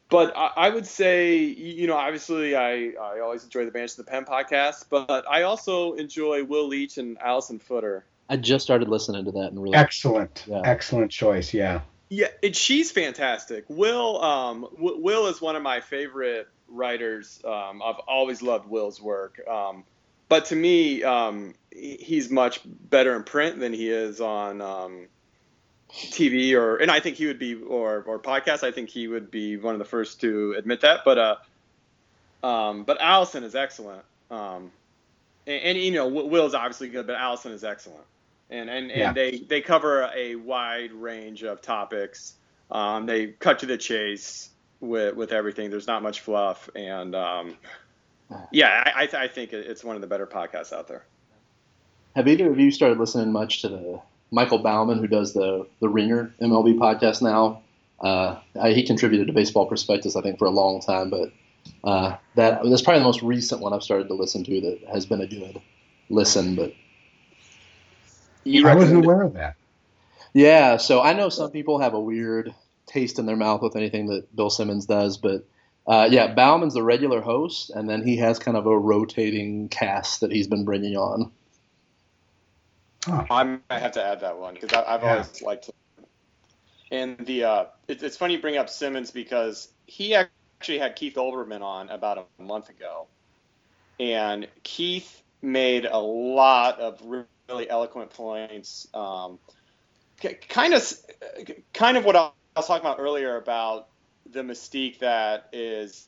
But 0.08 0.36
I, 0.36 0.50
I 0.56 0.68
would 0.70 0.86
say, 0.86 1.38
you 1.38 1.86
know, 1.88 1.96
obviously, 1.96 2.54
I, 2.54 2.92
I 3.00 3.20
always 3.20 3.42
enjoy 3.42 3.64
the 3.64 3.72
Banish 3.72 3.92
to 3.92 3.98
the 3.98 4.04
Pen 4.10 4.24
podcast, 4.24 4.84
but 4.88 5.24
I 5.28 5.42
also 5.42 5.94
enjoy 5.94 6.44
Will 6.44 6.68
Leitch 6.68 6.96
and 6.98 7.18
Alyson 7.18 7.58
Footer. 7.60 8.04
I 8.28 8.36
just 8.36 8.64
started 8.64 8.88
listening 8.88 9.24
to 9.24 9.32
that 9.32 9.48
and 9.52 9.60
really 9.62 9.76
Excellent, 9.76 10.44
Yeah. 10.46 10.62
excellent 10.64 11.10
choice. 11.10 11.52
Yeah. 11.52 11.80
Yeah, 12.08 12.28
and 12.40 12.54
she's 12.54 12.92
fantastic. 12.92 13.64
Will 13.68 14.22
um, 14.22 14.68
w- 14.76 15.00
Will 15.02 15.26
is 15.26 15.40
one 15.40 15.56
of 15.56 15.62
my 15.62 15.80
favorite 15.80 16.46
writers. 16.68 17.40
Um, 17.44 17.82
I've 17.84 17.98
always 18.06 18.42
loved 18.42 18.68
Will's 18.68 19.00
work. 19.00 19.40
Um, 19.48 19.82
but 20.28 20.46
to 20.46 20.56
me, 20.56 21.02
um, 21.02 21.54
he's 21.72 22.30
much 22.30 22.60
better 22.64 23.16
in 23.16 23.24
print 23.24 23.58
than 23.58 23.72
he 23.72 23.90
is 23.90 24.20
on 24.20 24.60
um, 24.60 25.08
TV 25.90 26.54
or 26.54 26.76
and 26.76 26.90
I 26.90 27.00
think 27.00 27.16
he 27.16 27.26
would 27.26 27.38
be 27.38 27.54
or 27.54 28.02
or 28.06 28.18
podcast. 28.18 28.62
I 28.62 28.70
think 28.72 28.88
he 28.90 29.08
would 29.08 29.30
be 29.30 29.56
one 29.56 29.74
of 29.74 29.78
the 29.78 29.84
first 29.84 30.20
to 30.22 30.54
admit 30.58 30.80
that. 30.82 31.00
But 31.04 31.18
uh, 31.18 32.46
um, 32.46 32.84
but 32.84 32.98
Alyson 33.00 33.44
is 33.44 33.54
excellent. 33.54 34.02
Um, 34.30 34.70
and, 35.46 35.62
and 35.62 35.78
you 35.78 35.92
know, 35.92 36.08
Will- 36.08 36.28
Will's 36.28 36.54
obviously 36.54 36.88
good, 36.88 37.06
but 37.06 37.16
Alyson 37.16 37.52
is 37.52 37.64
excellent 37.64 38.04
and 38.50 38.68
and, 38.70 38.90
and 38.90 39.00
Yeah. 39.00 39.12
they 39.12 39.38
they 39.38 39.60
cover 39.60 40.10
a 40.14 40.34
wide 40.36 40.92
range 40.92 41.42
of 41.42 41.62
topics. 41.62 42.34
Um, 42.70 43.06
they 43.06 43.28
cut 43.28 43.60
to 43.60 43.66
the 43.66 43.76
chase 43.78 44.48
with 44.80 45.14
with 45.14 45.32
everything. 45.32 45.70
There's 45.70 45.86
not 45.86 46.02
much 46.02 46.20
fluff, 46.20 46.68
and 46.74 47.14
um, 47.14 47.56
yeah, 48.50 48.82
I 48.86 49.02
I, 49.02 49.06
th- 49.06 49.14
I 49.22 49.28
think 49.28 49.52
it's 49.52 49.84
one 49.84 49.94
of 49.96 50.02
the 50.02 50.08
better 50.08 50.26
podcasts 50.26 50.72
out 50.72 50.88
there. 50.88 51.04
Have 52.16 52.26
either 52.28 52.50
of 52.50 52.58
you 52.58 52.70
started 52.70 52.98
listening 52.98 53.30
much 53.32 53.62
to 53.62 53.68
the 53.68 54.00
Michael 54.30 54.58
Baumann, 54.58 54.98
who 54.98 55.06
does 55.06 55.32
the 55.32 55.66
the 55.80 55.88
Ringer 55.88 56.34
MLB 56.40 56.76
podcast 56.76 57.22
now? 57.22 57.62
Uh, 58.00 58.38
I, 58.60 58.72
he 58.72 58.82
contributed 58.82 59.28
to 59.28 59.32
Baseball 59.32 59.66
Prospectus, 59.66 60.16
I 60.16 60.20
think, 60.20 60.38
for 60.38 60.44
a 60.46 60.50
long 60.50 60.80
time, 60.80 61.08
but 61.10 61.32
uh, 61.84 62.16
that 62.34 62.62
that's 62.64 62.82
probably 62.82 63.00
the 63.00 63.06
most 63.06 63.22
recent 63.22 63.60
one 63.60 63.72
I've 63.72 63.82
started 63.82 64.08
to 64.08 64.14
listen 64.14 64.44
to 64.44 64.60
that 64.60 64.80
has 64.92 65.06
been 65.06 65.20
a 65.20 65.26
good 65.26 65.60
listen. 66.10 66.56
But 66.56 66.74
You 68.44 68.68
I 68.68 68.74
wasn't 68.74 69.04
aware 69.04 69.22
of 69.22 69.34
that. 69.34 69.56
yeah, 70.34 70.76
so 70.76 71.02
I 71.02 71.12
know 71.14 71.28
some 71.28 71.50
people 71.50 71.78
have 71.80 71.94
a 71.94 72.00
weird 72.00 72.54
taste 72.86 73.18
in 73.18 73.26
their 73.26 73.36
mouth 73.36 73.62
with 73.62 73.76
anything 73.76 74.06
that 74.08 74.34
Bill 74.34 74.50
Simmons 74.50 74.86
does, 74.86 75.16
but 75.16 75.46
uh, 75.86 76.08
yeah, 76.10 76.34
Baumann's 76.34 76.74
the 76.74 76.82
regular 76.82 77.20
host, 77.20 77.70
and 77.70 77.88
then 77.88 78.04
he 78.06 78.16
has 78.18 78.38
kind 78.38 78.56
of 78.56 78.66
a 78.66 78.78
rotating 78.78 79.68
cast 79.68 80.20
that 80.20 80.30
he's 80.32 80.48
been 80.48 80.64
bringing 80.64 80.96
on. 80.96 81.32
I 83.08 83.44
might 83.44 83.60
have 83.70 83.92
to 83.92 84.04
add 84.04 84.20
that 84.20 84.38
one 84.38 84.54
because 84.54 84.72
I've 84.72 85.02
Yeah. 85.02 85.10
always 85.10 85.42
liked 85.42 85.68
it. 85.68 85.74
And 86.90 87.18
the 87.18 87.44
uh, 87.44 87.64
it, 87.88 88.02
it's 88.02 88.16
funny 88.16 88.34
you 88.34 88.40
bring 88.40 88.56
up 88.56 88.68
Simmons 88.68 89.10
because 89.10 89.68
he 89.86 90.14
actually 90.14 90.78
had 90.78 90.96
Keith 90.96 91.14
Olbermann 91.16 91.62
on 91.62 91.88
about 91.88 92.18
a 92.38 92.42
month 92.42 92.68
ago, 92.68 93.08
and 93.98 94.48
Keith 94.62 95.22
made 95.42 95.84
a 95.84 95.98
lot 95.98 96.80
of 96.80 97.00
really 97.48 97.68
eloquent 97.68 98.10
points. 98.10 98.86
Um, 98.94 99.38
kind 100.48 100.74
of, 100.74 100.92
kind 101.74 101.96
of 101.96 102.04
what 102.04 102.16
I 102.16 102.30
was 102.56 102.66
talking 102.66 102.86
about 102.86 103.00
earlier 103.00 103.36
about 103.36 103.88
the 104.30 104.42
mystique 104.42 105.00
that 105.00 105.48
is 105.52 106.06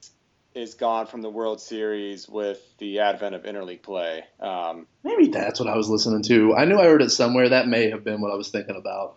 is 0.54 0.74
gone 0.74 1.06
from 1.06 1.22
the 1.22 1.30
World 1.30 1.60
Series 1.60 2.28
with 2.28 2.60
the 2.78 3.00
advent 3.00 3.34
of 3.34 3.42
interleague 3.44 3.82
play. 3.82 4.24
Um, 4.40 4.86
Maybe 5.04 5.28
that's 5.28 5.60
what 5.60 5.68
I 5.68 5.76
was 5.76 5.88
listening 5.88 6.22
to. 6.24 6.54
I 6.54 6.64
knew 6.64 6.78
I 6.78 6.84
heard 6.84 7.02
it 7.02 7.10
somewhere. 7.10 7.48
That 7.48 7.68
may 7.68 7.90
have 7.90 8.04
been 8.04 8.20
what 8.20 8.32
I 8.32 8.36
was 8.36 8.48
thinking 8.48 8.76
about. 8.76 9.16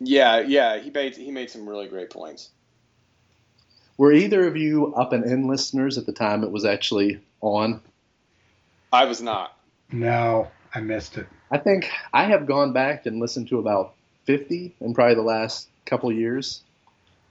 yeah, 0.00 0.40
yeah, 0.40 0.78
he 0.78 0.90
made 0.90 1.16
he 1.16 1.30
made 1.30 1.50
some 1.50 1.68
really 1.68 1.88
great 1.88 2.10
points. 2.10 2.50
Were 3.96 4.12
either 4.12 4.46
of 4.46 4.56
you 4.56 4.94
up 4.94 5.12
and 5.12 5.24
in 5.24 5.46
listeners 5.46 5.98
at 5.98 6.06
the 6.06 6.12
time 6.12 6.42
it 6.42 6.50
was 6.50 6.64
actually 6.64 7.20
on? 7.42 7.82
I 8.92 9.04
was 9.04 9.20
not. 9.20 9.56
No, 9.92 10.48
I 10.74 10.80
missed 10.80 11.18
it. 11.18 11.26
I 11.50 11.58
think 11.58 11.90
I 12.12 12.24
have 12.24 12.46
gone 12.46 12.72
back 12.72 13.04
and 13.04 13.20
listened 13.20 13.48
to 13.48 13.58
about 13.58 13.94
50 14.24 14.74
in 14.80 14.94
probably 14.94 15.16
the 15.16 15.22
last 15.22 15.68
couple 15.84 16.08
of 16.08 16.16
years. 16.16 16.62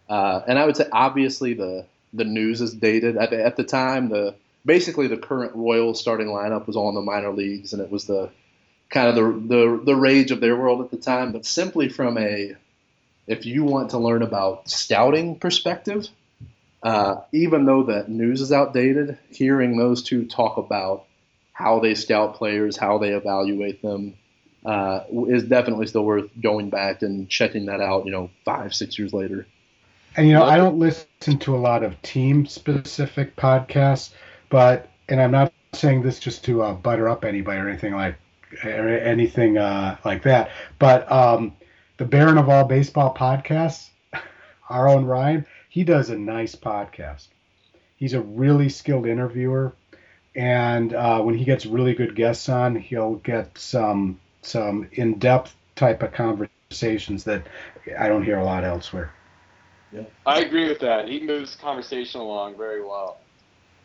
Uh, 0.09 0.41
and 0.47 0.57
I 0.57 0.65
would 0.65 0.75
say 0.75 0.87
obviously 0.91 1.53
the 1.53 1.85
the 2.13 2.25
news 2.25 2.61
is 2.61 2.73
dated. 2.73 3.17
At 3.17 3.29
the, 3.29 3.45
at 3.45 3.55
the 3.55 3.63
time, 3.63 4.09
the 4.09 4.35
basically 4.65 5.07
the 5.07 5.17
current 5.17 5.55
Royals 5.55 5.99
starting 5.99 6.27
lineup 6.27 6.67
was 6.67 6.75
all 6.75 6.89
in 6.89 6.95
the 6.95 7.01
minor 7.01 7.31
leagues, 7.31 7.73
and 7.73 7.81
it 7.81 7.91
was 7.91 8.05
the 8.05 8.29
kind 8.89 9.07
of 9.07 9.15
the 9.15 9.55
the 9.55 9.81
the 9.85 9.95
rage 9.95 10.31
of 10.31 10.41
their 10.41 10.55
world 10.55 10.81
at 10.81 10.91
the 10.91 10.97
time. 10.97 11.31
But 11.31 11.45
simply 11.45 11.89
from 11.89 12.17
a 12.17 12.55
if 13.27 13.45
you 13.45 13.63
want 13.63 13.91
to 13.91 13.99
learn 13.99 14.23
about 14.23 14.67
scouting 14.67 15.37
perspective, 15.37 16.07
uh, 16.81 17.17
even 17.31 17.65
though 17.65 17.83
the 17.83 18.05
news 18.07 18.41
is 18.41 18.51
outdated, 18.51 19.19
hearing 19.29 19.77
those 19.77 20.01
two 20.01 20.25
talk 20.25 20.57
about 20.57 21.05
how 21.53 21.79
they 21.79 21.93
scout 21.93 22.35
players, 22.35 22.75
how 22.75 22.97
they 22.97 23.09
evaluate 23.09 23.83
them, 23.83 24.15
uh, 24.65 25.01
is 25.27 25.43
definitely 25.43 25.85
still 25.85 26.03
worth 26.03 26.29
going 26.41 26.71
back 26.71 27.03
and 27.03 27.29
checking 27.29 27.67
that 27.67 27.81
out. 27.81 28.05
You 28.05 28.11
know, 28.11 28.31
five 28.45 28.73
six 28.73 28.97
years 28.97 29.13
later. 29.13 29.45
And 30.15 30.27
you 30.27 30.33
know, 30.33 30.43
I 30.43 30.57
don't 30.57 30.79
listen 30.79 31.37
to 31.39 31.55
a 31.55 31.57
lot 31.57 31.83
of 31.83 32.01
team-specific 32.01 33.35
podcasts, 33.35 34.11
but 34.49 34.89
and 35.07 35.21
I'm 35.21 35.31
not 35.31 35.53
saying 35.73 36.01
this 36.01 36.19
just 36.19 36.43
to 36.45 36.63
uh, 36.63 36.73
butter 36.73 37.07
up 37.07 37.23
anybody 37.23 37.59
or 37.59 37.69
anything 37.69 37.93
like 37.93 38.15
or 38.63 38.89
anything 38.89 39.57
uh, 39.57 39.97
like 40.03 40.23
that. 40.23 40.51
But 40.79 41.09
um, 41.11 41.55
the 41.97 42.05
Baron 42.05 42.37
of 42.37 42.49
all 42.49 42.65
baseball 42.65 43.13
podcasts, 43.13 43.89
our 44.69 44.87
own 44.89 45.05
Ryan, 45.05 45.45
he 45.69 45.83
does 45.83 46.09
a 46.09 46.17
nice 46.17 46.55
podcast. 46.55 47.27
He's 47.95 48.13
a 48.13 48.21
really 48.21 48.69
skilled 48.69 49.05
interviewer, 49.05 49.75
and 50.35 50.93
uh, 50.93 51.21
when 51.21 51.35
he 51.35 51.43
gets 51.43 51.65
really 51.65 51.93
good 51.93 52.15
guests 52.15 52.49
on, 52.49 52.75
he'll 52.75 53.15
get 53.15 53.57
some 53.57 54.19
some 54.41 54.87
in-depth 54.93 55.53
type 55.75 56.01
of 56.01 56.13
conversations 56.13 57.25
that 57.25 57.45
I 57.97 58.07
don't 58.07 58.23
hear 58.23 58.39
a 58.39 58.45
lot 58.45 58.63
elsewhere. 58.63 59.11
I 60.25 60.39
agree 60.41 60.67
with 60.69 60.79
that. 60.79 61.07
He 61.07 61.19
moves 61.21 61.55
conversation 61.55 62.21
along 62.21 62.57
very 62.57 62.81
well. 62.83 63.17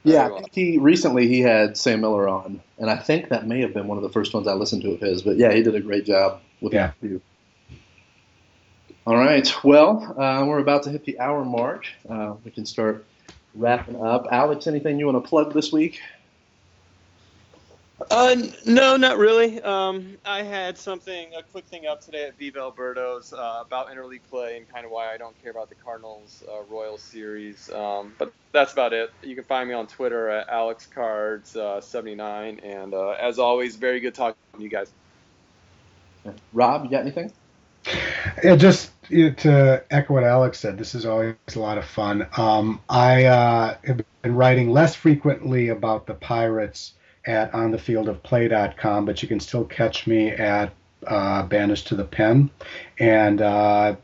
Yeah, 0.02 0.12
Very 0.12 0.24
I 0.24 0.28
well. 0.28 0.38
think 0.40 0.52
he 0.54 0.78
recently 0.78 1.28
he 1.28 1.40
had 1.40 1.76
Sam 1.78 2.02
Miller 2.02 2.28
on, 2.28 2.60
and 2.78 2.90
I 2.90 2.96
think 2.96 3.30
that 3.30 3.46
may 3.46 3.60
have 3.62 3.72
been 3.72 3.86
one 3.86 3.96
of 3.96 4.02
the 4.02 4.10
first 4.10 4.34
ones 4.34 4.46
I 4.46 4.52
listened 4.52 4.82
to 4.82 4.90
of 4.92 5.00
his. 5.00 5.22
But 5.22 5.36
yeah, 5.38 5.52
he 5.52 5.62
did 5.62 5.74
a 5.74 5.80
great 5.80 6.04
job 6.04 6.40
with 6.60 6.74
Yeah. 6.74 6.92
the. 7.00 7.20
All 9.06 9.16
right, 9.16 9.50
well, 9.62 10.14
uh, 10.18 10.44
we're 10.46 10.60
about 10.60 10.84
to 10.84 10.90
hit 10.90 11.04
the 11.04 11.20
hour 11.20 11.44
mark. 11.44 11.86
Uh, 12.08 12.34
we 12.44 12.50
can 12.50 12.64
start 12.64 13.04
wrapping 13.54 14.02
up. 14.02 14.26
Alex, 14.30 14.66
anything 14.66 14.98
you 14.98 15.06
want 15.06 15.22
to 15.22 15.28
plug 15.28 15.52
this 15.52 15.70
week? 15.72 16.00
Uh, 18.10 18.36
no, 18.66 18.96
not 18.96 19.18
really. 19.18 19.60
Um, 19.62 20.18
I 20.24 20.42
had 20.42 20.78
something, 20.78 21.32
a 21.36 21.42
quick 21.42 21.66
thing 21.66 21.86
up 21.86 22.00
today 22.00 22.26
at 22.26 22.38
Viva 22.38 22.60
El 22.60 22.72
Birdos 22.72 23.32
uh, 23.32 23.62
about 23.64 23.88
interleague 23.88 24.22
play 24.30 24.56
and 24.56 24.68
kind 24.68 24.84
of 24.84 24.90
why 24.90 25.12
I 25.12 25.16
don't 25.16 25.40
care 25.42 25.50
about 25.50 25.68
the 25.68 25.74
Cardinals 25.74 26.42
uh, 26.48 26.62
Royals 26.68 27.02
series. 27.02 27.70
Um, 27.70 28.14
but 28.18 28.32
that's 28.52 28.72
about 28.72 28.92
it. 28.92 29.10
You 29.22 29.34
can 29.34 29.44
find 29.44 29.68
me 29.68 29.74
on 29.74 29.86
Twitter 29.86 30.28
at 30.28 30.48
AlexCards79. 30.48 32.64
and 32.64 32.94
uh, 32.94 33.10
as 33.10 33.38
always, 33.38 33.76
very 33.76 34.00
good 34.00 34.14
talking 34.14 34.36
to 34.56 34.62
you 34.62 34.68
guys. 34.68 34.90
Rob, 36.52 36.84
you 36.84 36.90
got 36.90 37.02
anything? 37.02 37.32
Yeah, 38.42 38.56
just 38.56 38.90
you 39.08 39.28
know, 39.28 39.34
to 39.34 39.84
echo 39.90 40.14
what 40.14 40.24
Alex 40.24 40.58
said, 40.58 40.78
this 40.78 40.94
is 40.94 41.04
always 41.04 41.34
a 41.54 41.60
lot 41.60 41.78
of 41.78 41.84
fun. 41.84 42.26
Um, 42.36 42.80
I 42.88 43.24
uh, 43.24 43.76
have 43.84 44.00
been 44.22 44.34
writing 44.34 44.70
less 44.70 44.94
frequently 44.94 45.68
about 45.68 46.06
the 46.06 46.14
Pirates 46.14 46.94
at 47.26 47.52
onthefieldofplay.com, 47.52 49.04
but 49.04 49.22
you 49.22 49.28
can 49.28 49.40
still 49.40 49.64
catch 49.64 50.06
me 50.06 50.30
at 50.30 50.72
uh, 51.06 51.42
Banished 51.44 51.88
to 51.88 51.96
the 51.96 52.04
Pen, 52.04 52.50
and 52.98 53.40
uh, 53.40 53.96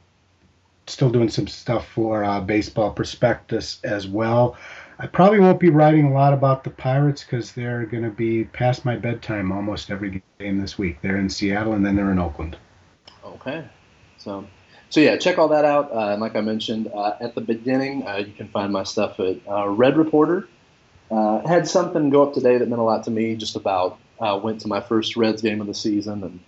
still 0.86 1.10
doing 1.10 1.28
some 1.28 1.46
stuff 1.46 1.88
for 1.88 2.24
uh, 2.24 2.40
Baseball 2.40 2.92
Prospectus 2.92 3.80
as 3.84 4.06
well. 4.06 4.56
I 4.98 5.06
probably 5.06 5.40
won't 5.40 5.58
be 5.58 5.70
writing 5.70 6.04
a 6.06 6.12
lot 6.12 6.34
about 6.34 6.62
the 6.62 6.70
Pirates 6.70 7.24
because 7.24 7.52
they're 7.52 7.86
going 7.86 8.02
to 8.02 8.10
be 8.10 8.44
past 8.44 8.84
my 8.84 8.96
bedtime 8.96 9.50
almost 9.50 9.90
every 9.90 10.22
game 10.38 10.60
this 10.60 10.76
week. 10.76 11.00
They're 11.00 11.16
in 11.16 11.30
Seattle 11.30 11.72
and 11.72 11.86
then 11.86 11.96
they're 11.96 12.10
in 12.10 12.18
Oakland. 12.18 12.58
Okay. 13.24 13.64
So, 14.18 14.46
so 14.90 15.00
yeah, 15.00 15.16
check 15.16 15.38
all 15.38 15.48
that 15.48 15.64
out. 15.64 15.90
Uh, 15.90 16.10
and 16.10 16.20
like 16.20 16.36
I 16.36 16.42
mentioned 16.42 16.90
uh, 16.92 17.14
at 17.18 17.34
the 17.34 17.40
beginning, 17.40 18.06
uh, 18.06 18.16
you 18.16 18.34
can 18.34 18.48
find 18.48 18.74
my 18.74 18.84
stuff 18.84 19.18
at 19.18 19.38
uh, 19.48 19.68
Red 19.68 19.96
Reporter. 19.96 20.48
Uh, 21.10 21.46
had 21.46 21.66
something 21.66 22.10
go 22.10 22.22
up 22.22 22.34
today 22.34 22.58
that 22.58 22.68
meant 22.68 22.80
a 22.80 22.84
lot 22.84 23.04
to 23.04 23.10
me. 23.10 23.34
Just 23.34 23.56
about 23.56 23.98
uh, 24.20 24.38
went 24.42 24.60
to 24.60 24.68
my 24.68 24.80
first 24.80 25.16
Reds 25.16 25.42
game 25.42 25.60
of 25.60 25.66
the 25.66 25.74
season 25.74 26.22
and 26.22 26.40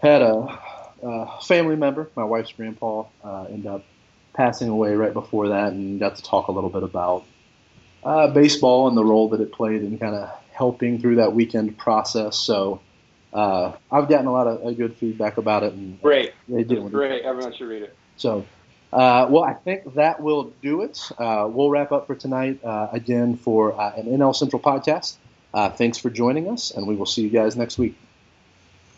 had 0.00 0.22
a, 0.22 0.58
a 1.02 1.40
family 1.42 1.76
member, 1.76 2.08
my 2.14 2.24
wife's 2.24 2.52
grandpa, 2.52 3.04
uh, 3.24 3.44
end 3.44 3.66
up 3.66 3.84
passing 4.34 4.68
away 4.68 4.94
right 4.94 5.12
before 5.12 5.48
that, 5.48 5.72
and 5.72 5.98
got 5.98 6.16
to 6.16 6.22
talk 6.22 6.48
a 6.48 6.52
little 6.52 6.70
bit 6.70 6.82
about 6.82 7.24
uh, 8.04 8.28
baseball 8.28 8.86
and 8.88 8.96
the 8.96 9.04
role 9.04 9.30
that 9.30 9.40
it 9.40 9.52
played 9.52 9.82
in 9.82 9.98
kind 9.98 10.14
of 10.14 10.30
helping 10.52 11.00
through 11.00 11.16
that 11.16 11.34
weekend 11.34 11.76
process. 11.78 12.36
So. 12.36 12.80
Uh, 13.32 13.76
I've 13.90 14.08
gotten 14.08 14.28
a 14.28 14.32
lot 14.32 14.46
of 14.46 14.64
uh, 14.64 14.70
good 14.70 14.96
feedback 14.96 15.38
about 15.38 15.64
it, 15.64 15.72
and 15.72 16.00
Great. 16.00 16.34
they 16.46 16.62
did. 16.62 16.88
Great. 16.92 17.24
Everyone 17.24 17.52
should 17.52 17.66
read 17.66 17.82
it. 17.82 17.96
So, 18.16 18.46
uh, 18.94 19.26
well, 19.28 19.42
I 19.42 19.54
think 19.54 19.94
that 19.94 20.20
will 20.22 20.52
do 20.62 20.82
it. 20.82 21.00
Uh, 21.18 21.48
we'll 21.50 21.70
wrap 21.70 21.90
up 21.92 22.06
for 22.06 22.14
tonight 22.14 22.60
uh, 22.64 22.88
again 22.92 23.36
for 23.36 23.78
uh, 23.78 23.92
an 23.96 24.06
NL 24.06 24.34
Central 24.34 24.62
podcast. 24.62 25.16
Thanks 25.76 25.98
for 25.98 26.10
joining 26.10 26.48
us, 26.48 26.70
and 26.70 26.86
we 26.86 26.94
will 26.94 27.06
see 27.06 27.22
you 27.22 27.30
guys 27.30 27.56
next 27.56 27.78
week. 27.78 27.96